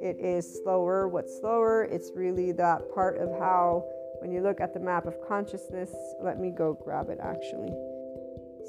it 0.00 0.16
is 0.18 0.60
slower. 0.62 1.08
What's 1.08 1.38
slower? 1.38 1.84
It's 1.84 2.10
really 2.14 2.52
that 2.52 2.82
part 2.94 3.18
of 3.18 3.30
how, 3.38 3.84
when 4.20 4.32
you 4.32 4.40
look 4.40 4.60
at 4.60 4.72
the 4.72 4.80
map 4.80 5.06
of 5.06 5.16
consciousness, 5.26 5.90
let 6.22 6.40
me 6.40 6.50
go 6.50 6.78
grab 6.82 7.10
it 7.10 7.18
actually. 7.22 7.72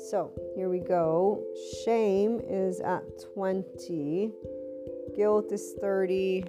So 0.09 0.31
here 0.55 0.69
we 0.69 0.79
go. 0.79 1.43
Shame 1.83 2.41
is 2.47 2.79
at 2.79 3.03
20, 3.33 4.31
guilt 5.15 5.51
is 5.51 5.73
30, 5.81 6.45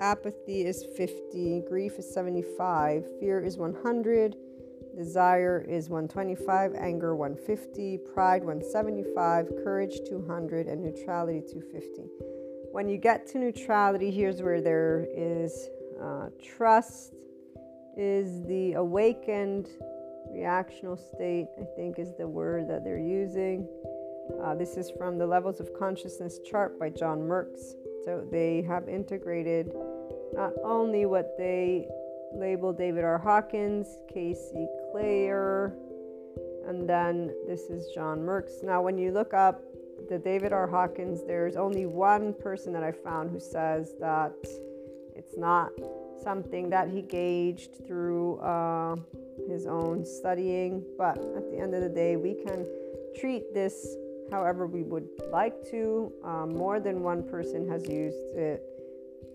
apathy 0.00 0.64
is 0.64 0.84
50, 0.96 1.62
grief 1.68 1.98
is 1.98 2.12
75, 2.12 3.04
fear 3.20 3.40
is 3.40 3.58
100, 3.58 4.34
desire 4.96 5.64
is 5.68 5.88
125, 5.88 6.74
anger 6.74 7.14
150, 7.14 7.98
pride 8.12 8.42
175, 8.42 9.48
courage 9.62 9.98
200, 10.08 10.66
and 10.66 10.82
neutrality 10.82 11.40
250. 11.40 12.02
When 12.72 12.88
you 12.88 12.96
get 12.96 13.26
to 13.28 13.38
neutrality, 13.38 14.10
here's 14.10 14.42
where 14.42 14.60
there 14.60 15.06
is 15.14 15.68
uh, 16.02 16.28
trust, 16.42 17.14
is 17.96 18.42
the 18.46 18.74
awakened 18.74 19.68
reactional 20.32 20.98
state, 21.14 21.46
I 21.60 21.64
think 21.76 21.98
is 21.98 22.16
the 22.16 22.26
word 22.26 22.68
that 22.68 22.84
they're 22.84 22.98
using. 22.98 23.68
Uh, 24.42 24.54
this 24.54 24.76
is 24.76 24.90
from 24.96 25.18
the 25.18 25.26
Levels 25.26 25.60
of 25.60 25.74
Consciousness 25.78 26.38
chart 26.48 26.78
by 26.78 26.88
John 26.88 27.20
Merks. 27.26 27.74
So 28.04 28.26
they 28.30 28.62
have 28.62 28.88
integrated 28.88 29.72
not 30.32 30.52
only 30.64 31.06
what 31.06 31.36
they 31.36 31.88
label 32.34 32.72
David 32.72 33.04
R. 33.04 33.18
Hawkins, 33.18 33.98
Casey 34.12 34.66
Clare, 34.90 35.74
and 36.66 36.88
then 36.88 37.34
this 37.46 37.62
is 37.62 37.92
John 37.94 38.22
Merks. 38.22 38.62
Now, 38.62 38.82
when 38.82 38.96
you 38.96 39.10
look 39.10 39.34
up 39.34 39.62
the 40.08 40.18
David 40.18 40.52
R. 40.52 40.66
Hawkins, 40.66 41.24
there's 41.26 41.56
only 41.56 41.86
one 41.86 42.32
person 42.34 42.72
that 42.72 42.82
I 42.82 42.92
found 42.92 43.30
who 43.30 43.40
says 43.40 43.94
that 44.00 44.32
it's 45.14 45.36
not 45.36 45.70
something 46.22 46.70
that 46.70 46.88
he 46.88 47.02
gauged 47.02 47.86
through 47.86 48.36
uh, 48.38 48.96
his 49.48 49.66
own 49.66 50.04
studying. 50.04 50.84
But 50.96 51.18
at 51.18 51.50
the 51.50 51.58
end 51.58 51.74
of 51.74 51.82
the 51.82 51.88
day, 51.88 52.16
we 52.16 52.34
can 52.34 52.66
treat 53.18 53.52
this 53.52 53.96
however 54.30 54.66
we 54.66 54.82
would 54.82 55.08
like 55.30 55.54
to. 55.70 56.12
Um, 56.24 56.54
more 56.54 56.80
than 56.80 57.02
one 57.02 57.22
person 57.28 57.68
has 57.68 57.88
used 57.88 58.36
it 58.36 58.62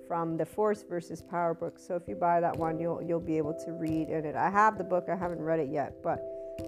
from 0.08 0.38
the 0.38 0.46
Force 0.46 0.84
versus 0.88 1.22
Power 1.22 1.54
book. 1.54 1.80
So 1.80 1.96
if 1.96 2.08
you 2.08 2.16
buy 2.16 2.40
that 2.40 2.56
one, 2.58 2.80
you'll 2.80 3.02
you'll 3.02 3.20
be 3.20 3.38
able 3.38 3.54
to 3.66 3.72
read 3.74 4.10
in 4.10 4.26
it. 4.26 4.36
I 4.36 4.50
have 4.50 4.78
the 4.78 4.84
book. 4.84 5.06
I 5.12 5.16
haven't 5.16 5.42
read 5.42 5.60
it 5.60 5.70
yet, 5.70 5.96
but 6.04 6.24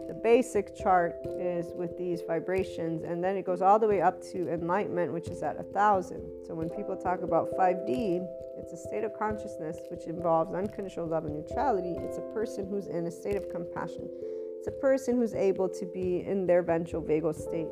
the 0.08 0.14
basic 0.14 0.76
chart 0.76 1.16
is 1.40 1.72
with 1.76 1.98
these 1.98 2.22
vibrations, 2.28 3.04
and 3.04 3.24
then 3.24 3.38
it 3.38 3.46
goes 3.46 3.62
all 3.62 3.80
the 3.80 3.88
way 3.88 4.02
up 4.02 4.22
to 4.34 4.50
enlightenment, 4.52 5.14
which 5.14 5.28
is 5.30 5.44
at 5.44 5.60
a 5.60 5.64
thousand. 5.64 6.22
So 6.46 6.54
when 6.54 6.70
people 6.70 6.96
talk 6.98 7.22
about 7.22 7.52
5D, 7.58 8.26
it's 8.58 8.74
a 8.74 8.78
state 8.78 9.04
of 9.04 9.18
consciousness 9.18 9.78
which 9.90 10.06
involves 10.06 10.54
unconditional 10.54 11.08
love 11.08 11.26
and 11.26 11.36
neutrality. 11.36 11.96
It's 12.00 12.18
a 12.18 12.34
person 12.34 12.68
who's 12.70 12.88
in 12.88 13.06
a 13.06 13.12
state 13.12 13.36
of 13.36 13.50
compassion. 13.50 14.10
It's 14.58 14.68
a 14.68 14.72
person 14.82 15.16
who's 15.16 15.34
able 15.34 15.70
to 15.70 15.86
be 15.86 16.26
in 16.26 16.46
their 16.48 16.64
ventral 16.64 17.02
vagal 17.02 17.36
state 17.36 17.68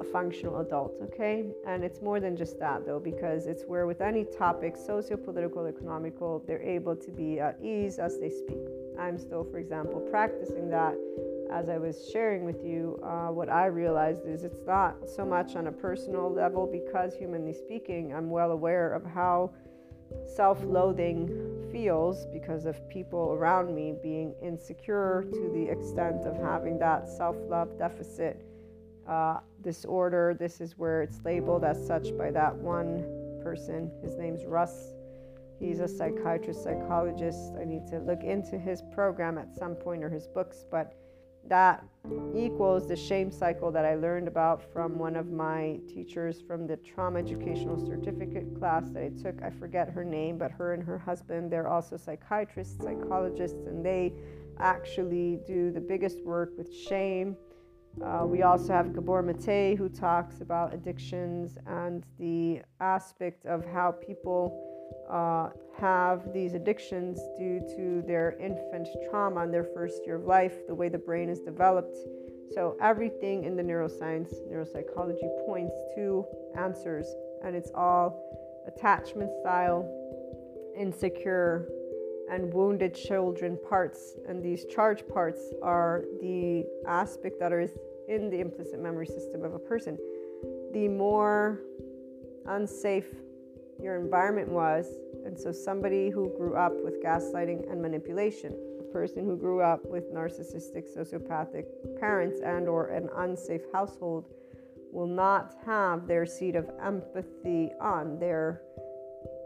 a 0.00 0.04
functional 0.04 0.60
adult, 0.60 0.94
okay? 1.02 1.44
And 1.66 1.84
it's 1.84 2.00
more 2.00 2.20
than 2.20 2.36
just 2.36 2.58
that, 2.58 2.86
though, 2.86 2.98
because 2.98 3.46
it's 3.46 3.64
where 3.64 3.86
with 3.86 4.00
any 4.00 4.24
topic, 4.24 4.76
socio 4.76 5.16
political, 5.16 5.66
economical, 5.66 6.42
they're 6.46 6.62
able 6.62 6.96
to 6.96 7.10
be 7.10 7.38
at 7.38 7.58
ease 7.62 7.98
as 7.98 8.18
they 8.18 8.30
speak. 8.30 8.58
I'm 8.98 9.18
still, 9.18 9.44
for 9.44 9.58
example, 9.58 10.00
practicing 10.00 10.70
that 10.70 10.94
as 11.52 11.68
I 11.68 11.78
was 11.78 12.08
sharing 12.12 12.44
with 12.44 12.64
you. 12.64 12.98
Uh, 13.02 13.28
what 13.28 13.48
I 13.48 13.66
realized 13.66 14.26
is 14.26 14.44
it's 14.44 14.64
not 14.66 15.08
so 15.08 15.24
much 15.24 15.56
on 15.56 15.66
a 15.66 15.72
personal 15.72 16.32
level 16.32 16.66
because, 16.66 17.14
humanly 17.14 17.52
speaking, 17.52 18.14
I'm 18.14 18.30
well 18.30 18.52
aware 18.52 18.92
of 18.92 19.04
how 19.04 19.52
self 20.26 20.62
loathing 20.64 21.28
feels 21.72 22.26
because 22.32 22.66
of 22.66 22.88
people 22.88 23.32
around 23.32 23.74
me 23.74 23.94
being 24.02 24.34
insecure 24.42 25.24
to 25.32 25.50
the 25.52 25.68
extent 25.70 26.22
of 26.22 26.36
having 26.36 26.78
that 26.78 27.08
self 27.08 27.36
love 27.48 27.78
deficit 27.78 28.44
uh, 29.08 29.38
disorder. 29.62 30.36
This 30.38 30.60
is 30.60 30.76
where 30.76 31.02
it's 31.02 31.20
labeled 31.24 31.64
as 31.64 31.84
such 31.86 32.16
by 32.16 32.30
that 32.32 32.54
one 32.54 33.04
person. 33.42 33.90
His 34.02 34.16
name's 34.16 34.44
Ross. 34.44 34.94
He's 35.58 35.80
a 35.80 35.88
psychiatrist, 35.88 36.62
psychologist. 36.62 37.52
I 37.60 37.64
need 37.64 37.86
to 37.88 37.98
look 37.98 38.22
into 38.22 38.58
his 38.58 38.82
program 38.94 39.36
at 39.36 39.54
some 39.54 39.74
point 39.74 40.02
or 40.02 40.08
his 40.08 40.26
books, 40.26 40.64
but 40.70 40.94
that 41.48 41.84
equals 42.34 42.86
the 42.86 42.96
shame 42.96 43.30
cycle 43.30 43.70
that 43.72 43.84
I 43.84 43.94
learned 43.94 44.28
about 44.28 44.62
from 44.72 44.98
one 44.98 45.16
of 45.16 45.30
my 45.30 45.80
teachers 45.88 46.40
from 46.40 46.66
the 46.66 46.76
trauma 46.76 47.18
educational 47.18 47.78
certificate 47.84 48.58
class 48.58 48.90
that 48.90 49.02
I 49.02 49.10
took. 49.22 49.42
I 49.42 49.50
forget 49.50 49.88
her 49.90 50.04
name, 50.04 50.38
but 50.38 50.50
her 50.52 50.74
and 50.74 50.82
her 50.82 50.98
husband, 50.98 51.50
they're 51.50 51.68
also 51.68 51.96
psychiatrists, 51.96 52.82
psychologists, 52.82 53.66
and 53.66 53.84
they 53.84 54.12
actually 54.58 55.40
do 55.46 55.70
the 55.70 55.80
biggest 55.80 56.22
work 56.24 56.52
with 56.56 56.74
shame. 56.74 57.36
Uh, 58.04 58.24
we 58.24 58.42
also 58.42 58.72
have 58.72 58.94
Gabor 58.94 59.22
Mate, 59.22 59.76
who 59.76 59.88
talks 59.88 60.40
about 60.40 60.72
addictions 60.72 61.56
and 61.66 62.04
the 62.18 62.62
aspect 62.80 63.44
of 63.46 63.64
how 63.64 63.92
people 63.92 64.66
uh, 65.10 65.50
have 65.78 66.32
these 66.32 66.54
addictions 66.54 67.18
due 67.36 67.60
to 67.76 68.02
their 68.06 68.36
infant 68.38 68.88
trauma 69.10 69.42
in 69.42 69.50
their 69.50 69.64
first 69.74 70.06
year 70.06 70.16
of 70.16 70.24
life, 70.24 70.66
the 70.68 70.74
way 70.74 70.88
the 70.88 70.98
brain 70.98 71.28
is 71.28 71.40
developed. 71.40 71.96
So, 72.54 72.76
everything 72.80 73.44
in 73.44 73.56
the 73.56 73.62
neuroscience, 73.62 74.32
neuropsychology 74.50 75.46
points 75.46 75.76
to 75.94 76.24
answers, 76.56 77.06
and 77.44 77.54
it's 77.54 77.70
all 77.74 78.22
attachment 78.66 79.30
style, 79.40 79.88
insecure, 80.76 81.68
and 82.30 82.52
wounded 82.54 82.94
children 82.94 83.58
parts. 83.68 84.16
And 84.28 84.42
these 84.42 84.64
charge 84.66 85.06
parts 85.08 85.52
are 85.62 86.04
the 86.20 86.64
aspect 86.86 87.38
that 87.40 87.52
is 87.52 87.72
in 88.08 88.30
the 88.30 88.40
implicit 88.40 88.80
memory 88.80 89.06
system 89.06 89.44
of 89.44 89.54
a 89.54 89.58
person. 89.58 89.98
The 90.72 90.88
more 90.88 91.60
unsafe 92.46 93.12
your 93.82 93.96
environment 93.96 94.48
was. 94.48 94.86
And 95.24 95.38
so, 95.38 95.52
somebody 95.52 96.10
who 96.10 96.32
grew 96.36 96.54
up 96.54 96.72
with 96.82 97.02
gaslighting 97.02 97.70
and 97.70 97.80
manipulation, 97.80 98.54
a 98.80 98.92
person 98.92 99.24
who 99.24 99.36
grew 99.36 99.60
up 99.60 99.84
with 99.84 100.12
narcissistic, 100.12 100.84
sociopathic 100.96 101.66
parents 101.98 102.40
and/or 102.40 102.88
an 102.88 103.08
unsafe 103.16 103.62
household, 103.72 104.28
will 104.92 105.06
not 105.06 105.54
have 105.64 106.06
their 106.06 106.26
seat 106.26 106.56
of 106.56 106.70
empathy 106.82 107.70
on. 107.80 108.18
There 108.18 108.62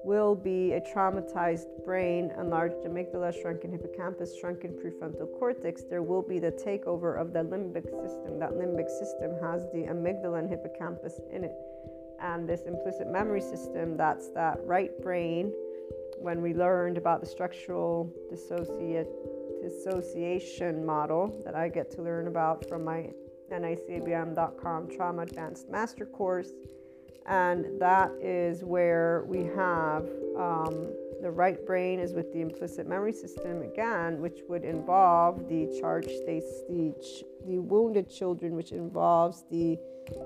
will 0.05 0.35
be 0.35 0.73
a 0.73 0.81
traumatized 0.81 1.85
brain, 1.85 2.33
enlarged 2.39 2.85
amygdala, 2.85 3.33
shrunken 3.41 3.71
hippocampus, 3.71 4.39
shrunken 4.39 4.73
prefrontal 4.73 5.29
cortex. 5.39 5.83
There 5.89 6.03
will 6.03 6.23
be 6.23 6.39
the 6.39 6.53
takeover 6.53 7.21
of 7.21 7.33
the 7.33 7.41
limbic 7.41 7.85
system. 7.85 8.39
That 8.39 8.53
limbic 8.53 8.89
system 8.89 9.33
has 9.43 9.63
the 9.73 9.87
amygdala 9.89 10.41
and 10.41 10.51
hippocampus 10.51 11.21
in 11.33 11.45
it 11.45 11.55
and 12.25 12.49
this 12.49 12.63
implicit 12.63 13.07
memory 13.07 13.41
system 13.41 13.97
that's 13.97 14.29
that 14.31 14.59
right 14.65 15.01
brain 15.03 15.53
when 16.19 16.41
we 16.41 16.55
learned 16.55 16.97
about 16.97 17.21
the 17.21 17.27
structural 17.27 18.11
dissociation 18.31 20.87
model 20.87 21.43
that 21.45 21.55
I 21.55 21.69
get 21.69 21.91
to 21.93 22.03
learn 22.03 22.27
about 22.29 22.69
from 22.69 22.85
my 22.85 23.11
nicabm.com 23.53 24.89
trauma 24.91 25.23
advanced 25.23 25.69
master 25.69 26.07
course 26.07 26.53
and 27.27 27.81
that 27.81 28.11
is 28.21 28.65
where 28.65 29.25
we 29.27 29.45
have 29.57 30.05
um, 30.39 30.93
the 31.23 31.31
right 31.31 31.65
brain 31.67 31.99
is 31.99 32.13
with 32.13 32.33
the 32.33 32.41
implicit 32.41 32.87
memory 32.87 33.13
system 33.13 33.63
again 33.63 34.21
which 34.21 34.41
would 34.49 34.65
involve 34.65 35.49
the 35.49 35.75
charged 35.81 36.11
states 36.11 36.63
the, 36.69 36.95
the 37.47 37.59
wounded 37.59 38.11
children 38.11 38.55
which 38.55 38.73
involves 38.73 39.45
the 39.51 39.79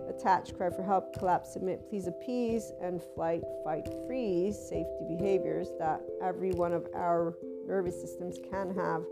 attach, 0.08 0.56
cry 0.56 0.70
for 0.70 0.82
help, 0.82 1.16
collapse, 1.18 1.52
submit, 1.52 1.88
please 1.88 2.06
appease, 2.06 2.72
and 2.82 3.00
flight, 3.14 3.42
fight, 3.64 3.86
freeze 4.06 4.58
safety 4.58 5.04
behaviors 5.08 5.68
that 5.78 6.00
every 6.22 6.50
one 6.52 6.72
of 6.72 6.86
our 6.94 7.34
nervous 7.66 8.00
systems 8.00 8.38
can 8.50 8.74
have 8.74 9.02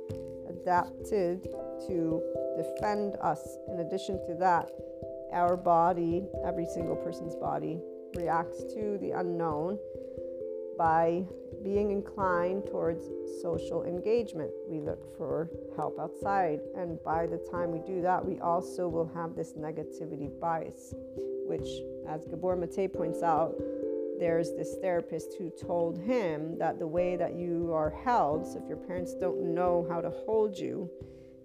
adapted 0.49 1.43
to 1.87 2.22
defend 2.57 3.16
us. 3.22 3.59
In 3.68 3.81
addition 3.81 4.18
to 4.27 4.35
that, 4.35 4.70
our 5.37 5.57
body, 5.57 6.24
every 6.45 6.66
single 6.66 6.97
person's 6.97 7.37
body, 7.37 7.78
reacts 8.14 8.64
to 8.74 8.97
the 9.03 9.11
unknown 9.11 9.78
by 10.78 11.22
being 11.62 11.91
inclined 11.91 12.64
towards 12.66 13.05
social 13.43 13.84
engagement. 13.84 14.51
We 14.68 14.80
look 14.80 15.16
for 15.16 15.51
help 15.76 15.99
outside. 15.99 16.61
And 16.76 17.03
by 17.05 17.26
the 17.26 17.39
time 17.51 17.70
we 17.70 17.80
do 17.87 18.01
that, 18.03 18.24
we 18.24 18.41
also 18.41 18.89
will 18.89 19.11
have 19.14 19.37
this 19.37 19.53
negativity 19.53 20.28
bias, 20.41 20.95
which, 21.47 21.68
as 22.09 22.24
Gabor 22.26 22.57
Mate 22.57 22.93
points 22.93 23.22
out, 23.22 23.55
there's 24.18 24.53
this 24.55 24.76
therapist 24.80 25.34
who 25.39 25.51
told 25.51 25.99
him 25.99 26.57
that 26.59 26.78
the 26.78 26.87
way 26.87 27.16
that 27.16 27.34
you 27.34 27.70
are 27.74 27.91
held, 27.91 28.47
so 28.47 28.59
if 28.62 28.66
your 28.66 28.78
parents 28.78 29.14
don't 29.14 29.55
know 29.55 29.87
how 29.91 30.01
to 30.01 30.09
hold 30.09 30.59
you, 30.59 30.91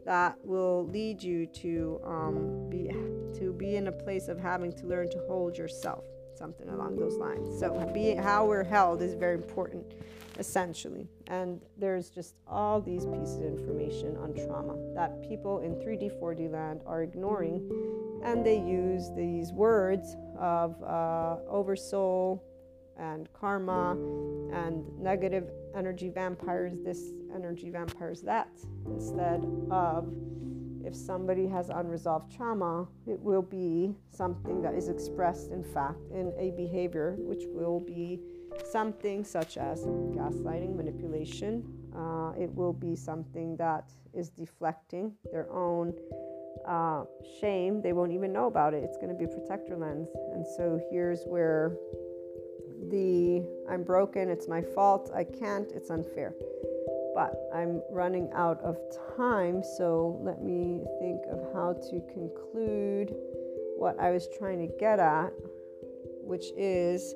that 0.05 0.37
will 0.43 0.87
lead 0.87 1.21
you 1.21 1.45
to 1.47 1.99
um, 2.05 2.69
be 2.69 2.89
to 3.39 3.53
be 3.53 3.75
in 3.75 3.87
a 3.87 3.91
place 3.91 4.27
of 4.27 4.39
having 4.39 4.71
to 4.73 4.85
learn 4.85 5.09
to 5.09 5.19
hold 5.27 5.57
yourself 5.57 6.03
something 6.41 6.69
along 6.69 6.97
those 6.97 7.17
lines. 7.17 7.59
So, 7.59 7.67
how 8.21 8.45
we're 8.45 8.63
held 8.63 9.01
is 9.01 9.13
very 9.13 9.35
important, 9.35 9.93
essentially. 10.39 11.07
And 11.27 11.61
there's 11.77 12.09
just 12.09 12.35
all 12.47 12.81
these 12.81 13.05
pieces 13.05 13.39
of 13.39 13.45
information 13.45 14.17
on 14.17 14.33
trauma 14.33 14.75
that 14.95 15.21
people 15.27 15.59
in 15.59 15.75
3D, 15.75 16.19
4D 16.19 16.51
land 16.51 16.81
are 16.85 17.03
ignoring, 17.03 17.57
and 18.23 18.45
they 18.45 18.57
use 18.57 19.11
these 19.15 19.51
words 19.51 20.15
of 20.39 20.81
uh, 20.83 21.37
oversoul 21.47 22.43
and 22.97 23.31
karma 23.33 23.91
and 24.53 24.99
negative 24.99 25.51
energy 25.75 26.09
vampires, 26.09 26.77
this 26.83 27.11
energy 27.33 27.69
vampires, 27.69 28.21
that, 28.21 28.49
instead 28.87 29.45
of 29.69 30.11
if 30.83 30.95
somebody 30.95 31.47
has 31.47 31.69
unresolved 31.69 32.35
trauma, 32.35 32.87
it 33.05 33.19
will 33.19 33.41
be 33.41 33.95
something 34.09 34.61
that 34.61 34.73
is 34.73 34.89
expressed, 34.89 35.51
in 35.51 35.63
fact, 35.63 35.99
in 36.11 36.33
a 36.37 36.51
behavior, 36.51 37.15
which 37.19 37.43
will 37.47 37.79
be 37.79 38.19
something 38.71 39.23
such 39.23 39.57
as 39.57 39.83
gaslighting, 39.83 40.75
manipulation. 40.75 41.63
Uh, 41.95 42.33
it 42.39 42.53
will 42.53 42.73
be 42.73 42.95
something 42.95 43.55
that 43.57 43.91
is 44.13 44.29
deflecting 44.29 45.13
their 45.31 45.51
own 45.51 45.93
uh, 46.67 47.03
shame. 47.39 47.81
They 47.81 47.93
won't 47.93 48.11
even 48.11 48.33
know 48.33 48.47
about 48.47 48.73
it. 48.73 48.83
It's 48.83 48.97
going 48.97 49.09
to 49.09 49.15
be 49.15 49.25
a 49.25 49.27
protector 49.27 49.77
lens. 49.77 50.09
And 50.33 50.45
so 50.45 50.79
here's 50.91 51.23
where 51.25 51.75
the 52.89 53.45
I'm 53.69 53.83
broken, 53.83 54.29
it's 54.29 54.47
my 54.47 54.61
fault, 54.61 55.11
I 55.13 55.23
can't, 55.23 55.71
it's 55.71 55.89
unfair 55.89 56.33
but 57.13 57.49
I'm 57.53 57.81
running 57.89 58.29
out 58.33 58.59
of 58.61 58.77
time, 59.17 59.63
so 59.63 60.19
let 60.21 60.41
me 60.41 60.83
think 60.99 61.21
of 61.29 61.53
how 61.53 61.73
to 61.73 62.01
conclude 62.13 63.13
what 63.77 63.99
I 63.99 64.11
was 64.11 64.27
trying 64.37 64.59
to 64.59 64.73
get 64.79 64.99
at, 64.99 65.31
which 66.23 66.45
is 66.55 67.13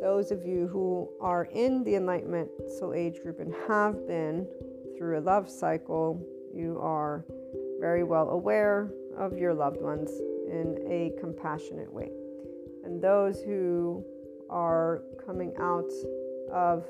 those 0.00 0.30
of 0.30 0.44
you 0.44 0.68
who 0.68 1.08
are 1.20 1.44
in 1.46 1.84
the 1.84 1.96
Enlightenment 1.96 2.50
Soul 2.78 2.94
Age 2.94 3.20
group 3.22 3.40
and 3.40 3.54
have 3.68 4.06
been 4.06 4.46
through 4.96 5.18
a 5.18 5.20
love 5.20 5.50
cycle, 5.50 6.24
you 6.54 6.78
are 6.80 7.24
very 7.80 8.04
well 8.04 8.30
aware 8.30 8.90
of 9.18 9.36
your 9.36 9.52
loved 9.52 9.80
ones 9.80 10.10
in 10.48 10.78
a 10.88 11.12
compassionate 11.20 11.92
way. 11.92 12.10
And 12.84 13.02
those 13.02 13.42
who 13.42 14.04
are 14.50 15.02
coming 15.24 15.52
out 15.58 15.90
of 16.52 16.86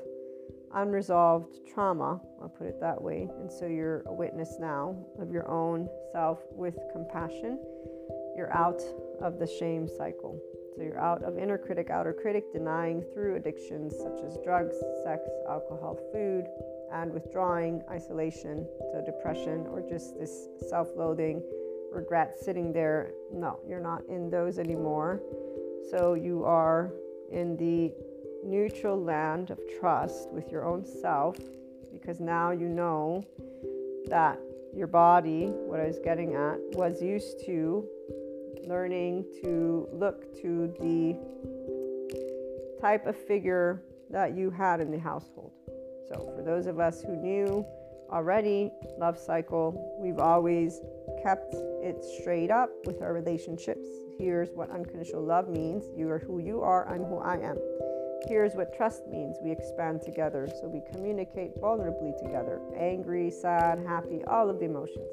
unresolved 0.73 1.67
trauma, 1.67 2.19
I'll 2.41 2.49
put 2.49 2.67
it 2.67 2.79
that 2.81 3.01
way. 3.01 3.27
And 3.39 3.51
so 3.51 3.65
you're 3.65 4.03
a 4.05 4.13
witness 4.13 4.57
now 4.59 4.95
of 5.19 5.31
your 5.31 5.49
own 5.49 5.89
self 6.11 6.39
with 6.51 6.77
compassion. 6.91 7.59
You're 8.35 8.53
out 8.53 8.81
of 9.21 9.39
the 9.39 9.47
shame 9.47 9.87
cycle. 9.87 10.39
So 10.75 10.83
you're 10.83 10.99
out 10.99 11.23
of 11.23 11.39
inner 11.39 11.57
critic, 11.57 11.89
outer 11.89 12.13
critic, 12.13 12.53
denying 12.53 13.03
through 13.13 13.35
addictions 13.35 13.95
such 13.97 14.21
as 14.23 14.37
drugs, 14.43 14.75
sex, 15.03 15.27
alcohol, 15.49 15.97
food, 16.13 16.45
and 16.93 17.11
withdrawing, 17.11 17.81
isolation, 17.89 18.67
so 18.91 19.03
depression, 19.03 19.65
or 19.71 19.81
just 19.81 20.19
this 20.19 20.47
self 20.69 20.87
loathing, 20.95 21.41
regret 21.91 22.37
sitting 22.39 22.71
there. 22.71 23.13
No, 23.33 23.59
you're 23.67 23.79
not 23.79 24.03
in 24.07 24.29
those 24.29 24.59
anymore. 24.59 25.21
So 25.89 26.13
you 26.13 26.43
are 26.43 26.91
in 27.31 27.57
the 27.57 27.93
neutral 28.43 29.01
land 29.01 29.49
of 29.49 29.59
trust 29.79 30.29
with 30.31 30.51
your 30.51 30.65
own 30.65 30.85
self 30.85 31.37
because 31.91 32.19
now 32.19 32.51
you 32.51 32.67
know 32.67 33.23
that 34.07 34.39
your 34.75 34.87
body, 34.87 35.47
what 35.47 35.79
I 35.79 35.87
was 35.87 35.99
getting 35.99 36.35
at, 36.35 36.57
was 36.77 37.01
used 37.01 37.43
to 37.45 37.87
learning 38.65 39.25
to 39.41 39.87
look 39.91 40.35
to 40.41 40.73
the 40.79 41.17
type 42.79 43.07
of 43.07 43.15
figure 43.15 43.81
that 44.09 44.35
you 44.35 44.51
had 44.51 44.79
in 44.79 44.91
the 44.91 44.99
household. 44.99 45.51
So, 46.07 46.31
for 46.35 46.43
those 46.43 46.67
of 46.67 46.79
us 46.79 47.01
who 47.01 47.15
knew 47.15 47.65
already 48.11 48.71
love 48.97 49.17
cycle, 49.17 49.97
we've 49.99 50.19
always 50.19 50.79
kept 51.27 51.55
it 51.83 52.01
straight 52.21 52.49
up 52.49 52.69
with 52.85 53.01
our 53.01 53.13
relationships. 53.13 53.85
Here's 54.17 54.47
what 54.51 54.69
unconditional 54.69 55.25
love 55.25 55.49
means 55.49 55.83
you 55.93 56.09
are 56.09 56.19
who 56.19 56.39
you 56.39 56.61
are, 56.61 56.87
I'm 56.87 57.03
who 57.03 57.17
I 57.17 57.35
am. 57.35 57.57
Here's 58.29 58.53
what 58.53 58.73
trust 58.73 59.05
means 59.07 59.35
we 59.43 59.51
expand 59.51 60.01
together. 60.01 60.47
So 60.61 60.69
we 60.69 60.81
communicate 60.93 61.57
vulnerably 61.57 62.17
together 62.17 62.61
angry, 62.79 63.29
sad, 63.29 63.83
happy, 63.85 64.23
all 64.25 64.49
of 64.49 64.59
the 64.59 64.65
emotions. 64.67 65.11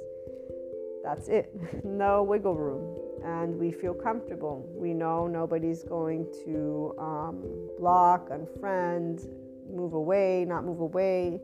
That's 1.02 1.26
it. 1.26 1.52
no 1.84 2.22
wiggle 2.22 2.54
room. 2.54 2.96
And 3.24 3.58
we 3.58 3.72
feel 3.72 3.94
comfortable. 3.94 4.64
We 4.72 4.94
know 4.94 5.26
nobody's 5.26 5.82
going 5.82 6.28
to 6.44 6.94
um, 6.96 7.70
block, 7.76 8.28
unfriend, 8.30 9.28
move 9.68 9.94
away, 9.94 10.44
not 10.46 10.64
move 10.64 10.78
away. 10.78 11.40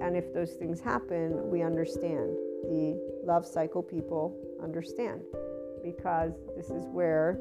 And 0.00 0.16
if 0.16 0.34
those 0.34 0.54
things 0.54 0.80
happen, 0.80 1.48
we 1.48 1.62
understand. 1.62 2.36
The 2.64 3.00
love 3.24 3.46
cycle 3.46 3.82
people 3.82 4.36
understand 4.62 5.22
because 5.82 6.32
this 6.56 6.70
is 6.70 6.86
where 6.86 7.38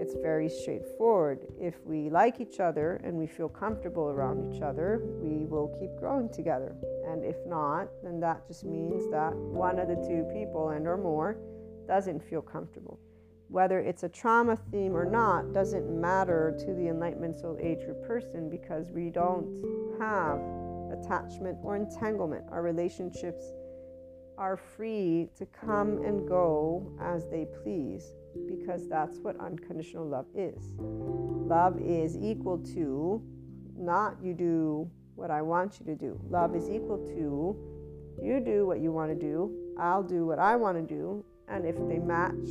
it's 0.00 0.14
very 0.14 0.48
straightforward. 0.48 1.46
If 1.60 1.74
we 1.84 2.08
like 2.08 2.40
each 2.40 2.58
other 2.58 3.00
and 3.04 3.18
we 3.18 3.26
feel 3.26 3.50
comfortable 3.50 4.08
around 4.08 4.50
each 4.50 4.62
other, 4.62 5.02
we 5.20 5.44
will 5.44 5.68
keep 5.78 5.94
growing 5.98 6.30
together. 6.30 6.74
And 7.06 7.22
if 7.22 7.36
not, 7.46 7.88
then 8.02 8.18
that 8.20 8.46
just 8.48 8.64
means 8.64 9.10
that 9.10 9.34
one 9.34 9.78
of 9.78 9.88
the 9.88 9.96
two 9.96 10.26
people 10.32 10.70
and 10.70 10.86
or 10.86 10.96
more 10.96 11.36
doesn't 11.86 12.22
feel 12.22 12.40
comfortable. 12.40 12.98
Whether 13.48 13.80
it's 13.80 14.04
a 14.04 14.08
trauma 14.08 14.56
theme 14.70 14.96
or 14.96 15.04
not 15.04 15.52
doesn't 15.52 15.90
matter 16.00 16.56
to 16.60 16.66
the 16.72 16.88
enlightenment 16.88 17.38
soul 17.38 17.58
age 17.60 17.84
group 17.84 18.02
person 18.06 18.48
because 18.48 18.90
we 18.90 19.10
don't 19.10 19.46
have 19.98 20.40
attachment 20.92 21.58
or 21.62 21.76
entanglement. 21.76 22.44
Our 22.50 22.62
relationships 22.62 23.52
are 24.40 24.56
free 24.56 25.28
to 25.36 25.44
come 25.44 26.02
and 26.02 26.26
go 26.26 26.90
as 26.98 27.28
they 27.28 27.46
please 27.62 28.14
because 28.48 28.88
that's 28.88 29.18
what 29.18 29.38
unconditional 29.38 30.08
love 30.08 30.24
is. 30.34 30.72
Love 30.78 31.78
is 31.78 32.16
equal 32.16 32.56
to 32.56 33.22
not 33.76 34.16
you 34.22 34.32
do 34.32 34.90
what 35.14 35.30
I 35.30 35.42
want 35.42 35.78
you 35.78 35.84
to 35.86 35.94
do. 35.94 36.18
Love 36.30 36.56
is 36.56 36.70
equal 36.70 36.96
to 37.08 37.54
you 38.22 38.40
do 38.40 38.66
what 38.66 38.80
you 38.80 38.92
want 38.92 39.10
to 39.10 39.14
do, 39.14 39.54
I'll 39.78 40.02
do 40.02 40.24
what 40.24 40.38
I 40.38 40.56
want 40.56 40.76
to 40.76 40.94
do, 40.94 41.22
and 41.48 41.66
if 41.66 41.76
they 41.76 41.98
match, 41.98 42.48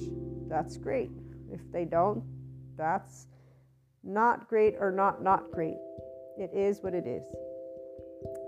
that's 0.47 0.77
great. 0.77 1.09
If 1.51 1.59
they 1.71 1.85
don't, 1.85 2.23
that's 2.77 3.27
not 4.03 4.47
great 4.47 4.75
or 4.79 4.91
not 4.91 5.23
not 5.23 5.51
great. 5.51 5.77
It 6.37 6.51
is 6.53 6.81
what 6.81 6.93
it 6.93 7.07
is. 7.07 7.23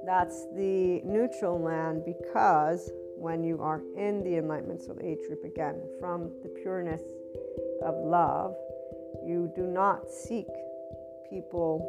That's 0.06 0.46
the 0.56 1.02
neutral 1.04 1.60
land 1.60 2.04
because 2.06 2.92
when 3.22 3.44
you 3.44 3.62
are 3.62 3.82
in 3.98 4.24
the 4.24 4.38
enlightenment 4.38 4.82
soul 4.82 4.98
age 5.04 5.20
group 5.28 5.44
again 5.44 5.76
from 6.00 6.32
the 6.44 6.50
pureness 6.50 7.02
of 7.84 7.96
love 8.04 8.56
you 9.24 9.52
do 9.56 9.68
not 9.68 10.10
seek 10.10 10.48
people 11.30 11.80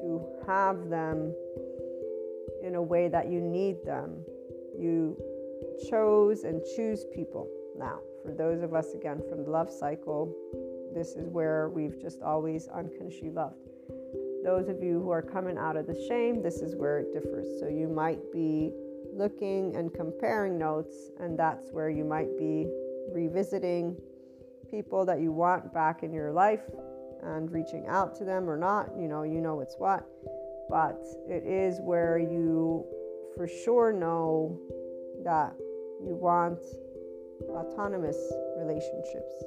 to 0.00 0.26
have 0.46 0.88
them 0.88 1.34
in 2.62 2.76
a 2.76 2.82
way 2.82 3.08
that 3.08 3.28
you 3.28 3.40
need 3.40 3.84
them. 3.84 4.24
You 4.78 5.16
chose 5.88 6.44
and 6.44 6.62
choose 6.76 7.04
people. 7.14 7.48
Now 7.78 7.98
for 8.22 8.32
those 8.32 8.62
of 8.62 8.74
us 8.74 8.94
again 8.94 9.22
from 9.28 9.44
the 9.44 9.50
love 9.50 9.70
cycle 9.70 10.34
this 10.94 11.16
is 11.16 11.26
where 11.28 11.70
we've 11.70 11.98
just 12.00 12.20
always 12.22 12.68
unconsciously 12.68 13.30
loved. 13.30 13.56
Those 14.44 14.68
of 14.68 14.82
you 14.82 15.00
who 15.00 15.10
are 15.10 15.22
coming 15.22 15.56
out 15.56 15.76
of 15.76 15.86
the 15.86 16.06
shame 16.08 16.42
this 16.42 16.56
is 16.56 16.74
where 16.74 16.98
it 16.98 17.12
differs. 17.12 17.46
So 17.60 17.68
you 17.68 17.88
might 17.88 18.20
be 18.32 18.72
looking 19.12 19.76
and 19.76 19.92
comparing 19.92 20.58
notes, 20.58 21.10
and 21.20 21.38
that's 21.38 21.70
where 21.70 21.90
you 21.90 22.04
might 22.04 22.36
be 22.38 22.66
revisiting 23.12 23.96
people 24.70 25.04
that 25.04 25.20
you 25.20 25.30
want 25.30 25.72
back 25.74 26.02
in 26.02 26.12
your 26.12 26.32
life 26.32 26.62
and 27.22 27.52
reaching 27.52 27.86
out 27.86 28.14
to 28.16 28.24
them 28.24 28.48
or 28.48 28.56
not. 28.56 28.90
You 28.98 29.08
know, 29.08 29.22
you 29.22 29.40
know 29.40 29.60
it's 29.60 29.76
what, 29.78 30.06
but 30.68 30.98
it 31.28 31.44
is 31.44 31.78
where 31.80 32.18
you 32.18 32.84
for 33.36 33.46
sure 33.46 33.92
know 33.92 34.58
that 35.24 35.54
you 36.04 36.14
want 36.14 36.58
autonomous 37.48 38.16
relationships. 38.56 39.44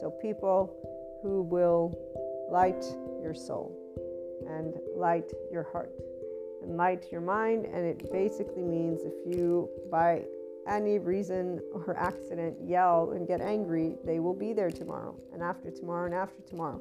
So, 0.00 0.10
people 0.22 0.74
who 1.22 1.42
will 1.42 1.96
light 2.50 2.84
your 3.22 3.34
soul 3.34 3.74
and 4.48 4.74
light 4.96 5.30
your 5.50 5.64
heart 5.64 5.92
and 6.68 6.76
light 6.76 7.10
your 7.10 7.20
mind. 7.22 7.64
And 7.64 7.84
it 7.84 8.12
basically 8.12 8.62
means 8.62 9.00
if 9.02 9.14
you, 9.26 9.68
by 9.90 10.24
any 10.68 10.98
reason 10.98 11.60
or 11.72 11.96
accident, 11.98 12.56
yell 12.62 13.12
and 13.12 13.26
get 13.26 13.40
angry, 13.40 13.96
they 14.04 14.20
will 14.20 14.34
be 14.34 14.52
there 14.52 14.70
tomorrow, 14.70 15.18
and 15.32 15.42
after 15.42 15.70
tomorrow, 15.70 16.06
and 16.06 16.14
after 16.14 16.42
tomorrow. 16.42 16.80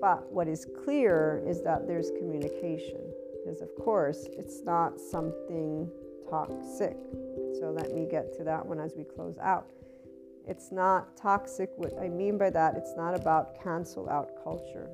But 0.00 0.32
what 0.32 0.48
is 0.48 0.66
clear 0.84 1.42
is 1.46 1.62
that 1.62 1.86
there's 1.86 2.10
communication, 2.10 3.12
because 3.44 3.60
of 3.60 3.68
course, 3.76 4.26
it's 4.38 4.62
not 4.62 5.00
something 5.00 5.90
toxic. 6.30 6.96
So 7.58 7.74
let 7.76 7.92
me 7.92 8.06
get 8.08 8.36
to 8.38 8.44
that 8.44 8.64
one 8.64 8.78
as 8.78 8.94
we 8.96 9.04
close 9.04 9.36
out. 9.38 9.70
It's 10.46 10.72
not 10.72 11.16
toxic. 11.16 11.70
What 11.76 11.92
I 12.00 12.08
mean 12.08 12.38
by 12.38 12.50
that, 12.50 12.76
it's 12.76 12.94
not 12.96 13.14
about 13.14 13.62
cancel 13.62 14.08
out 14.08 14.30
culture. 14.42 14.88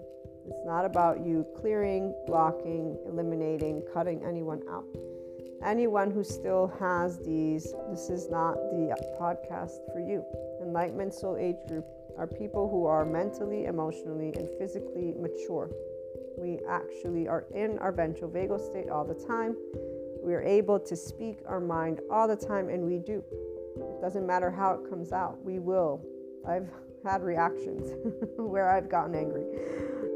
It's 0.51 0.65
not 0.65 0.85
about 0.85 1.25
you 1.25 1.47
clearing, 1.57 2.15
blocking, 2.27 2.97
eliminating, 3.07 3.83
cutting 3.93 4.23
anyone 4.27 4.63
out. 4.71 4.85
Anyone 5.65 6.11
who 6.11 6.23
still 6.25 6.73
has 6.79 7.19
these, 7.19 7.75
this 7.91 8.09
is 8.09 8.31
not 8.31 8.55
the 8.71 8.97
podcast 9.21 9.93
for 9.93 10.01
you. 10.01 10.25
Enlightenment 10.63 11.13
Soul 11.13 11.37
Age 11.37 11.57
Group 11.67 11.85
are 12.17 12.27
people 12.27 12.69
who 12.69 12.87
are 12.87 13.05
mentally, 13.05 13.67
emotionally, 13.67 14.33
and 14.37 14.49
physically 14.59 15.15
mature. 15.19 15.71
We 16.39 16.61
actually 16.69 17.29
are 17.29 17.47
in 17.55 17.79
our 17.79 17.93
ventral 17.93 18.31
vagal 18.31 18.65
state 18.65 18.89
all 18.89 19.05
the 19.05 19.15
time. 19.27 19.57
We 20.23 20.35
are 20.35 20.43
able 20.43 20.79
to 20.81 20.97
speak 20.97 21.39
our 21.47 21.61
mind 21.61 22.01
all 22.11 22.29
the 22.29 22.37
time, 22.37 22.69
and 22.69 22.85
we 22.85 22.99
do. 22.99 23.23
It 23.77 24.01
doesn't 24.01 24.27
matter 24.27 24.51
how 24.51 24.75
it 24.75 24.89
comes 24.89 25.13
out, 25.13 25.43
we 25.45 25.59
will. 25.59 26.01
I've 26.47 26.69
had 27.05 27.23
reactions 27.23 27.93
where 28.37 28.69
I've 28.69 28.89
gotten 28.89 29.15
angry. 29.15 29.45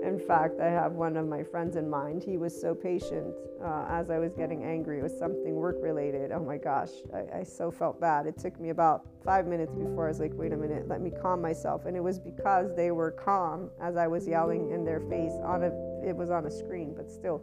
In 0.02 0.18
fact, 0.18 0.60
I 0.60 0.66
have 0.66 0.92
one 0.92 1.16
of 1.16 1.28
my 1.28 1.44
friends 1.44 1.76
in 1.76 1.88
mind. 1.88 2.24
He 2.24 2.36
was 2.36 2.58
so 2.60 2.74
patient 2.74 3.32
uh, 3.64 3.86
as 3.88 4.10
I 4.10 4.18
was 4.18 4.34
getting 4.34 4.64
angry. 4.64 4.98
It 4.98 5.02
was 5.02 5.16
something 5.16 5.54
work 5.54 5.76
related. 5.80 6.32
Oh 6.32 6.44
my 6.44 6.58
gosh, 6.58 6.90
I, 7.14 7.38
I, 7.38 7.42
so 7.44 7.70
felt 7.70 8.00
bad. 8.00 8.26
It 8.26 8.36
took 8.36 8.58
me 8.60 8.70
about 8.70 9.06
five 9.24 9.46
minutes 9.46 9.72
before 9.72 10.06
I 10.06 10.08
was 10.08 10.18
like, 10.18 10.32
wait 10.34 10.52
a 10.52 10.56
minute, 10.56 10.88
let 10.88 11.00
me 11.00 11.10
calm 11.22 11.40
myself. 11.40 11.86
And 11.86 11.96
it 11.96 12.02
was 12.02 12.18
because 12.18 12.74
they 12.74 12.90
were 12.90 13.12
calm 13.12 13.70
as 13.80 13.96
I 13.96 14.08
was 14.08 14.26
yelling 14.26 14.72
in 14.72 14.84
their 14.84 15.00
face 15.00 15.32
on 15.44 15.62
a, 15.62 15.70
it 16.04 16.16
was 16.16 16.30
on 16.30 16.46
a 16.46 16.50
screen, 16.50 16.94
but 16.96 17.08
still. 17.08 17.40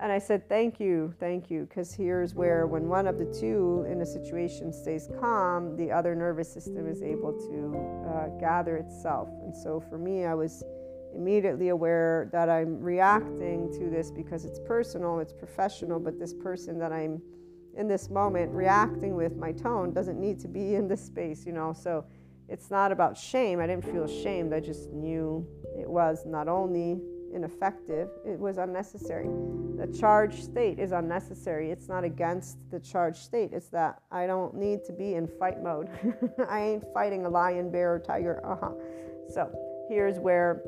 And 0.00 0.10
I 0.10 0.18
said, 0.18 0.48
thank 0.48 0.80
you, 0.80 1.14
thank 1.20 1.50
you. 1.50 1.66
Because 1.68 1.92
here's 1.92 2.34
where, 2.34 2.66
when 2.66 2.88
one 2.88 3.06
of 3.06 3.18
the 3.18 3.26
two 3.26 3.86
in 3.88 4.00
a 4.00 4.06
situation 4.06 4.72
stays 4.72 5.08
calm, 5.20 5.76
the 5.76 5.92
other 5.92 6.16
nervous 6.16 6.52
system 6.52 6.88
is 6.88 7.02
able 7.02 7.32
to 7.32 8.08
uh, 8.10 8.40
gather 8.40 8.78
itself. 8.78 9.28
And 9.44 9.54
so 9.54 9.78
for 9.78 9.98
me, 9.98 10.24
I 10.24 10.34
was 10.34 10.64
immediately 11.14 11.68
aware 11.68 12.28
that 12.32 12.48
I'm 12.48 12.80
reacting 12.80 13.72
to 13.72 13.90
this 13.90 14.10
because 14.10 14.44
it's 14.44 14.58
personal, 14.60 15.18
it's 15.18 15.32
professional, 15.32 16.00
but 16.00 16.18
this 16.18 16.34
person 16.34 16.78
that 16.78 16.92
I'm 16.92 17.20
in 17.76 17.88
this 17.88 18.10
moment 18.10 18.52
reacting 18.52 19.14
with 19.14 19.36
my 19.36 19.52
tone 19.52 19.92
doesn't 19.92 20.20
need 20.20 20.38
to 20.40 20.48
be 20.48 20.74
in 20.74 20.88
this 20.88 21.02
space, 21.04 21.46
you 21.46 21.52
know. 21.52 21.72
So 21.72 22.04
it's 22.48 22.70
not 22.70 22.92
about 22.92 23.16
shame. 23.16 23.60
I 23.60 23.66
didn't 23.66 23.84
feel 23.84 24.04
ashamed. 24.04 24.52
I 24.52 24.60
just 24.60 24.90
knew 24.90 25.46
it 25.78 25.88
was 25.88 26.26
not 26.26 26.48
only 26.48 27.00
ineffective, 27.32 28.10
it 28.26 28.38
was 28.38 28.58
unnecessary. 28.58 29.26
The 29.78 29.86
charged 29.98 30.44
state 30.44 30.78
is 30.78 30.92
unnecessary. 30.92 31.70
It's 31.70 31.88
not 31.88 32.04
against 32.04 32.58
the 32.70 32.78
charged 32.78 33.22
state. 33.22 33.50
It's 33.52 33.68
that 33.68 34.02
I 34.10 34.26
don't 34.26 34.54
need 34.54 34.84
to 34.84 34.92
be 34.92 35.14
in 35.14 35.26
fight 35.26 35.62
mode. 35.62 35.88
I 36.48 36.60
ain't 36.60 36.84
fighting 36.92 37.24
a 37.24 37.30
lion, 37.30 37.70
bear, 37.70 37.94
or 37.94 37.98
tiger. 37.98 38.44
Uh-huh. 38.44 38.72
So 39.32 39.50
here's 39.88 40.18
where 40.18 40.62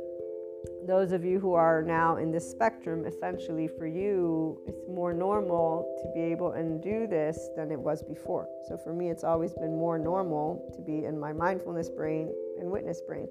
those 0.87 1.12
of 1.12 1.24
you 1.24 1.41
who 1.41 1.55
are 1.55 1.82
now 1.82 2.16
in 2.16 2.30
this 2.30 2.49
spectrum, 2.49 3.05
essentially 3.07 3.68
for 3.68 3.87
you, 3.87 4.61
it's 4.66 4.87
more 4.89 5.12
normal 5.12 5.95
to 6.03 6.09
be 6.14 6.20
able 6.20 6.53
and 6.53 6.82
do 6.82 7.07
this 7.07 7.49
than 7.57 7.70
it 7.70 7.78
was 7.78 8.03
before. 8.03 8.49
So 8.68 8.76
for 8.76 8.93
me, 8.93 9.11
it's 9.11 9.24
always 9.24 9.55
been 9.55 9.76
more 9.76 9.99
normal 9.99 10.70
to 10.74 10.82
be 10.82 11.05
in 11.05 11.18
my 11.18 11.32
mindfulness 11.32 11.89
brain 11.89 12.32
and 12.59 12.70
witness 12.70 13.01
brain. 13.07 13.28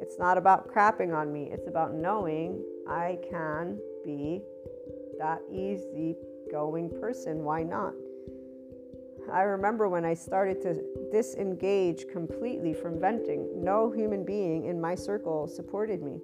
It's 0.00 0.18
not 0.18 0.38
about 0.38 0.68
crapping 0.68 1.14
on 1.14 1.32
me, 1.32 1.50
it's 1.52 1.66
about 1.66 1.94
knowing 1.94 2.62
I 2.88 3.18
can 3.30 3.78
be 4.04 4.42
that 5.18 5.40
easy 5.50 6.16
going 6.50 6.90
person. 6.90 7.44
Why 7.44 7.62
not? 7.62 7.92
I 9.32 9.42
remember 9.42 9.88
when 9.88 10.04
I 10.04 10.14
started 10.14 10.62
to 10.62 10.82
disengage 11.10 12.04
completely 12.12 12.72
from 12.74 13.00
venting, 13.00 13.48
no 13.56 13.90
human 13.90 14.24
being 14.24 14.66
in 14.66 14.80
my 14.80 14.94
circle 14.94 15.48
supported 15.48 16.00
me. 16.00 16.20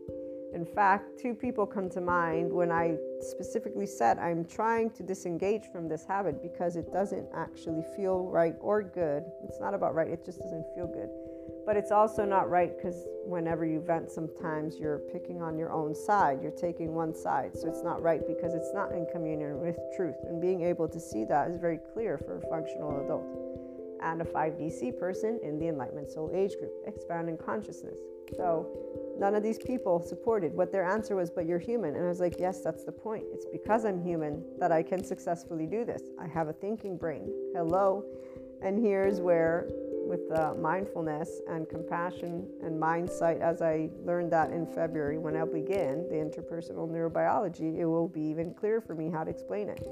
In 0.53 0.67
fact, 0.67 1.19
two 1.19 1.35
people 1.35 1.67
come 1.67 1.89
to 1.91 2.01
mind 2.01 2.53
when 2.53 2.71
I 2.71 2.97
specifically 3.21 3.87
said 3.87 4.19
I'm 4.19 4.45
trying 4.45 4.91
to 4.91 5.03
disengage 5.03 5.65
from 5.73 5.89
this 5.89 6.05
habit 6.05 6.43
because 6.43 6.77
it 6.77 6.93
doesn't 6.93 7.27
actually 7.35 7.83
feel 7.97 8.25
right 8.27 8.55
or 8.61 8.83
good. 8.83 9.25
It's 9.45 9.61
not 9.61 9.73
about 9.73 9.95
right, 9.95 10.09
it 10.09 10.25
just 10.25 10.41
doesn't 10.41 10.67
feel 10.75 10.87
good. 10.87 11.09
But 11.65 11.77
it's 11.77 11.91
also 11.91 12.25
not 12.25 12.51
right 12.51 12.77
because 12.77 13.07
whenever 13.25 13.65
you 13.65 13.81
vent, 13.81 14.11
sometimes 14.11 14.79
you're 14.79 14.99
picking 15.13 15.41
on 15.41 15.57
your 15.57 15.73
own 15.73 15.95
side, 15.95 16.41
you're 16.43 16.51
taking 16.51 16.95
one 16.95 17.15
side. 17.15 17.53
So 17.57 17.69
it's 17.69 17.83
not 17.83 18.03
right 18.03 18.21
because 18.27 18.53
it's 18.53 18.75
not 18.75 18.93
in 18.93 19.07
communion 19.13 19.61
with 19.61 19.79
truth. 19.97 20.17
And 20.25 20.41
being 20.41 20.63
able 20.63 20.89
to 20.89 21.01
see 21.01 21.25
that 21.27 21.49
is 21.49 21.57
very 21.57 21.79
clear 21.95 22.19
for 22.19 22.39
a 22.39 22.41
functional 22.49 23.05
adult. 23.05 23.25
and 24.03 24.21
a 24.21 24.25
5DC 24.25 24.99
person 24.99 25.39
in 25.45 25.59
the 25.61 25.69
Enlightenment 25.69 26.11
Soul 26.11 26.31
Age 26.35 26.57
group, 26.59 26.73
expanding 26.87 27.39
consciousness. 27.39 27.97
So 28.37 28.69
none 29.19 29.35
of 29.35 29.43
these 29.43 29.59
people 29.59 30.01
supported 30.01 30.55
what 30.55 30.73
their 30.73 30.85
answer 30.85 31.17
was, 31.17 31.31
but 31.31 31.47
you're 31.47 31.59
human. 31.59 31.95
And 31.95 32.05
I 32.05 32.09
was 32.09 32.21
like, 32.21 32.37
yes, 32.39 32.61
that's 32.61 32.85
the 32.85 32.93
point. 32.93 33.25
It's 33.33 33.47
because 33.47 33.85
I'm 33.85 34.03
human 34.03 34.43
that 34.59 34.73
I 34.73 34.83
can 34.83 35.05
successfully 35.05 35.67
do 35.67 35.85
this. 35.85 36.03
I 36.19 36.27
have 36.27 36.49
a 36.49 36.53
thinking 36.53 36.97
brain. 36.97 37.31
Hello. 37.55 38.05
And 38.63 38.79
here's 38.79 39.21
where, 39.21 39.67
with 40.07 40.31
uh, 40.33 40.55
mindfulness 40.55 41.41
and 41.49 41.69
compassion 41.69 42.49
and 42.63 42.79
mindsight, 42.79 43.41
as 43.41 43.61
I 43.61 43.91
learned 44.05 44.33
that 44.33 44.51
in 44.51 44.67
February 44.67 45.19
when 45.19 45.37
I 45.37 45.45
begin 45.45 46.09
the 46.09 46.17
interpersonal 46.17 46.89
neurobiology, 46.89 47.79
it 47.79 47.87
will 47.87 48.09
be 48.09 48.23
even 48.23 48.55
clearer 48.55 48.81
for 48.81 48.95
me 48.95 49.11
how 49.11 49.25
to 49.25 49.31
explain 49.31 49.69
it. 49.69 49.87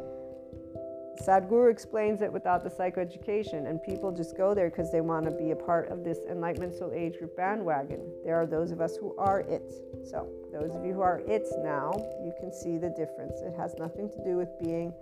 Sadhguru 1.20 1.70
explains 1.70 2.22
it 2.22 2.32
without 2.32 2.64
the 2.64 2.70
psychoeducation, 2.70 3.68
and 3.68 3.82
people 3.82 4.10
just 4.10 4.36
go 4.36 4.54
there 4.54 4.70
because 4.70 4.90
they 4.90 5.02
want 5.02 5.26
to 5.26 5.30
be 5.30 5.50
a 5.50 5.56
part 5.56 5.90
of 5.90 6.02
this 6.02 6.18
Enlightenment 6.30 6.74
Soul 6.74 6.92
Age 6.94 7.18
group 7.18 7.36
bandwagon. 7.36 8.00
There 8.24 8.36
are 8.36 8.46
those 8.46 8.70
of 8.70 8.80
us 8.80 8.96
who 8.96 9.14
are 9.16 9.40
it. 9.40 9.70
So, 10.02 10.28
those 10.50 10.74
of 10.74 10.84
you 10.84 10.94
who 10.94 11.02
are 11.02 11.20
it 11.26 11.46
now, 11.58 11.92
you 12.24 12.32
can 12.40 12.50
see 12.50 12.78
the 12.78 12.88
difference. 12.90 13.42
It 13.42 13.54
has 13.56 13.74
nothing 13.78 14.08
to 14.10 14.24
do 14.24 14.36
with 14.36 14.48
being 14.62 14.94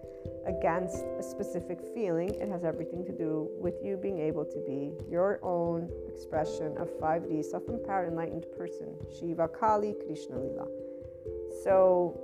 against 0.46 1.04
a 1.18 1.22
specific 1.22 1.78
feeling, 1.94 2.30
it 2.30 2.48
has 2.48 2.64
everything 2.64 3.04
to 3.04 3.12
do 3.12 3.48
with 3.60 3.74
you 3.84 3.96
being 3.96 4.18
able 4.18 4.44
to 4.44 4.58
be 4.66 4.92
your 5.08 5.38
own 5.44 5.88
expression 6.08 6.76
of 6.78 6.88
5D, 7.00 7.44
self 7.44 7.62
empowered, 7.68 8.08
enlightened 8.08 8.46
person. 8.56 8.94
Shiva 9.18 9.48
Kali 9.48 9.94
Krishna 10.04 10.38
Lila. 10.38 10.66
So, 11.62 12.20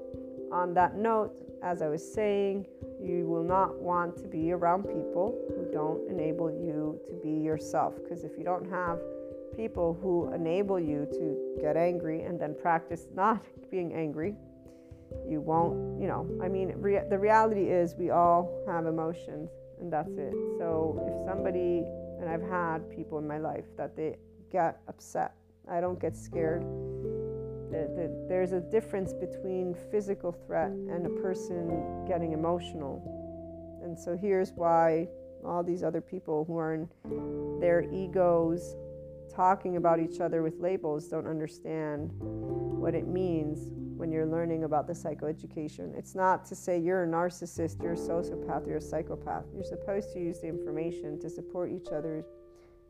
on 0.50 0.74
that 0.74 0.96
note, 0.96 1.32
as 1.62 1.80
I 1.80 1.88
was 1.88 2.02
saying, 2.02 2.66
you 3.04 3.26
will 3.26 3.44
not 3.44 3.78
want 3.80 4.16
to 4.16 4.26
be 4.26 4.52
around 4.52 4.84
people 4.84 5.38
who 5.50 5.70
don't 5.72 6.08
enable 6.10 6.50
you 6.50 6.98
to 7.06 7.14
be 7.22 7.30
yourself. 7.30 7.94
Because 8.02 8.24
if 8.24 8.32
you 8.38 8.44
don't 8.44 8.68
have 8.70 8.98
people 9.54 9.98
who 10.00 10.32
enable 10.32 10.80
you 10.80 11.06
to 11.12 11.58
get 11.60 11.76
angry 11.76 12.22
and 12.22 12.40
then 12.40 12.54
practice 12.60 13.06
not 13.14 13.42
being 13.70 13.92
angry, 13.92 14.34
you 15.28 15.40
won't, 15.40 16.00
you 16.00 16.08
know. 16.08 16.26
I 16.42 16.48
mean, 16.48 16.72
rea- 16.76 17.06
the 17.08 17.18
reality 17.18 17.68
is 17.70 17.94
we 17.94 18.10
all 18.10 18.64
have 18.66 18.86
emotions 18.86 19.50
and 19.80 19.92
that's 19.92 20.16
it. 20.16 20.32
So 20.58 20.98
if 21.06 21.28
somebody, 21.28 21.84
and 22.20 22.28
I've 22.28 22.42
had 22.42 22.90
people 22.90 23.18
in 23.18 23.26
my 23.26 23.38
life 23.38 23.64
that 23.76 23.96
they 23.96 24.16
get 24.50 24.80
upset, 24.88 25.34
I 25.70 25.80
don't 25.80 26.00
get 26.00 26.16
scared 26.16 26.64
there's 28.28 28.52
a 28.52 28.60
difference 28.60 29.12
between 29.12 29.74
physical 29.90 30.32
threat 30.32 30.70
and 30.70 31.06
a 31.06 31.10
person 31.22 32.04
getting 32.06 32.32
emotional. 32.32 33.02
And 33.82 33.98
so 33.98 34.16
here's 34.16 34.52
why 34.52 35.08
all 35.44 35.62
these 35.62 35.82
other 35.82 36.00
people 36.00 36.44
who 36.46 36.56
are 36.56 36.74
in 36.74 36.88
their 37.60 37.82
egos 37.92 38.76
talking 39.34 39.76
about 39.76 40.00
each 40.00 40.20
other 40.20 40.42
with 40.42 40.60
labels 40.60 41.08
don't 41.08 41.26
understand 41.26 42.10
what 42.20 42.94
it 42.94 43.06
means 43.06 43.70
when 43.96 44.10
you're 44.10 44.26
learning 44.26 44.64
about 44.64 44.86
the 44.86 44.92
psychoeducation. 44.92 45.96
It's 45.96 46.14
not 46.14 46.44
to 46.46 46.54
say 46.54 46.78
you're 46.78 47.04
a 47.04 47.06
narcissist, 47.06 47.82
you're 47.82 47.92
a 47.92 47.96
sociopath, 47.96 48.66
you're 48.66 48.78
a 48.78 48.82
psychopath. 48.82 49.44
You're 49.54 49.64
supposed 49.64 50.12
to 50.14 50.20
use 50.20 50.40
the 50.40 50.48
information 50.48 51.20
to 51.20 51.30
support 51.30 51.70
each 51.70 51.88
other 51.88 52.24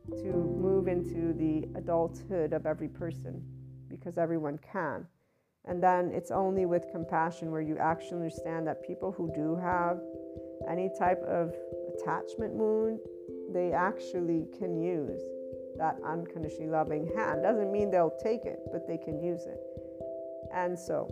to 0.09 0.33
move 0.33 0.87
into 0.87 1.33
the 1.33 1.67
adulthood 1.77 2.53
of 2.53 2.65
every 2.65 2.87
person 2.87 3.43
because 3.97 4.17
everyone 4.17 4.59
can. 4.71 5.05
And 5.65 5.81
then 5.81 6.11
it's 6.13 6.31
only 6.31 6.65
with 6.65 6.85
compassion 6.91 7.51
where 7.51 7.61
you 7.61 7.77
actually 7.77 8.17
understand 8.17 8.67
that 8.67 8.85
people 8.85 9.11
who 9.11 9.31
do 9.33 9.55
have 9.55 9.99
any 10.69 10.89
type 10.97 11.21
of 11.23 11.53
attachment 11.95 12.53
wound, 12.53 12.99
they 13.51 13.71
actually 13.71 14.45
can 14.57 14.79
use 14.79 15.21
that 15.77 15.97
unconditionally 16.05 16.69
loving 16.69 17.09
hand. 17.15 17.43
Doesn't 17.43 17.71
mean 17.71 17.89
they'll 17.89 18.17
take 18.23 18.45
it, 18.45 18.59
but 18.71 18.87
they 18.87 18.97
can 18.97 19.21
use 19.21 19.45
it. 19.45 19.59
And 20.53 20.77
so, 20.77 21.11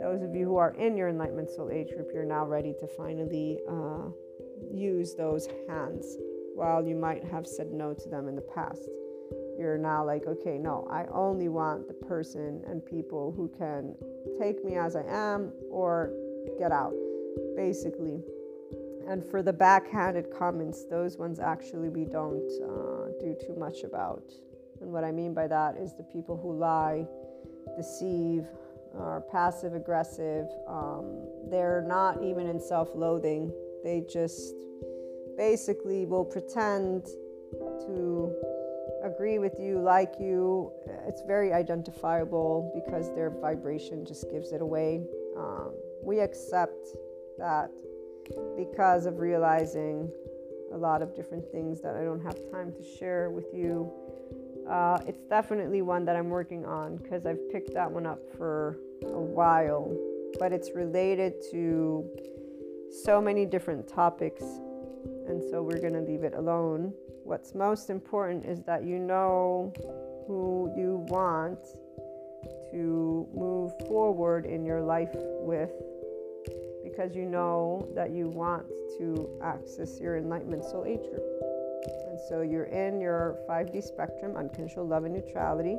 those 0.00 0.22
of 0.22 0.34
you 0.34 0.46
who 0.46 0.56
are 0.56 0.74
in 0.74 0.96
your 0.96 1.08
Enlightenment 1.08 1.50
Soul 1.50 1.70
Age 1.70 1.88
group, 1.88 2.10
you're 2.12 2.24
now 2.24 2.44
ready 2.44 2.74
to 2.80 2.86
finally 2.86 3.60
uh, 3.68 4.08
use 4.72 5.14
those 5.14 5.46
hands 5.68 6.16
while 6.54 6.84
you 6.84 6.96
might 6.96 7.22
have 7.24 7.46
said 7.46 7.70
no 7.70 7.92
to 7.94 8.08
them 8.08 8.28
in 8.28 8.34
the 8.34 8.46
past 8.54 8.88
you're 9.58 9.78
now 9.78 10.04
like, 10.04 10.26
okay, 10.26 10.58
no, 10.58 10.86
I 10.90 11.06
only 11.12 11.48
want 11.48 11.88
the 11.88 11.94
person 11.94 12.62
and 12.66 12.84
people 12.84 13.32
who 13.36 13.50
can 13.56 13.94
take 14.38 14.64
me 14.64 14.76
as 14.76 14.96
I 14.96 15.04
am 15.08 15.52
or 15.70 16.12
get 16.58 16.72
out, 16.72 16.94
basically. 17.56 18.22
And 19.08 19.24
for 19.24 19.42
the 19.42 19.52
backhanded 19.52 20.26
comments, 20.36 20.84
those 20.84 21.16
ones 21.16 21.38
actually 21.38 21.88
we 21.88 22.04
don't 22.04 22.50
uh, 22.62 23.12
do 23.20 23.36
too 23.46 23.54
much 23.56 23.82
about. 23.84 24.32
And 24.80 24.92
what 24.92 25.04
I 25.04 25.12
mean 25.12 25.32
by 25.32 25.46
that 25.46 25.76
is 25.76 25.94
the 25.94 26.02
people 26.02 26.36
who 26.36 26.52
lie, 26.52 27.06
deceive, 27.76 28.46
are 28.98 29.20
passive 29.20 29.74
aggressive. 29.74 30.46
Um, 30.66 31.28
they're 31.50 31.84
not 31.86 32.22
even 32.22 32.46
in 32.46 32.60
self 32.60 32.88
loathing. 32.94 33.52
They 33.84 34.04
just 34.10 34.54
basically 35.36 36.06
will 36.06 36.24
pretend 36.24 37.06
to 37.52 38.34
agree 39.02 39.38
with 39.38 39.58
you, 39.58 39.78
like 39.78 40.14
you. 40.18 40.72
It's 41.06 41.22
very 41.26 41.52
identifiable 41.52 42.72
because 42.74 43.14
their 43.14 43.30
vibration 43.30 44.04
just 44.04 44.30
gives 44.30 44.52
it 44.52 44.60
away. 44.60 45.02
Um, 45.36 45.72
we 46.02 46.20
accept 46.20 46.88
that 47.38 47.70
because 48.56 49.06
of 49.06 49.18
realizing 49.18 50.10
a 50.72 50.76
lot 50.76 51.02
of 51.02 51.14
different 51.14 51.50
things 51.52 51.80
that 51.80 51.96
I 51.96 52.02
don't 52.02 52.22
have 52.22 52.38
time 52.50 52.72
to 52.72 52.82
share 52.82 53.30
with 53.30 53.46
you. 53.52 53.90
Uh, 54.68 54.98
it's 55.06 55.22
definitely 55.22 55.82
one 55.82 56.04
that 56.04 56.16
I'm 56.16 56.28
working 56.28 56.64
on 56.64 56.96
because 56.96 57.24
I've 57.24 57.50
picked 57.52 57.72
that 57.74 57.90
one 57.90 58.04
up 58.04 58.20
for 58.36 58.78
a 59.04 59.20
while, 59.20 59.96
but 60.40 60.52
it's 60.52 60.72
related 60.74 61.34
to 61.52 62.04
so 63.04 63.20
many 63.20 63.46
different 63.46 63.86
topics, 63.86 64.42
and 65.28 65.42
so 65.50 65.62
we're 65.62 65.80
going 65.80 65.92
to 65.92 66.00
leave 66.00 66.24
it 66.24 66.34
alone 66.34 66.92
what's 67.26 67.54
most 67.54 67.90
important 67.90 68.46
is 68.46 68.62
that 68.62 68.84
you 68.84 69.00
know 69.00 69.72
who 70.28 70.72
you 70.76 71.04
want 71.08 71.58
to 72.70 73.28
move 73.34 73.72
forward 73.88 74.46
in 74.46 74.64
your 74.64 74.80
life 74.80 75.10
with 75.12 75.72
because 76.84 77.16
you 77.16 77.24
know 77.24 77.88
that 77.96 78.12
you 78.12 78.28
want 78.28 78.64
to 78.96 79.28
access 79.42 79.98
your 80.00 80.16
enlightenment 80.16 80.64
soul 80.64 80.84
age 80.86 81.02
group. 81.10 81.24
And 82.08 82.18
so 82.28 82.42
you're 82.42 82.64
in 82.64 83.00
your 83.00 83.36
5D 83.48 83.82
spectrum, 83.82 84.36
unconditional 84.36 84.86
love 84.86 85.04
and 85.04 85.14
neutrality. 85.14 85.78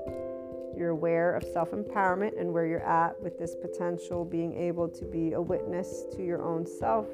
You're 0.76 0.89
aware 0.89 1.34
of 1.34 1.43
self 1.54 1.72
empowerment 1.72 2.39
and 2.39 2.54
where 2.54 2.68
you're 2.68 2.86
at 2.86 3.20
with 3.22 3.39
this 3.39 3.56
potential 3.56 4.26
being 4.26 4.54
able 4.58 4.89
to 4.89 5.06
be 5.06 5.32
a 5.32 5.41
witness 5.41 6.03
to 6.15 6.24
your 6.24 6.44
own 6.44 6.68
self 6.68 7.07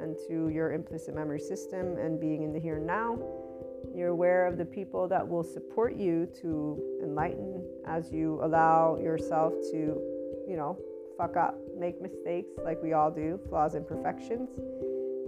and 0.00 0.16
to 0.28 0.50
your 0.50 0.72
implicit 0.72 1.14
memory 1.14 1.40
system 1.40 1.96
and 1.98 2.20
being 2.20 2.42
in 2.42 2.52
the 2.52 2.60
here 2.60 2.76
and 2.76 2.86
now 2.86 3.18
you're 3.94 4.08
aware 4.08 4.46
of 4.46 4.56
the 4.56 4.64
people 4.64 5.08
that 5.08 5.26
will 5.26 5.42
support 5.42 5.96
you 5.96 6.28
to 6.40 6.80
enlighten 7.02 7.62
as 7.86 8.10
you 8.12 8.38
allow 8.42 8.96
yourself 8.96 9.52
to, 9.72 10.00
you 10.48 10.56
know, 10.56 10.78
fuck 11.16 11.36
up, 11.36 11.58
make 11.78 12.00
mistakes 12.00 12.52
like 12.64 12.82
we 12.82 12.92
all 12.92 13.10
do, 13.10 13.38
flaws, 13.48 13.74
imperfections. 13.74 14.48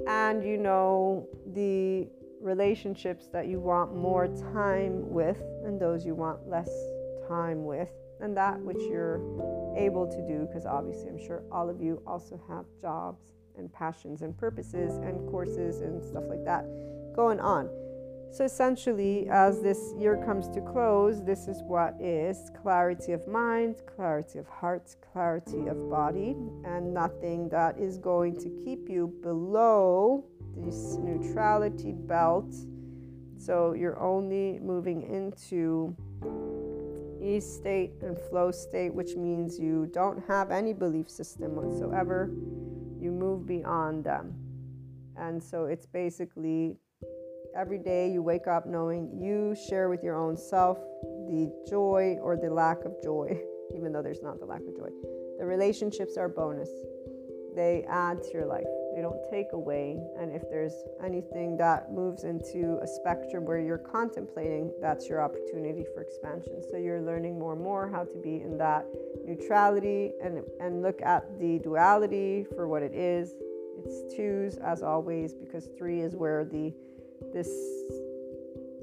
And 0.06 0.42
you 0.42 0.56
know 0.56 1.28
the 1.54 2.08
relationships 2.40 3.28
that 3.32 3.46
you 3.46 3.60
want 3.60 3.94
more 3.94 4.26
time 4.52 5.08
with 5.10 5.40
and 5.64 5.80
those 5.80 6.04
you 6.04 6.14
want 6.14 6.48
less 6.48 6.70
time 7.28 7.64
with, 7.64 7.90
and 8.20 8.36
that 8.36 8.58
which 8.60 8.80
you're 8.88 9.20
able 9.76 10.06
to 10.06 10.26
do, 10.26 10.46
because 10.46 10.66
obviously 10.66 11.08
I'm 11.08 11.18
sure 11.24 11.42
all 11.52 11.68
of 11.68 11.80
you 11.80 12.02
also 12.06 12.40
have 12.48 12.64
jobs 12.80 13.32
and 13.56 13.72
passions 13.72 14.22
and 14.22 14.36
purposes 14.36 14.96
and 14.98 15.28
courses 15.30 15.82
and 15.82 16.02
stuff 16.02 16.24
like 16.28 16.44
that 16.44 16.64
going 17.14 17.38
on. 17.38 17.68
So 18.32 18.46
essentially, 18.46 19.28
as 19.28 19.60
this 19.60 19.92
year 19.98 20.16
comes 20.24 20.48
to 20.54 20.62
close, 20.62 21.22
this 21.22 21.48
is 21.48 21.62
what 21.64 22.00
is 22.00 22.50
clarity 22.62 23.12
of 23.12 23.28
mind, 23.28 23.82
clarity 23.94 24.38
of 24.38 24.48
heart, 24.48 24.96
clarity 25.12 25.66
of 25.66 25.90
body, 25.90 26.34
and 26.64 26.94
nothing 26.94 27.50
that 27.50 27.78
is 27.78 27.98
going 27.98 28.36
to 28.40 28.48
keep 28.64 28.88
you 28.88 29.12
below 29.22 30.24
this 30.56 30.96
neutrality 30.96 31.92
belt. 31.92 32.54
So 33.36 33.74
you're 33.74 34.00
only 34.00 34.58
moving 34.60 35.02
into 35.02 35.94
ease 37.22 37.44
state 37.44 37.92
and 38.00 38.16
flow 38.18 38.50
state, 38.50 38.94
which 38.94 39.14
means 39.14 39.58
you 39.58 39.90
don't 39.92 40.24
have 40.26 40.50
any 40.50 40.72
belief 40.72 41.10
system 41.10 41.54
whatsoever. 41.54 42.30
You 42.98 43.10
move 43.10 43.44
beyond 43.44 44.04
them. 44.04 44.34
And 45.18 45.42
so 45.42 45.66
it's 45.66 45.84
basically 45.84 46.78
Every 47.54 47.78
day 47.78 48.10
you 48.10 48.22
wake 48.22 48.46
up 48.46 48.64
knowing 48.66 49.10
you 49.20 49.54
share 49.68 49.90
with 49.90 50.02
your 50.02 50.16
own 50.16 50.38
self 50.38 50.78
the 51.28 51.52
joy 51.68 52.16
or 52.22 52.36
the 52.36 52.48
lack 52.48 52.84
of 52.84 52.94
joy, 53.02 53.38
even 53.76 53.92
though 53.92 54.00
there's 54.00 54.22
not 54.22 54.38
the 54.40 54.46
lack 54.46 54.62
of 54.62 54.74
joy. 54.74 54.88
The 55.38 55.44
relationships 55.44 56.16
are 56.16 56.30
bonus, 56.30 56.70
they 57.54 57.84
add 57.90 58.22
to 58.22 58.32
your 58.32 58.46
life. 58.46 58.64
they 58.96 59.02
don't 59.02 59.20
take 59.30 59.52
away. 59.52 59.98
And 60.18 60.32
if 60.32 60.42
there's 60.48 60.72
anything 61.04 61.58
that 61.58 61.92
moves 61.92 62.24
into 62.24 62.78
a 62.82 62.86
spectrum 62.86 63.44
where 63.44 63.58
you're 63.58 63.76
contemplating, 63.76 64.72
that's 64.80 65.06
your 65.06 65.20
opportunity 65.20 65.84
for 65.92 66.00
expansion. 66.00 66.62
So 66.70 66.78
you're 66.78 67.02
learning 67.02 67.38
more 67.38 67.52
and 67.52 67.62
more 67.62 67.90
how 67.90 68.04
to 68.04 68.18
be 68.22 68.36
in 68.36 68.56
that 68.58 68.86
neutrality 69.26 70.12
and, 70.22 70.42
and 70.58 70.80
look 70.80 71.02
at 71.02 71.38
the 71.38 71.58
duality 71.58 72.46
for 72.54 72.66
what 72.66 72.82
it 72.82 72.94
is. 72.94 73.34
It's 73.84 74.14
twos 74.14 74.56
as 74.56 74.82
always, 74.82 75.34
because 75.34 75.68
three 75.76 76.00
is 76.00 76.14
where 76.14 76.44
the 76.44 76.72
this 77.32 77.48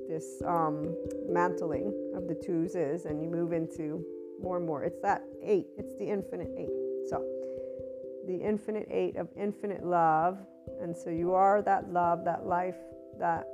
this 0.10 0.42
um, 0.48 0.96
mantling 1.30 1.94
of 2.16 2.28
the 2.28 2.36
twos 2.36 2.76
is, 2.76 3.06
and 3.06 3.22
you 3.22 3.30
move 3.30 3.54
into 3.54 4.04
more 4.42 4.58
and 4.58 4.66
more. 4.66 4.84
It's 4.84 5.00
that 5.02 5.24
eight. 5.44 5.68
It's 5.78 5.94
the 5.96 6.10
infinite 6.10 6.52
eight. 6.58 6.70
So 7.10 7.24
the 8.28 8.38
infinite 8.38 8.88
eight 8.92 9.18
of 9.18 9.28
infinite 9.36 9.84
love. 9.84 10.38
And 10.82 10.96
so 10.96 11.10
you 11.10 11.34
are 11.34 11.62
that 11.64 11.92
love, 11.92 12.24
that 12.26 12.46
life, 12.46 12.78
that 13.20 13.48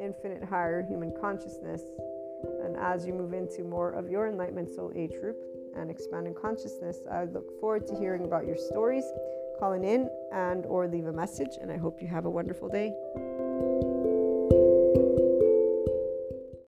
infinite 0.00 0.44
higher 0.44 0.82
human 0.82 1.12
consciousness. 1.20 1.82
And 2.64 2.76
as 2.76 3.06
you 3.06 3.12
move 3.12 3.32
into 3.32 3.64
more 3.64 3.92
of 3.92 4.10
your 4.10 4.28
enlightenment 4.28 4.70
soul 4.70 4.92
age 4.94 5.12
group 5.20 5.36
and 5.76 5.90
expanding 5.90 6.34
consciousness, 6.34 6.98
I 7.10 7.24
look 7.24 7.60
forward 7.60 7.86
to 7.88 7.98
hearing 7.98 8.24
about 8.24 8.46
your 8.46 8.56
stories, 8.56 9.04
calling 9.58 9.84
in 9.84 10.08
and 10.32 10.66
or 10.66 10.88
leave 10.88 11.06
a 11.06 11.12
message. 11.12 11.56
And 11.60 11.70
I 11.70 11.76
hope 11.76 12.00
you 12.00 12.08
have 12.08 12.24
a 12.24 12.30
wonderful 12.30 12.68
day. 12.68 12.94